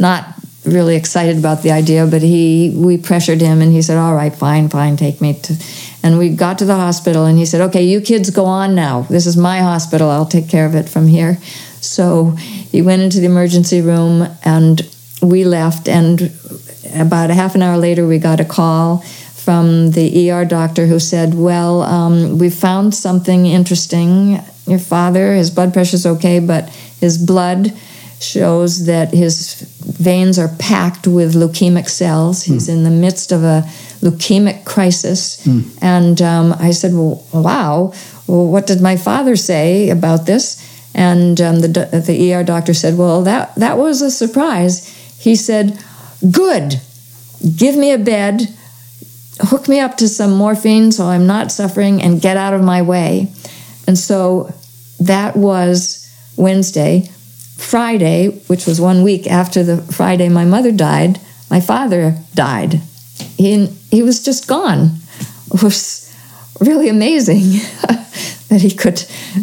[0.00, 0.34] not
[0.64, 4.34] really excited about the idea, but he we pressured him and he said, "All right,
[4.34, 5.54] fine, fine, take me to."
[6.02, 9.02] And we got to the hospital and he said, "Okay, you kids go on now.
[9.10, 10.08] This is my hospital.
[10.08, 11.36] I'll take care of it from here."
[11.82, 12.30] So
[12.72, 14.80] he went into the emergency room and
[15.20, 16.32] we left and
[16.94, 19.04] about a half an hour later we got a call
[19.48, 24.38] from the ER doctor who said, "Well, um, we found something interesting.
[24.66, 26.68] Your father, his blood pressure's okay, but
[27.00, 27.72] his blood
[28.20, 32.42] shows that his veins are packed with leukemic cells.
[32.42, 32.74] He's mm.
[32.74, 33.64] in the midst of a
[34.02, 35.46] leukemic crisis.
[35.46, 35.78] Mm.
[35.80, 37.94] And um, I said, Well, wow,
[38.26, 40.62] well, what did my father say about this?
[40.94, 41.68] And um, the,
[42.06, 44.86] the ER doctor said, Well, that, that was a surprise.
[45.18, 45.82] He said,
[46.30, 46.82] Good,
[47.56, 48.54] give me a bed,
[49.40, 52.82] hook me up to some morphine so I'm not suffering, and get out of my
[52.82, 53.32] way.
[53.86, 54.52] And so
[55.00, 56.06] that was
[56.36, 57.10] Wednesday.
[57.56, 61.20] Friday, which was one week after the Friday my mother died,
[61.50, 62.80] my father died.
[63.36, 64.98] He, he was just gone.
[65.52, 66.14] It was
[66.60, 67.40] really amazing
[68.48, 68.96] that he could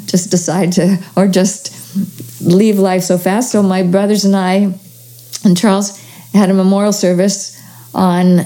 [0.05, 1.71] just decide to, or just
[2.41, 3.51] leave life so fast.
[3.51, 4.73] So my brothers and I
[5.43, 5.99] and Charles
[6.33, 7.61] had a memorial service
[7.93, 8.45] on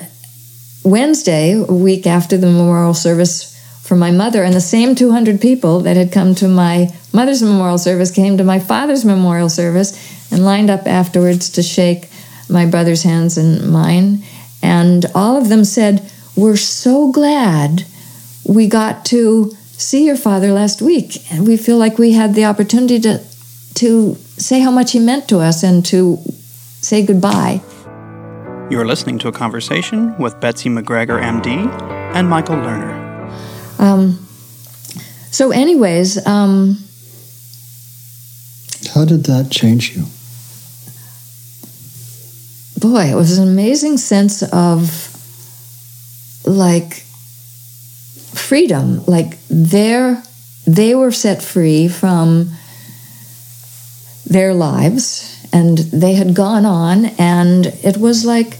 [0.83, 5.81] Wednesday, a week after the memorial service for my mother, and the same 200 people
[5.81, 10.45] that had come to my mother's memorial service came to my father's memorial service and
[10.45, 12.07] lined up afterwards to shake
[12.49, 14.23] my brother's hands and mine.
[14.61, 17.85] And all of them said, We're so glad
[18.45, 21.31] we got to see your father last week.
[21.31, 23.23] And we feel like we had the opportunity to,
[23.75, 26.17] to say how much he meant to us and to
[26.81, 27.61] say goodbye.
[28.69, 31.47] You're listening to a conversation with Betsy MacGregor, MD,
[32.13, 33.79] and Michael Lerner.
[33.79, 34.27] Um,
[35.31, 36.77] so, anyways, um,
[38.93, 40.05] how did that change you?
[42.79, 45.15] Boy, it was an amazing sense of
[46.45, 46.93] like
[48.35, 49.03] freedom.
[49.05, 50.15] Like they
[50.67, 52.51] they were set free from
[54.27, 58.57] their lives and they had gone on, and it was like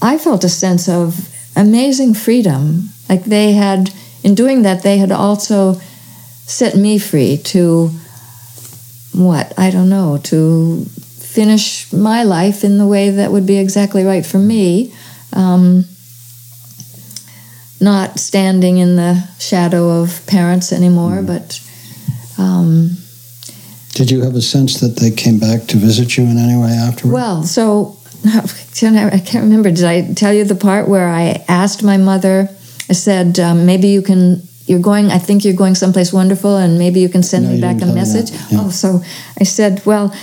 [0.00, 2.88] I felt a sense of amazing freedom.
[3.08, 3.90] Like they had
[4.22, 5.74] in doing that, they had also
[6.46, 7.90] set me free to
[9.14, 9.52] what?
[9.58, 10.84] I don't know, to
[11.18, 14.92] finish my life in the way that would be exactly right for me.
[15.32, 15.84] Um,
[17.80, 21.26] not standing in the shadow of parents anymore, mm.
[21.26, 21.60] but.
[22.38, 22.96] Um,
[23.92, 26.70] Did you have a sense that they came back to visit you in any way
[26.70, 27.12] afterward?
[27.12, 29.70] Well, so I can't remember.
[29.70, 32.48] Did I tell you the part where I asked my mother?
[32.88, 36.78] I said, um, maybe you can, you're going, I think you're going someplace wonderful, and
[36.78, 38.30] maybe you can send no, me back a message.
[38.30, 38.60] Yeah.
[38.60, 39.02] Oh, so
[39.38, 40.14] I said, well,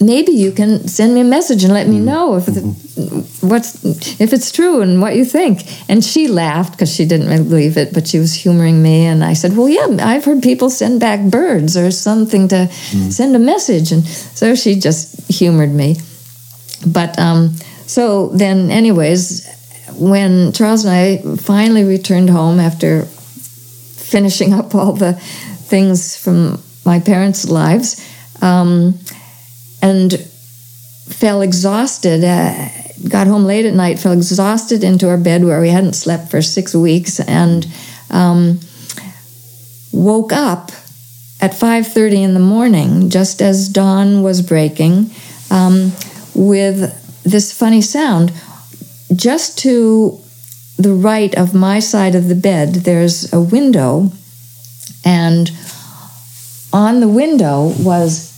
[0.00, 2.04] maybe you can send me a message and let me mm-hmm.
[2.04, 3.48] know if mm-hmm.
[3.48, 3.84] what's
[4.20, 5.62] if it's true and what you think.
[5.88, 9.06] And she laughed because she didn't really believe it, but she was humoring me.
[9.06, 13.12] And I said, "Well, yeah, I've heard people send back birds or something to mm.
[13.12, 15.96] send a message." And so she just humored me.
[16.86, 17.54] But um,
[17.86, 19.46] so then, anyways,
[19.98, 27.00] when Charles and I finally returned home after finishing up all the things from my
[27.00, 28.02] parents' lives,
[28.42, 28.98] um,
[29.82, 30.18] and
[31.08, 32.68] fell exhausted, uh,
[33.08, 36.40] got home late at night, fell exhausted into our bed where we hadn't slept for
[36.40, 37.66] six weeks, and
[38.10, 38.60] um,
[39.92, 40.70] woke up
[41.40, 45.10] at 5.30 in the morning just as dawn was breaking
[45.50, 45.92] um,
[46.34, 48.32] with this funny sound.
[49.14, 50.20] Just to
[50.78, 54.12] the right of my side of the bed, there's a window,
[55.04, 55.50] and
[56.72, 58.31] on the window was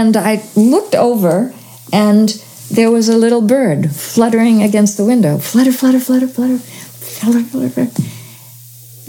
[0.00, 1.52] And I looked over,
[1.92, 2.30] and
[2.70, 5.36] there was a little bird fluttering against the window.
[5.36, 7.68] Flutter, flutter, flutter, flutter, flutter, flutter.
[7.68, 8.02] flutter.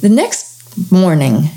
[0.02, 1.50] The next morning,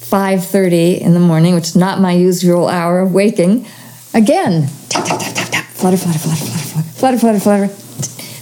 [0.00, 3.66] 5:30 in the morning, which is not my usual hour of waking,
[4.14, 7.68] again, tap, tap, tap, tap, tap, flutter, flutter, flutter, flutter, flutter, flutter, flutter.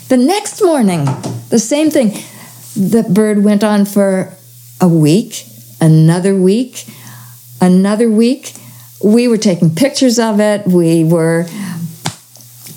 [0.08, 1.08] The next morning,
[1.48, 2.12] the same thing.
[2.76, 4.36] The bird went on for
[4.82, 5.46] a week,
[5.80, 6.84] another week,
[7.58, 8.59] another week.
[9.02, 10.66] We were taking pictures of it.
[10.66, 11.46] We were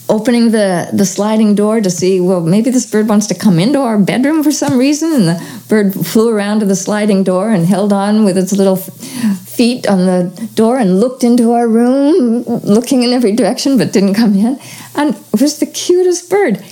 [0.10, 3.80] opening the, the sliding door to see, well, maybe this bird wants to come into
[3.80, 5.12] our bedroom for some reason.
[5.12, 8.76] And the bird flew around to the sliding door and held on with its little
[8.76, 14.14] feet on the door and looked into our room, looking in every direction, but didn't
[14.14, 14.60] come in.
[14.95, 16.64] And it was the cutest bird.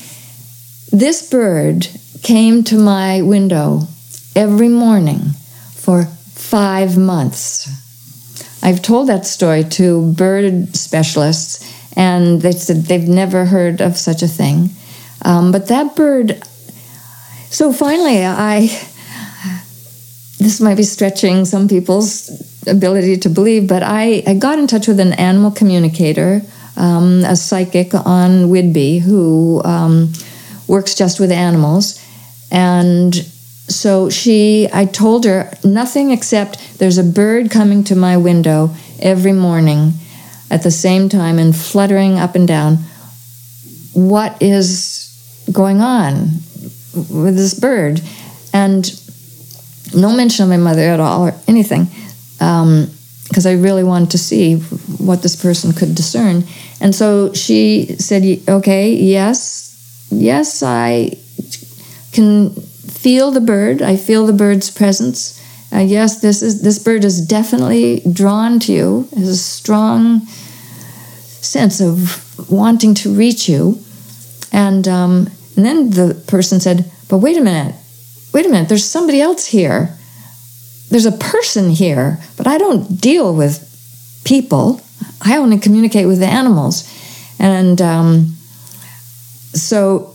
[0.91, 1.87] This bird
[2.21, 3.87] came to my window
[4.35, 5.31] every morning
[5.73, 7.80] for five months.
[8.63, 14.21] I've told that story to bird specialists, and they said they've never heard of such
[14.21, 14.69] a thing.
[15.23, 16.43] Um, but that bird,
[17.49, 18.67] so finally, I,
[20.37, 22.29] this might be stretching some people's
[22.67, 26.41] ability to believe, but I, I got in touch with an animal communicator,
[26.77, 30.13] um, a psychic on Whidbey, who um,
[30.67, 31.99] works just with animals.
[32.51, 33.30] And
[33.73, 39.33] so she, I told her nothing except there's a bird coming to my window every
[39.33, 39.93] morning
[40.49, 42.77] at the same time and fluttering up and down.
[43.93, 45.07] What is
[45.51, 46.41] going on
[46.93, 48.01] with this bird?
[48.53, 48.85] And
[49.95, 51.85] no mention of my mother at all or anything,
[52.33, 56.43] because um, I really wanted to see what this person could discern.
[56.79, 61.17] And so she said, "Okay, yes, yes, I
[62.11, 62.53] can
[63.01, 63.81] feel the bird.
[63.81, 65.39] I feel the bird's presence.
[65.73, 69.07] Uh, yes, this is this bird is definitely drawn to you.
[69.15, 70.27] Has a strong
[71.41, 73.79] sense of wanting to reach you."
[74.51, 77.75] And um, and then the person said, "But wait a minute,
[78.33, 78.69] wait a minute.
[78.69, 79.97] There's somebody else here.
[80.89, 83.65] There's a person here, but I don't deal with
[84.25, 84.81] people.
[85.21, 86.83] I only communicate with the animals."
[87.39, 88.35] And um,
[89.53, 90.13] so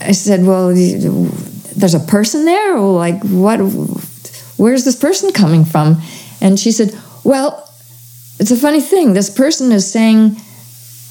[0.00, 0.72] I said, "Well,
[1.76, 2.78] there's a person there.
[2.78, 3.58] Like, what?
[4.56, 6.00] Where's this person coming from?"
[6.40, 6.92] And she said,
[7.24, 7.62] "Well."
[8.38, 9.14] It's a funny thing.
[9.14, 10.36] This person is saying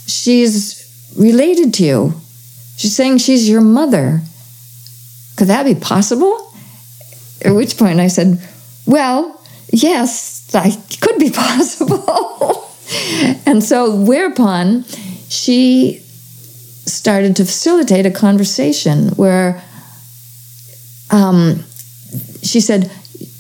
[0.06, 0.86] she's
[1.18, 2.14] related to you.
[2.78, 4.22] She's saying she's your mother.
[5.36, 6.54] Could that be possible?
[7.44, 8.40] At which point I said,
[8.86, 12.70] Well, yes, that could be possible.
[13.46, 14.84] and so, whereupon
[15.30, 16.02] she
[16.86, 19.64] started to facilitate a conversation where
[21.12, 21.64] um,
[22.42, 22.92] she said,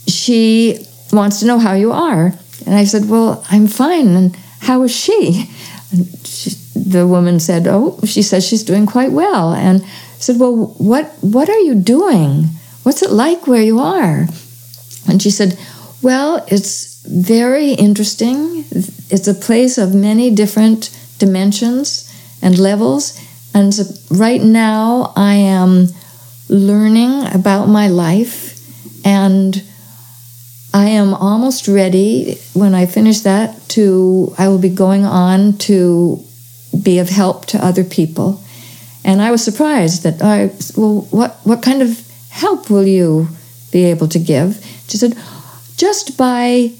[0.07, 2.33] She wants to know how you are.
[2.65, 4.07] And I said, Well, I'm fine.
[4.15, 5.49] And how is she?
[5.91, 10.39] And she, the woman said, "Oh, she says she's doing quite well." And I said,
[10.39, 12.49] "Well, what what are you doing?
[12.83, 14.27] What's it like where you are?"
[15.07, 15.57] And she said,
[16.01, 18.65] "Well, it's very interesting.
[19.09, 22.11] It's a place of many different dimensions
[22.41, 23.19] and levels,
[23.53, 23.73] and
[24.09, 25.87] right now I am
[26.49, 28.59] learning about my life
[29.05, 29.63] and."
[30.75, 36.21] I am almost ready when I finish that to I will be going on to
[36.83, 38.43] be of help to other people.
[39.05, 43.29] And I was surprised that I, well, what, what kind of help will you
[43.71, 44.57] be able to give?
[44.89, 45.17] She said,
[45.77, 46.71] just by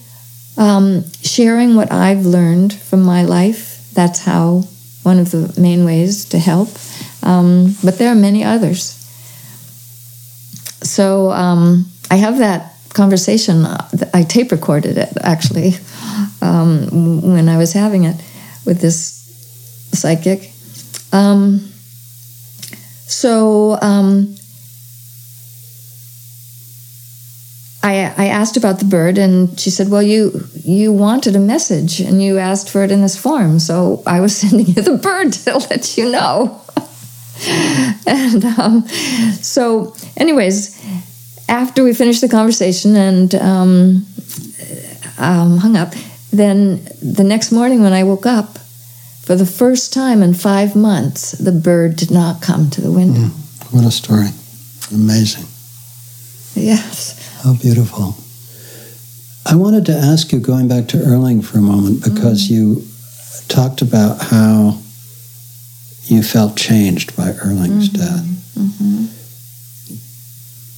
[0.58, 3.90] um, sharing what I've learned from my life.
[3.94, 4.64] That's how
[5.04, 6.70] one of the main ways to help.
[7.24, 9.05] Um, but there are many others.
[10.86, 13.66] So um, I have that conversation.
[14.14, 15.74] I tape recorded it actually
[16.42, 18.16] um, when I was having it
[18.66, 19.16] with this
[19.92, 20.52] psychic.
[21.12, 21.72] Um,
[23.08, 24.36] so um,
[27.84, 32.00] I, I asked about the bird, and she said, "Well, you you wanted a message,
[32.00, 35.34] and you asked for it in this form, so I was sending you the bird
[35.34, 36.62] to let you know."
[38.08, 38.88] and um,
[39.42, 40.75] so, anyways,
[41.48, 44.06] after we finished the conversation and um,
[45.18, 45.94] um, hung up,
[46.32, 48.58] then the next morning when I woke up,
[49.22, 53.22] for the first time in five months, the bird did not come to the window.
[53.22, 54.28] Mm, what a story.
[54.92, 55.46] Amazing.
[56.54, 57.42] Yes.
[57.44, 58.16] How beautiful.
[59.48, 62.52] I wanted to ask you, going back to Erling for a moment, because mm.
[62.52, 62.88] you
[63.48, 64.80] talked about how
[66.04, 68.02] you felt changed by Erling's mm-hmm.
[68.02, 68.26] death.
[68.58, 69.06] Mm-hmm.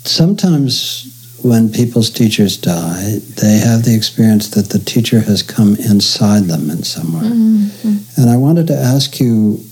[0.08, 6.44] Sometimes when people's teachers die, they have the experience that the teacher has come inside
[6.46, 7.28] them in some way.
[7.28, 8.22] Mm-hmm.
[8.22, 9.64] And I wanted to ask you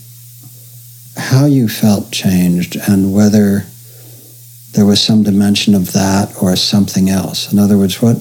[1.16, 3.64] how you felt changed and whether
[4.72, 7.52] there was some dimension of that or something else.
[7.52, 8.18] In other words, what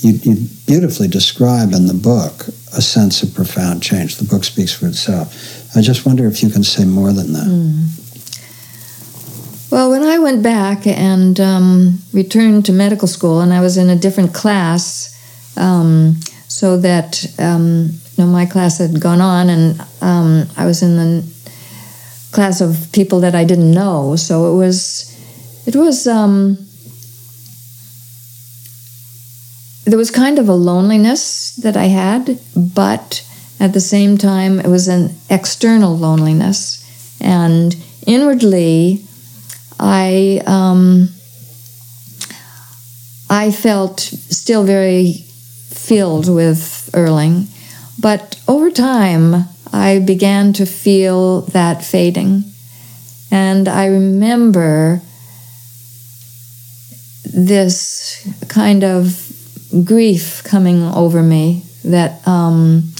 [0.00, 4.16] you, you beautifully describe in the book a sense of profound change.
[4.16, 5.74] The book speaks for itself.
[5.74, 7.46] I just wonder if you can say more than that.
[7.46, 8.05] Mm.
[9.68, 13.90] Well, when I went back and um, returned to medical school, and I was in
[13.90, 15.12] a different class,
[15.56, 20.82] um, so that um, you know my class had gone on, and um, I was
[20.82, 21.36] in the
[22.30, 24.14] class of people that I didn't know.
[24.14, 25.12] So it was,
[25.66, 26.06] it was.
[26.06, 26.58] Um,
[29.84, 33.24] there was kind of a loneliness that I had, but
[33.58, 36.82] at the same time, it was an external loneliness.
[37.20, 37.76] And
[38.06, 39.05] inwardly,
[39.78, 41.08] I um,
[43.28, 45.24] I felt still very
[45.68, 47.48] filled with Erling.
[47.98, 52.44] But over time, I began to feel that fading.
[53.30, 55.02] And I remember
[57.24, 59.22] this kind of
[59.84, 62.92] grief coming over me that um,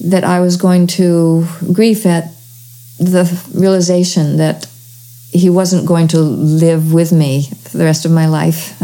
[0.00, 2.30] that I was going to grief at
[3.06, 3.24] the
[3.54, 4.66] realization that
[5.30, 8.80] he wasn't going to live with me for the rest of my life.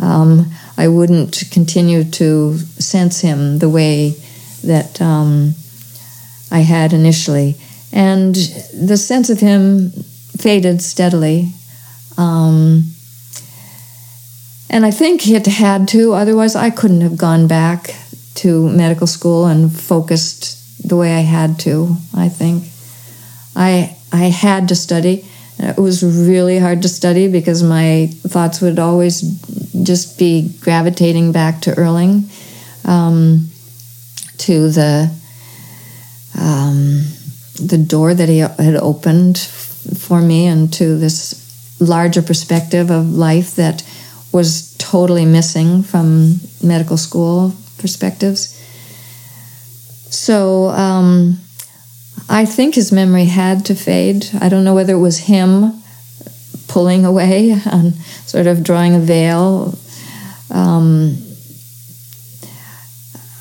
[0.00, 4.14] Um, I wouldn't continue to sense him the way
[4.62, 5.54] that um,
[6.50, 7.56] I had initially.
[7.92, 8.34] And
[8.74, 9.90] the sense of him
[10.36, 11.52] faded steadily.
[12.16, 12.84] Um,
[14.70, 17.94] and I think it had to, otherwise, I couldn't have gone back
[18.36, 22.64] to medical school and focused the way I had to, I think.
[23.56, 25.24] I, I had to study.
[25.58, 29.22] It was really hard to study because my thoughts would always
[29.82, 32.28] just be gravitating back to Erling,
[32.84, 33.48] um,
[34.38, 35.10] to the
[36.40, 37.04] um,
[37.60, 41.44] the door that he had opened for me, and to this
[41.80, 43.82] larger perspective of life that
[44.32, 48.54] was totally missing from medical school perspectives.
[50.10, 51.38] So um,
[52.28, 54.28] I think his memory had to fade.
[54.40, 55.82] I don't know whether it was him
[56.68, 57.94] pulling away and
[58.26, 59.78] sort of drawing a veil
[60.50, 61.16] um,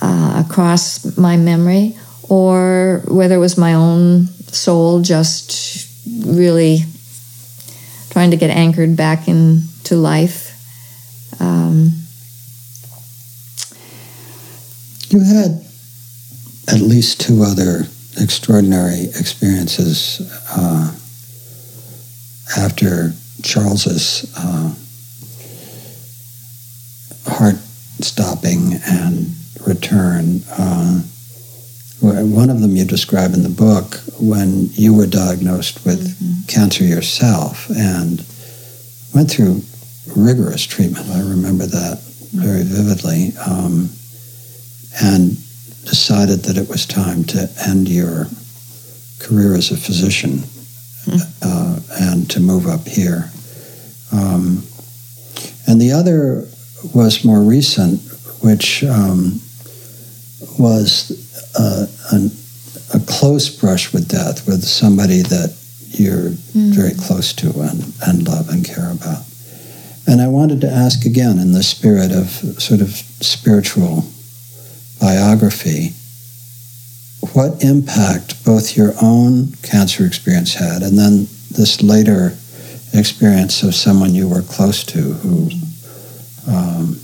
[0.01, 1.97] uh, across my memory,
[2.29, 5.91] or whether it was my own soul just
[6.25, 6.79] really
[8.09, 10.53] trying to get anchored back into life.
[11.41, 11.91] Um,
[15.09, 15.65] you had
[16.67, 17.87] at least two other
[18.19, 20.21] extraordinary experiences
[20.51, 20.93] uh,
[22.57, 23.13] after
[23.43, 24.73] Charles's uh,
[27.31, 27.55] heart
[27.99, 29.35] stopping and
[29.65, 30.41] return.
[30.51, 31.01] Uh,
[31.99, 36.45] one of them you describe in the book when you were diagnosed with mm-hmm.
[36.47, 38.23] cancer yourself and
[39.13, 39.61] went through
[40.15, 41.09] rigorous treatment.
[41.09, 41.99] I remember that
[42.33, 43.33] very vividly.
[43.45, 43.89] Um,
[45.01, 45.37] and
[45.87, 48.27] decided that it was time to end your
[49.19, 50.39] career as a physician
[51.05, 51.17] mm-hmm.
[51.41, 53.31] uh, and to move up here.
[54.11, 54.63] Um,
[55.67, 56.47] and the other
[56.93, 58.01] was more recent,
[58.41, 59.41] which um,
[60.59, 61.11] was
[61.57, 65.57] a, a, a, close brush with death with somebody that
[65.89, 66.73] you're mm.
[66.73, 69.23] very close to and, and love and care about.
[70.05, 72.29] And I wanted to ask again, in the spirit of
[72.61, 74.05] sort of spiritual
[74.99, 75.93] biography,
[77.33, 82.37] what impact both your own cancer experience had and then this later
[82.93, 85.49] experience of someone you were close to who
[86.47, 86.99] um,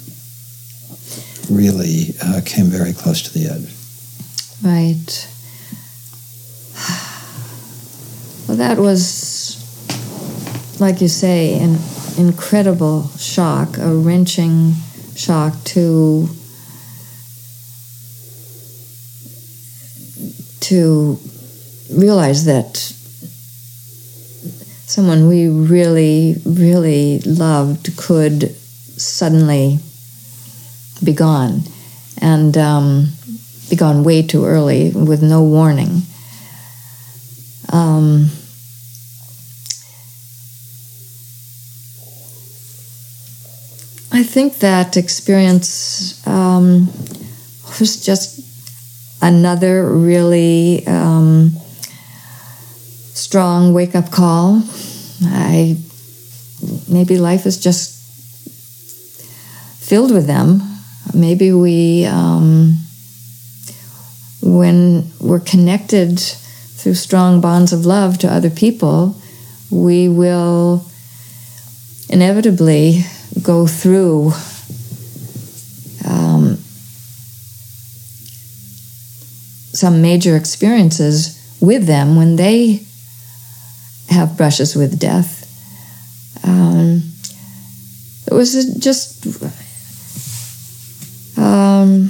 [1.49, 3.70] really uh, came very close to the edge.
[4.64, 5.28] Right.
[8.48, 9.57] Well, that was,
[10.80, 11.78] like you say, an
[12.18, 14.74] incredible shock, a wrenching
[15.15, 16.30] shock to
[20.64, 21.19] to
[21.91, 22.77] realize that
[24.85, 28.56] someone we really, really loved could
[28.98, 29.80] suddenly
[31.03, 31.61] be gone
[32.22, 33.10] and um,
[33.69, 36.03] be gone way too early with no warning.
[37.72, 38.30] Um,
[44.11, 46.88] I think that experience um,
[47.80, 48.53] was just
[49.24, 51.52] another really um,
[53.14, 54.62] strong wake up call.
[55.24, 55.78] I
[56.90, 57.98] maybe life is just
[59.80, 60.62] filled with them.
[61.14, 62.78] Maybe we, um,
[64.41, 69.16] when we're connected through strong bonds of love to other people,
[69.72, 70.86] we will
[72.10, 73.04] inevitably
[73.41, 74.34] go through
[79.74, 82.86] some major experiences with them when they
[84.10, 85.41] have brushes with death.
[86.45, 87.02] Um,
[88.28, 89.26] it was just
[91.38, 92.10] um,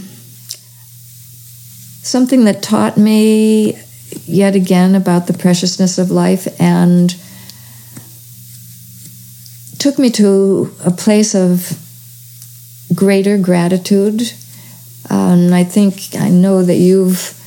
[2.03, 3.77] something that taught me
[4.25, 7.15] yet again about the preciousness of life and
[9.79, 11.77] took me to a place of
[12.93, 14.21] greater gratitude.
[15.09, 17.39] and I think I know that you've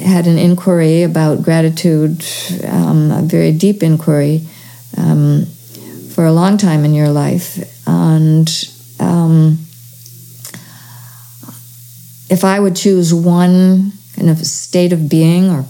[0.00, 2.24] had an inquiry about gratitude,
[2.66, 4.46] um, a very deep inquiry,
[4.96, 5.46] um,
[6.14, 7.58] for a long time in your life.
[7.86, 8.48] And
[8.98, 9.58] um,
[12.28, 15.64] if I would choose one kind of state of being or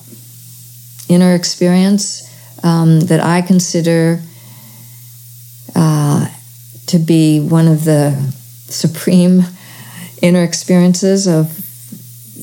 [1.09, 2.28] inner experience
[2.62, 4.23] um, that I consider
[5.74, 6.28] uh,
[6.86, 8.35] to be one of the
[8.69, 9.43] supreme
[10.23, 11.69] inner experiences of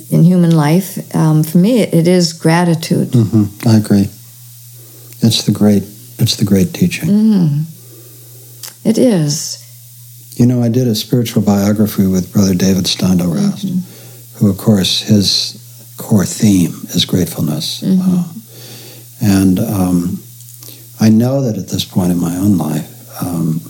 [0.10, 3.10] in human life, um, for me, it, it is gratitude.
[3.10, 3.68] Mm-hmm.
[3.68, 4.10] I agree.
[5.22, 5.84] It's the great.
[6.20, 7.10] It's the great teaching.
[7.10, 7.64] Mm.
[8.84, 9.64] It is.
[10.36, 14.38] You know, I did a spiritual biography with Brother David Steindl-Rast, mm-hmm.
[14.38, 17.82] who, of course, his core theme is gratefulness.
[17.82, 18.18] Mm-hmm.
[18.18, 18.34] Uh,
[19.22, 20.24] and um,
[21.00, 23.62] I know that at this point in my own life, um,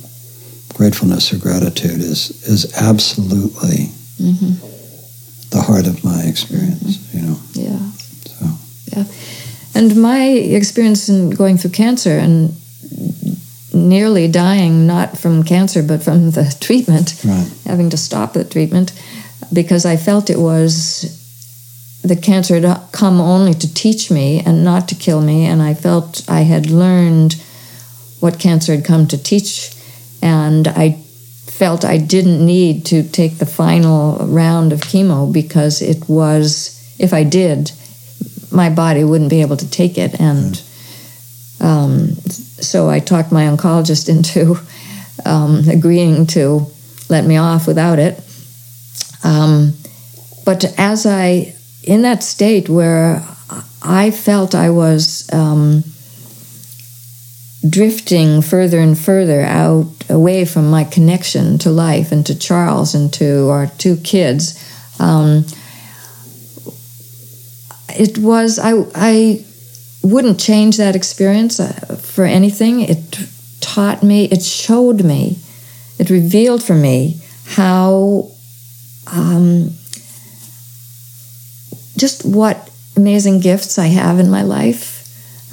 [0.73, 3.89] gratefulness or gratitude is is absolutely
[4.21, 4.76] mm-hmm.
[5.51, 6.97] The heart of my experience.
[6.97, 7.17] Mm-hmm.
[7.17, 7.39] You know.
[7.53, 7.91] Yeah.
[8.25, 8.45] So.
[8.93, 9.05] Yeah,
[9.75, 12.55] and my experience in going through cancer and
[13.73, 17.51] nearly dying not from cancer but from the treatment, right.
[17.65, 18.91] having to stop the treatment
[19.53, 21.13] because I felt it was
[22.03, 25.73] the cancer had come only to teach me and not to kill me, and I
[25.73, 27.35] felt I had learned
[28.19, 29.75] what cancer had come to teach,
[30.21, 31.03] and I
[31.57, 37.13] felt I didn't need to take the final round of chemo because it was, if
[37.13, 37.71] I did,
[38.51, 40.61] my body wouldn't be able to take it, and
[41.59, 42.09] um,
[42.61, 44.59] so I talked my oncologist into
[45.25, 46.67] um, agreeing to
[47.09, 48.21] let me off without it.
[49.23, 49.73] Um,
[50.45, 53.23] but as I in that state where
[53.81, 55.83] I felt I was um,
[57.67, 63.11] drifting further and further out away from my connection to life and to Charles and
[63.13, 64.63] to our two kids.
[64.99, 65.45] Um,
[67.89, 69.45] it was I I
[70.03, 72.81] wouldn't change that experience uh, for anything.
[72.81, 73.19] It
[73.59, 74.25] taught me.
[74.25, 75.37] It showed me.
[75.99, 78.31] It revealed for me how.
[79.09, 79.71] Um,
[81.97, 84.96] just what amazing gifts I have in my life.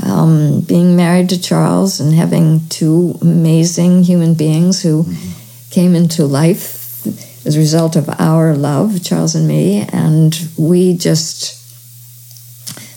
[0.05, 5.70] Um, being married to Charles and having two amazing human beings who mm-hmm.
[5.70, 7.06] came into life
[7.47, 11.59] as a result of our love, Charles and me, and we just,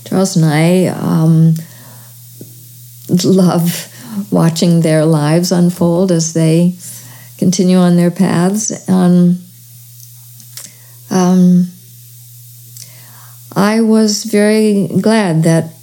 [0.05, 1.55] Charles and I, um,
[3.23, 3.93] love
[4.29, 6.75] watching their lives unfold as they
[7.38, 8.71] continue on their paths.
[8.89, 9.39] And
[11.09, 11.67] um,
[13.55, 15.73] I was very glad that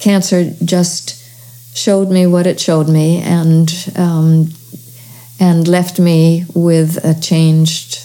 [0.00, 1.16] cancer just
[1.76, 4.48] showed me what it showed me and um,
[5.38, 7.98] and left me with a changed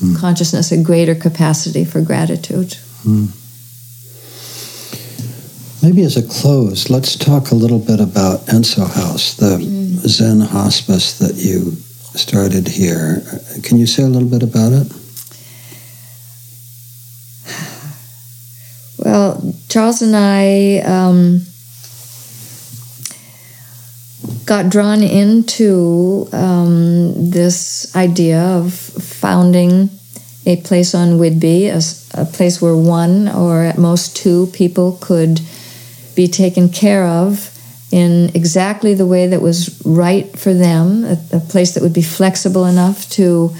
[0.00, 0.18] mm.
[0.18, 2.76] consciousness, a greater capacity for gratitude.
[3.04, 3.38] Mm.
[5.82, 10.08] Maybe as a close, let's talk a little bit about Enso House, the mm.
[10.08, 11.72] Zen hospice that you
[12.16, 13.22] started here.
[13.62, 15.01] Can you say a little bit about it?
[19.04, 21.42] Well, Charles and I um,
[24.46, 29.90] got drawn into um, this idea of founding
[30.46, 35.40] a place on Whidbey, a, a, place where one or at most two people could
[36.14, 37.48] be taken care of
[37.90, 42.02] in exactly the way that was right for them, a, a place that would be
[42.02, 43.52] flexible enough to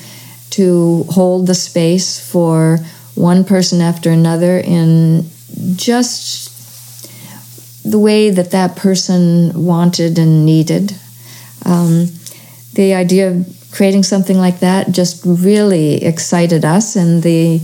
[0.51, 2.79] to hold the space for
[3.15, 5.25] one person after another in
[5.77, 6.51] just
[7.85, 10.95] the way that that person wanted and needed.
[11.65, 12.09] Um,
[12.75, 17.61] the idea of creating something like that just really excited us and the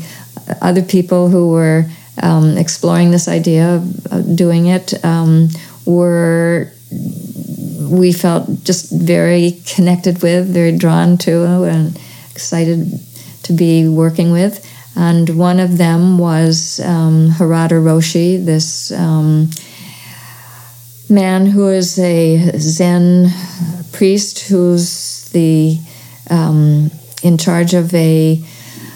[0.62, 1.86] other people who were
[2.22, 3.76] um, exploring this idea
[4.10, 5.48] of doing it um,
[5.86, 6.72] were
[7.80, 11.98] we felt just very connected with, very drawn to, and
[12.30, 13.00] excited
[13.44, 14.67] to be working with
[14.98, 19.48] and one of them was um, Harada Roshi, this um,
[21.08, 23.30] man who is a Zen
[23.92, 25.78] priest who's the
[26.30, 26.90] um,
[27.22, 28.42] in charge of a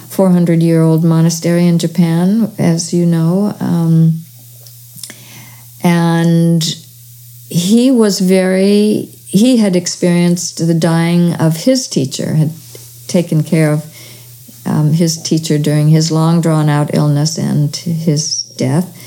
[0.09, 3.55] 400 year old monastery in Japan, as you know.
[3.61, 4.23] Um,
[5.85, 6.65] and
[7.49, 12.51] he was very, he had experienced the dying of his teacher, had
[13.07, 13.92] taken care of
[14.65, 18.99] um, his teacher during his long drawn out illness and his death.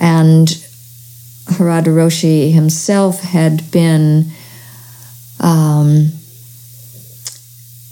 [0.00, 0.48] And
[1.46, 4.30] Harada Roshi himself had been
[5.40, 6.12] um,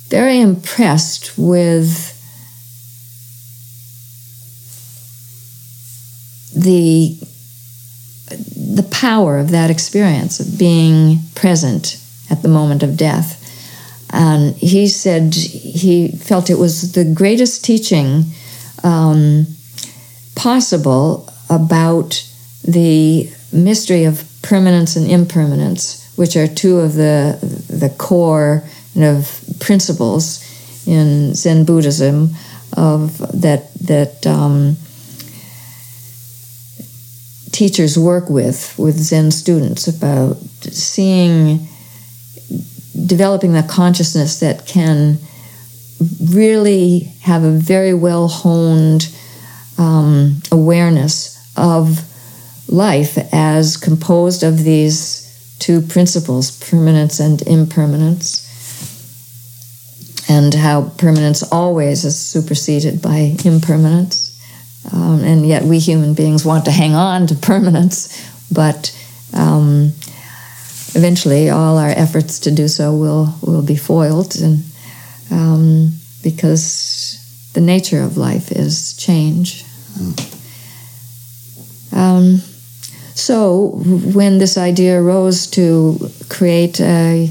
[0.09, 2.17] very impressed with
[6.55, 7.17] the
[8.57, 12.01] the power of that experience of being present
[12.31, 13.40] at the moment of death
[14.13, 18.25] and he said he felt it was the greatest teaching
[18.83, 19.47] um,
[20.35, 22.27] possible about
[22.65, 27.39] the mystery of permanence and impermanence, which are two of the
[27.69, 28.65] the core
[28.97, 30.45] of principles
[30.87, 32.31] in Zen Buddhism
[32.77, 34.77] of that that um,
[37.53, 41.69] teachers work with with Zen students about seeing
[43.07, 45.19] developing the consciousness that can
[46.33, 49.15] really have a very well honed
[49.79, 52.05] um, awareness of
[52.69, 58.47] life as composed of these two principles permanence and impermanence
[60.29, 64.29] and how permanence always is superseded by impermanence.
[64.93, 68.09] Um, and yet we human beings want to hang on to permanence
[68.51, 68.97] but
[69.35, 69.93] um,
[70.95, 74.65] eventually all our efforts to do so will will be foiled and
[75.31, 75.93] um,
[76.23, 79.65] because the nature of life is change.
[81.93, 82.39] Um,
[83.15, 87.29] so when this idea arose to create a,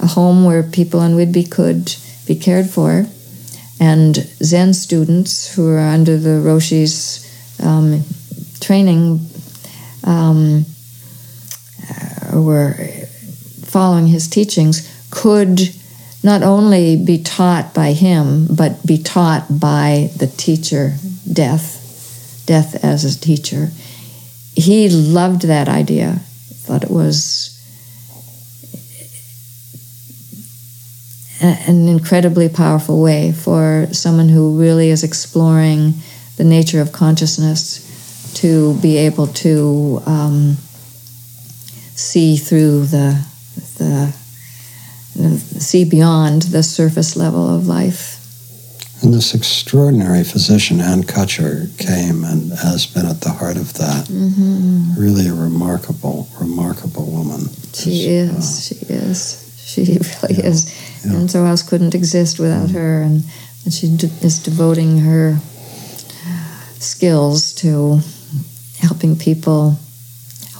[0.00, 1.94] a home where people in Whidbey could
[2.26, 3.06] be cared for,
[3.78, 7.26] and Zen students who are under the Roshi's
[7.62, 8.02] um,
[8.60, 9.20] training
[10.04, 10.66] um,
[11.88, 12.74] uh, were
[13.70, 15.72] following his teachings could
[16.22, 20.94] not only be taught by him, but be taught by the teacher,
[21.32, 23.70] death, death as a teacher.
[24.54, 26.20] He loved that idea,
[26.64, 27.56] thought it was
[31.40, 35.94] an incredibly powerful way for someone who really is exploring
[36.36, 37.86] the nature of consciousness
[38.34, 40.56] to be able to um,
[41.94, 43.24] see through the
[43.80, 44.14] the
[45.60, 48.16] see beyond the surface level of life.
[49.02, 54.06] And this extraordinary physician, Ann Kutcher, came and has been at the heart of that.
[54.06, 55.00] Mm-hmm.
[55.00, 57.48] Really a remarkable, remarkable woman.
[57.72, 58.30] She is.
[58.30, 59.62] Uh, she is.
[59.64, 61.04] She really yeah, is.
[61.04, 61.12] Yeah.
[61.12, 62.76] Enso House couldn't exist without mm-hmm.
[62.76, 63.02] her.
[63.02, 63.24] And,
[63.64, 65.38] and she is devoting her
[66.78, 68.00] skills to
[68.80, 69.78] helping people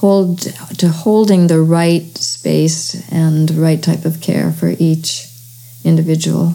[0.00, 0.38] hold
[0.78, 5.26] to holding the right space and right type of care for each
[5.84, 6.54] individual.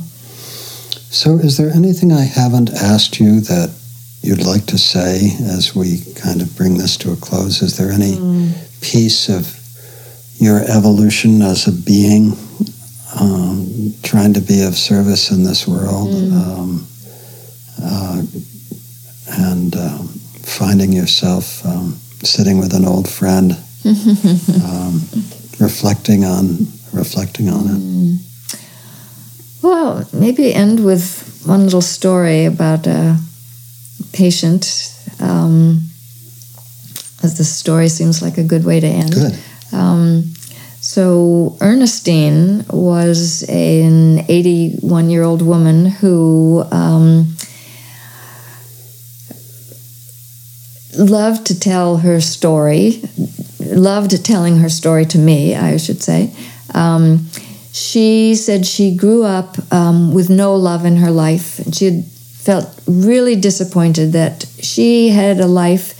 [1.12, 3.70] So, is there anything I haven't asked you that
[4.22, 7.62] you'd like to say as we kind of bring this to a close?
[7.62, 8.82] Is there any mm.
[8.82, 9.54] piece of
[10.42, 12.34] your evolution as a being
[13.20, 16.34] um, trying to be of service in this world mm.
[16.34, 16.88] um,
[17.82, 18.24] uh,
[19.46, 20.08] and um,
[20.42, 21.64] finding yourself?
[22.26, 23.52] Sitting with an old friend,
[23.86, 25.02] um,
[25.60, 27.80] reflecting on reflecting on it.
[27.80, 28.18] Mm.
[29.62, 33.18] Well, maybe end with one little story about a
[34.12, 34.92] patient.
[35.20, 35.90] Um,
[37.26, 39.14] as the story seems like a good way to end.
[39.14, 39.40] Good.
[39.72, 40.34] Um,
[40.80, 47.35] so Ernestine was an 81 year old woman who um,
[50.98, 53.02] loved to tell her story,
[53.60, 56.34] loved telling her story to me, I should say.
[56.74, 57.28] Um,
[57.72, 62.06] she said she grew up um, with no love in her life, and she had
[62.06, 65.94] felt really disappointed that she had a life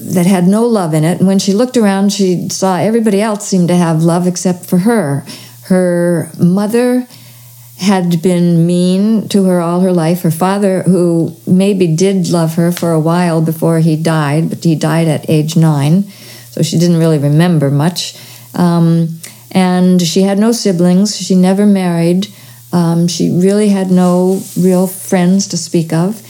[0.00, 1.18] that had no love in it.
[1.18, 4.78] And when she looked around, she saw everybody else seemed to have love except for
[4.78, 5.24] her.
[5.64, 7.06] Her mother
[7.80, 10.20] had been mean to her all her life.
[10.22, 14.74] Her father, who maybe did love her for a while before he died, but he
[14.74, 16.02] died at age nine,
[16.50, 18.16] so she didn't really remember much.
[18.54, 19.20] Um,
[19.50, 21.16] and she had no siblings.
[21.16, 22.28] She never married.
[22.72, 26.22] Um, she really had no real friends to speak of.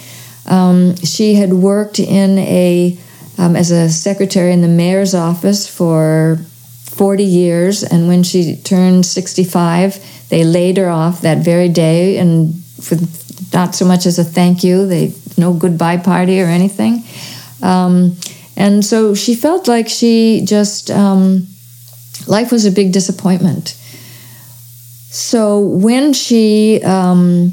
[0.47, 2.99] Um, she had worked in a
[3.39, 6.39] um, as a secretary in the mayor's office for
[7.01, 12.55] 40 years, and when she turned 65, they laid her off that very day, and
[12.79, 12.97] for
[13.55, 17.03] not so much as a thank you, they no goodbye party or anything.
[17.63, 18.19] Um,
[18.55, 21.47] and so she felt like she just um,
[22.27, 23.71] life was a big disappointment.
[25.09, 27.53] So when she um,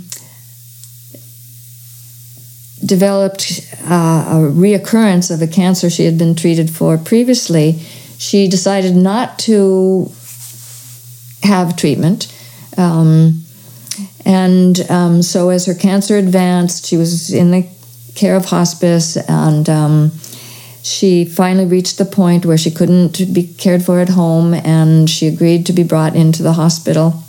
[2.85, 7.79] developed uh, a reoccurrence of a cancer she had been treated for previously,
[8.17, 10.11] she decided not to
[11.43, 12.33] have treatment.
[12.77, 13.43] Um,
[14.25, 17.67] and um, so, as her cancer advanced, she was in the
[18.15, 20.11] care of hospice, and um,
[20.83, 25.27] she finally reached the point where she couldn't be cared for at home, and she
[25.27, 27.23] agreed to be brought into the hospital.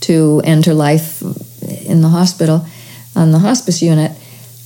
[0.00, 1.22] to end her life
[1.84, 2.64] in the hospital
[3.14, 4.12] on the hospice unit.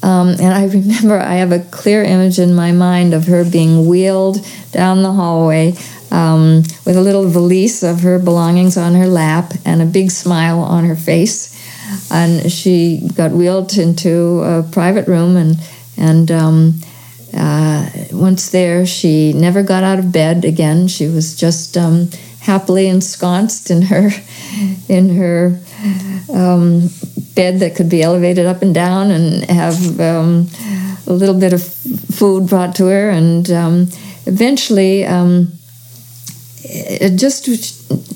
[0.03, 3.87] Um, and I remember I have a clear image in my mind of her being
[3.87, 5.75] wheeled down the hallway
[6.13, 10.61] um, with a little valise of her belongings on her lap and a big smile
[10.61, 11.51] on her face.
[12.11, 15.57] And she got wheeled into a private room, and
[15.97, 16.75] and um,
[17.37, 20.89] uh, once there, she never got out of bed again.
[20.89, 22.09] She was just um,
[22.41, 24.11] happily ensconced in her
[24.89, 25.61] in her
[26.33, 26.89] um,
[27.35, 30.49] bed that could be elevated up and down and have um,
[31.07, 33.11] a little bit of food brought to her.
[33.11, 33.89] And um,
[34.27, 35.53] eventually, um,
[37.17, 37.49] just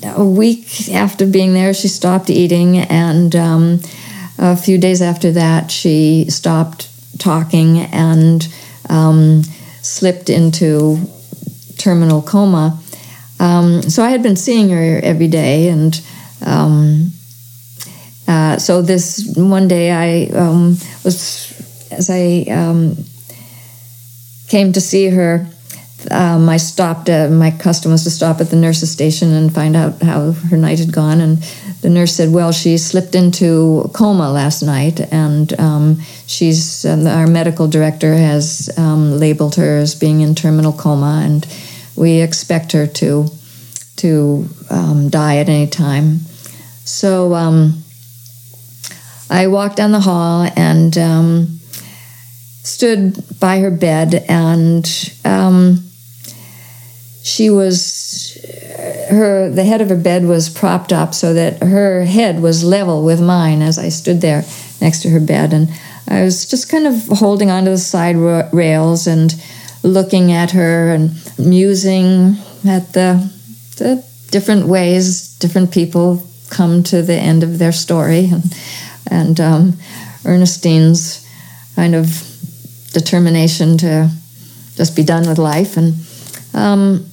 [0.03, 2.77] a week after being there, she stopped eating.
[2.77, 3.79] And um,
[4.37, 6.89] a few days after that, she stopped
[7.19, 8.47] talking and
[8.89, 9.43] um,
[9.81, 10.99] slipped into
[11.77, 12.79] terminal coma.
[13.39, 15.99] so I had been seeing her every day and
[16.45, 17.11] um,
[18.27, 22.97] uh, so this one day I um, was, as I um,
[24.49, 25.47] came to see her,
[26.11, 27.09] um, I stopped.
[27.09, 30.57] Uh, my custom was to stop at the nurse's station and find out how her
[30.57, 31.21] night had gone.
[31.21, 31.37] And
[31.81, 37.27] the nurse said, "Well, she slipped into coma last night, and um, she's um, our
[37.27, 41.47] medical director has um, labeled her as being in terminal coma, and
[41.95, 43.27] we expect her to
[43.97, 44.49] to
[45.09, 46.19] die at any time."
[46.83, 47.83] So um,
[49.29, 51.59] I walked down the hall and um,
[52.63, 54.85] stood by her bed, and
[55.25, 55.83] um,
[57.23, 58.37] she was
[59.09, 63.03] her the head of her bed was propped up so that her head was level
[63.03, 64.43] with mine as I stood there
[64.79, 65.69] next to her bed, and
[66.07, 69.33] I was just kind of holding onto the side rails and
[69.83, 72.37] looking at her and musing
[72.67, 73.31] at the
[73.77, 78.29] the different ways different people come to the end of their story.
[78.31, 78.43] And
[79.09, 79.73] and um,
[80.25, 81.25] Ernestine's
[81.75, 82.07] kind of
[82.93, 84.09] determination to
[84.75, 85.77] just be done with life.
[85.77, 85.95] And
[86.53, 87.05] um,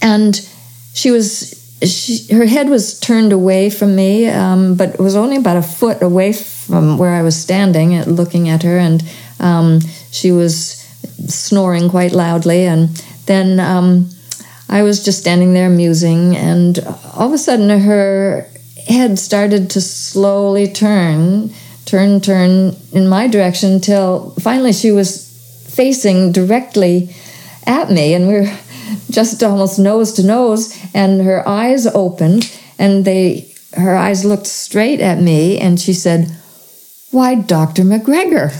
[0.00, 0.48] and
[0.92, 5.36] she was she, her head was turned away from me um, but it was only
[5.36, 8.78] about a foot away from where I was standing looking at her.
[8.78, 9.02] And
[9.40, 10.84] um, she was
[11.26, 12.64] snoring quite loudly.
[12.64, 12.88] And
[13.26, 14.10] then um,
[14.68, 16.78] I was just standing there musing, and
[17.14, 18.48] all of a sudden her
[18.86, 21.52] head started to slowly turn,
[21.84, 25.24] turn, turn in my direction till finally she was
[25.68, 27.14] facing directly
[27.66, 28.58] at me, and we are
[29.10, 35.00] just almost nose to nose, and her eyes opened, and they her eyes looked straight
[35.00, 36.30] at me, and she said,
[37.10, 37.84] Why, Dr.
[37.84, 38.52] MacGregor?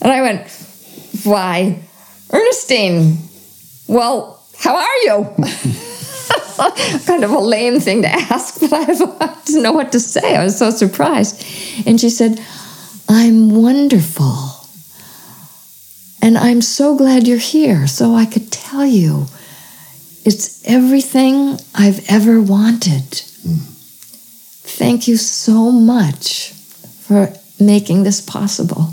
[0.00, 0.48] And I went,
[1.24, 1.82] Why,
[2.32, 3.18] Ernestine,
[3.86, 5.34] well, how are you?
[7.06, 8.86] kind of a lame thing to ask, but I
[9.44, 10.36] didn't know what to say.
[10.36, 11.44] I was so surprised.
[11.86, 12.40] And she said,
[13.08, 14.66] I'm wonderful.
[16.20, 19.26] And I'm so glad you're here so I could tell you
[20.24, 23.04] it's everything I've ever wanted.
[24.64, 26.52] Thank you so much
[27.00, 28.92] for making this possible.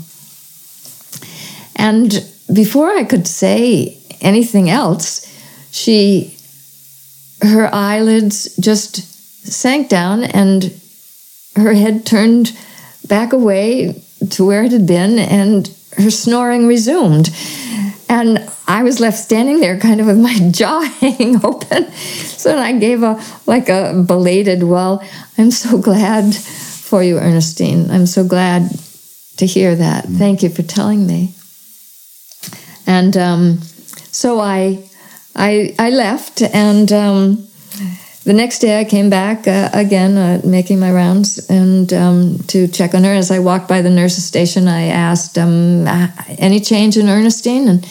[1.76, 5.26] And before I could say anything else,
[5.70, 6.35] she
[7.42, 8.96] her eyelids just
[9.46, 10.80] sank down and
[11.54, 12.56] her head turned
[13.06, 17.30] back away to where it had been and her snoring resumed.
[18.08, 21.92] And i was left standing there kind of with my jaw hanging open.
[21.92, 25.02] So i gave a like a belated well
[25.38, 27.90] i'm so glad for you ernestine.
[27.90, 28.70] I'm so glad
[29.38, 30.04] to hear that.
[30.04, 30.18] Mm.
[30.18, 31.34] thank you for telling me.
[32.86, 33.60] And um,
[34.12, 34.85] so i
[35.36, 37.46] I, I left, and um,
[38.24, 42.66] the next day I came back uh, again, uh, making my rounds and um, to
[42.68, 43.12] check on her.
[43.12, 45.86] As I walked by the nurse's station, I asked, um,
[46.38, 47.82] "Any change in Ernestine?" And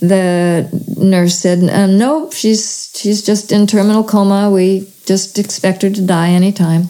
[0.00, 4.48] the nurse said, uh, "No, she's she's just in terminal coma.
[4.48, 6.86] We just expect her to die anytime."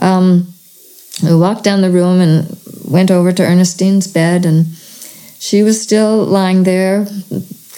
[0.00, 0.54] Um,
[1.22, 4.66] we walked down the room and went over to Ernestine's bed, and
[5.40, 7.06] she was still lying there,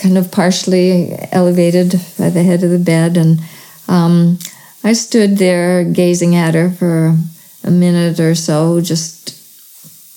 [0.03, 3.17] kind of partially elevated by the head of the bed.
[3.17, 3.41] And
[3.87, 4.39] um,
[4.83, 7.17] I stood there gazing at her for
[7.63, 9.39] a minute or so, just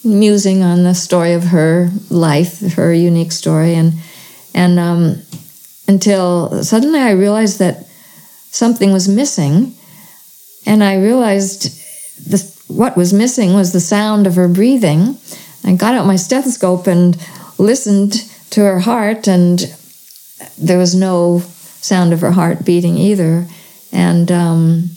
[0.04, 3.76] musing on the story of her life, her unique story.
[3.76, 3.94] And,
[4.56, 5.22] and um,
[5.88, 7.88] until suddenly I realized that
[8.52, 9.76] something was missing.
[10.66, 11.70] And I realized
[12.28, 15.18] the, what was missing was the sound of her breathing.
[15.64, 17.16] I got out my stethoscope and
[17.60, 19.76] listened to her heart, and
[20.58, 23.48] there was no sound of her heart beating either.
[23.92, 24.90] And um,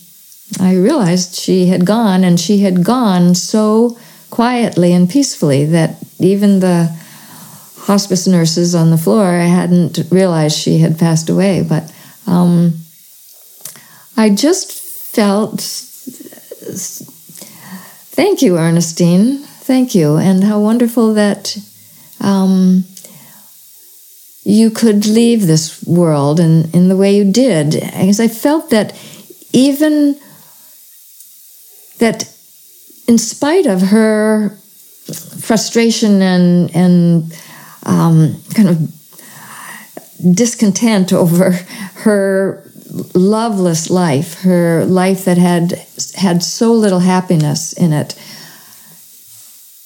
[0.60, 3.98] I realized she had gone, and she had gone so
[4.30, 6.94] quietly and peacefully that even the
[7.76, 11.64] hospice nurses on the floor hadn't realized she had passed away.
[11.66, 11.92] But
[12.26, 12.74] um,
[14.16, 15.60] I just felt
[18.12, 19.38] thank you, Ernestine.
[19.38, 20.16] Thank you.
[20.16, 21.56] And how wonderful that
[22.20, 22.84] um,
[24.48, 27.72] you could leave this world in, in the way you did.
[27.72, 28.98] Because I felt that
[29.52, 30.18] even
[31.98, 32.34] that
[33.06, 34.56] in spite of her
[35.38, 37.38] frustration and and
[37.84, 41.50] um, kind of discontent over
[42.04, 42.72] her
[43.14, 45.72] loveless life, her life that had
[46.14, 48.14] had so little happiness in it.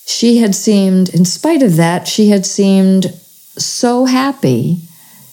[0.07, 3.19] She had seemed, in spite of that, she had seemed
[3.57, 4.83] so happy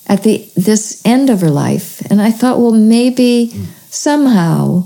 [0.07, 3.53] at the this end of her life, and I thought, well, maybe
[3.89, 4.85] somehow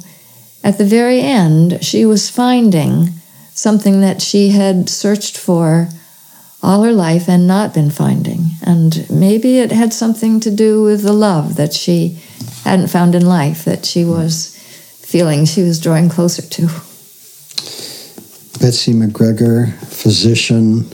[0.63, 3.09] at the very end, she was finding
[3.53, 5.89] something that she had searched for
[6.61, 8.51] all her life and not been finding.
[8.65, 12.17] And maybe it had something to do with the love that she
[12.63, 14.57] hadn't found in life, that she was
[15.01, 16.67] feeling she was drawing closer to.
[18.59, 20.89] Betsy MacGregor, physician,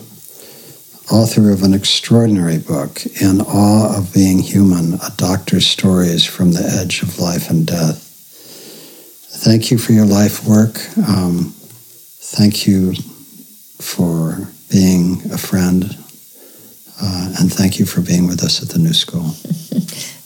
[1.11, 6.64] author of an extraordinary book, In Awe of Being Human A Doctor's Stories from the
[6.64, 8.06] Edge of Life and Death.
[9.31, 10.76] Thank you for your life work.
[11.07, 12.94] Um, thank you
[13.80, 15.98] for being a friend.
[17.02, 19.30] Uh, and thank you for being with us at the New School.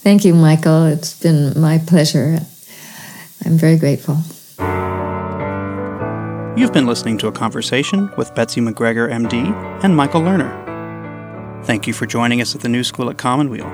[0.01, 0.85] thank you, Michael.
[0.85, 2.39] It's been my pleasure.
[3.45, 4.17] I'm very grateful.
[6.57, 9.51] You've been listening to a conversation with Betsy MacGregor, MD,
[9.83, 10.62] and Michael Lerner.
[11.65, 13.69] Thank you for joining us at the New School at Commonweal.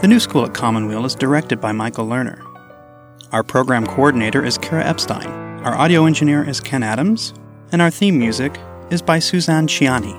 [0.00, 2.40] The New School at Commonweal is directed by Michael Lerner.
[3.32, 5.26] Our program coordinator is Kara Epstein.
[5.64, 7.34] Our audio engineer is Ken Adams.
[7.72, 8.56] And our theme music
[8.90, 10.16] is by Suzanne Ciani.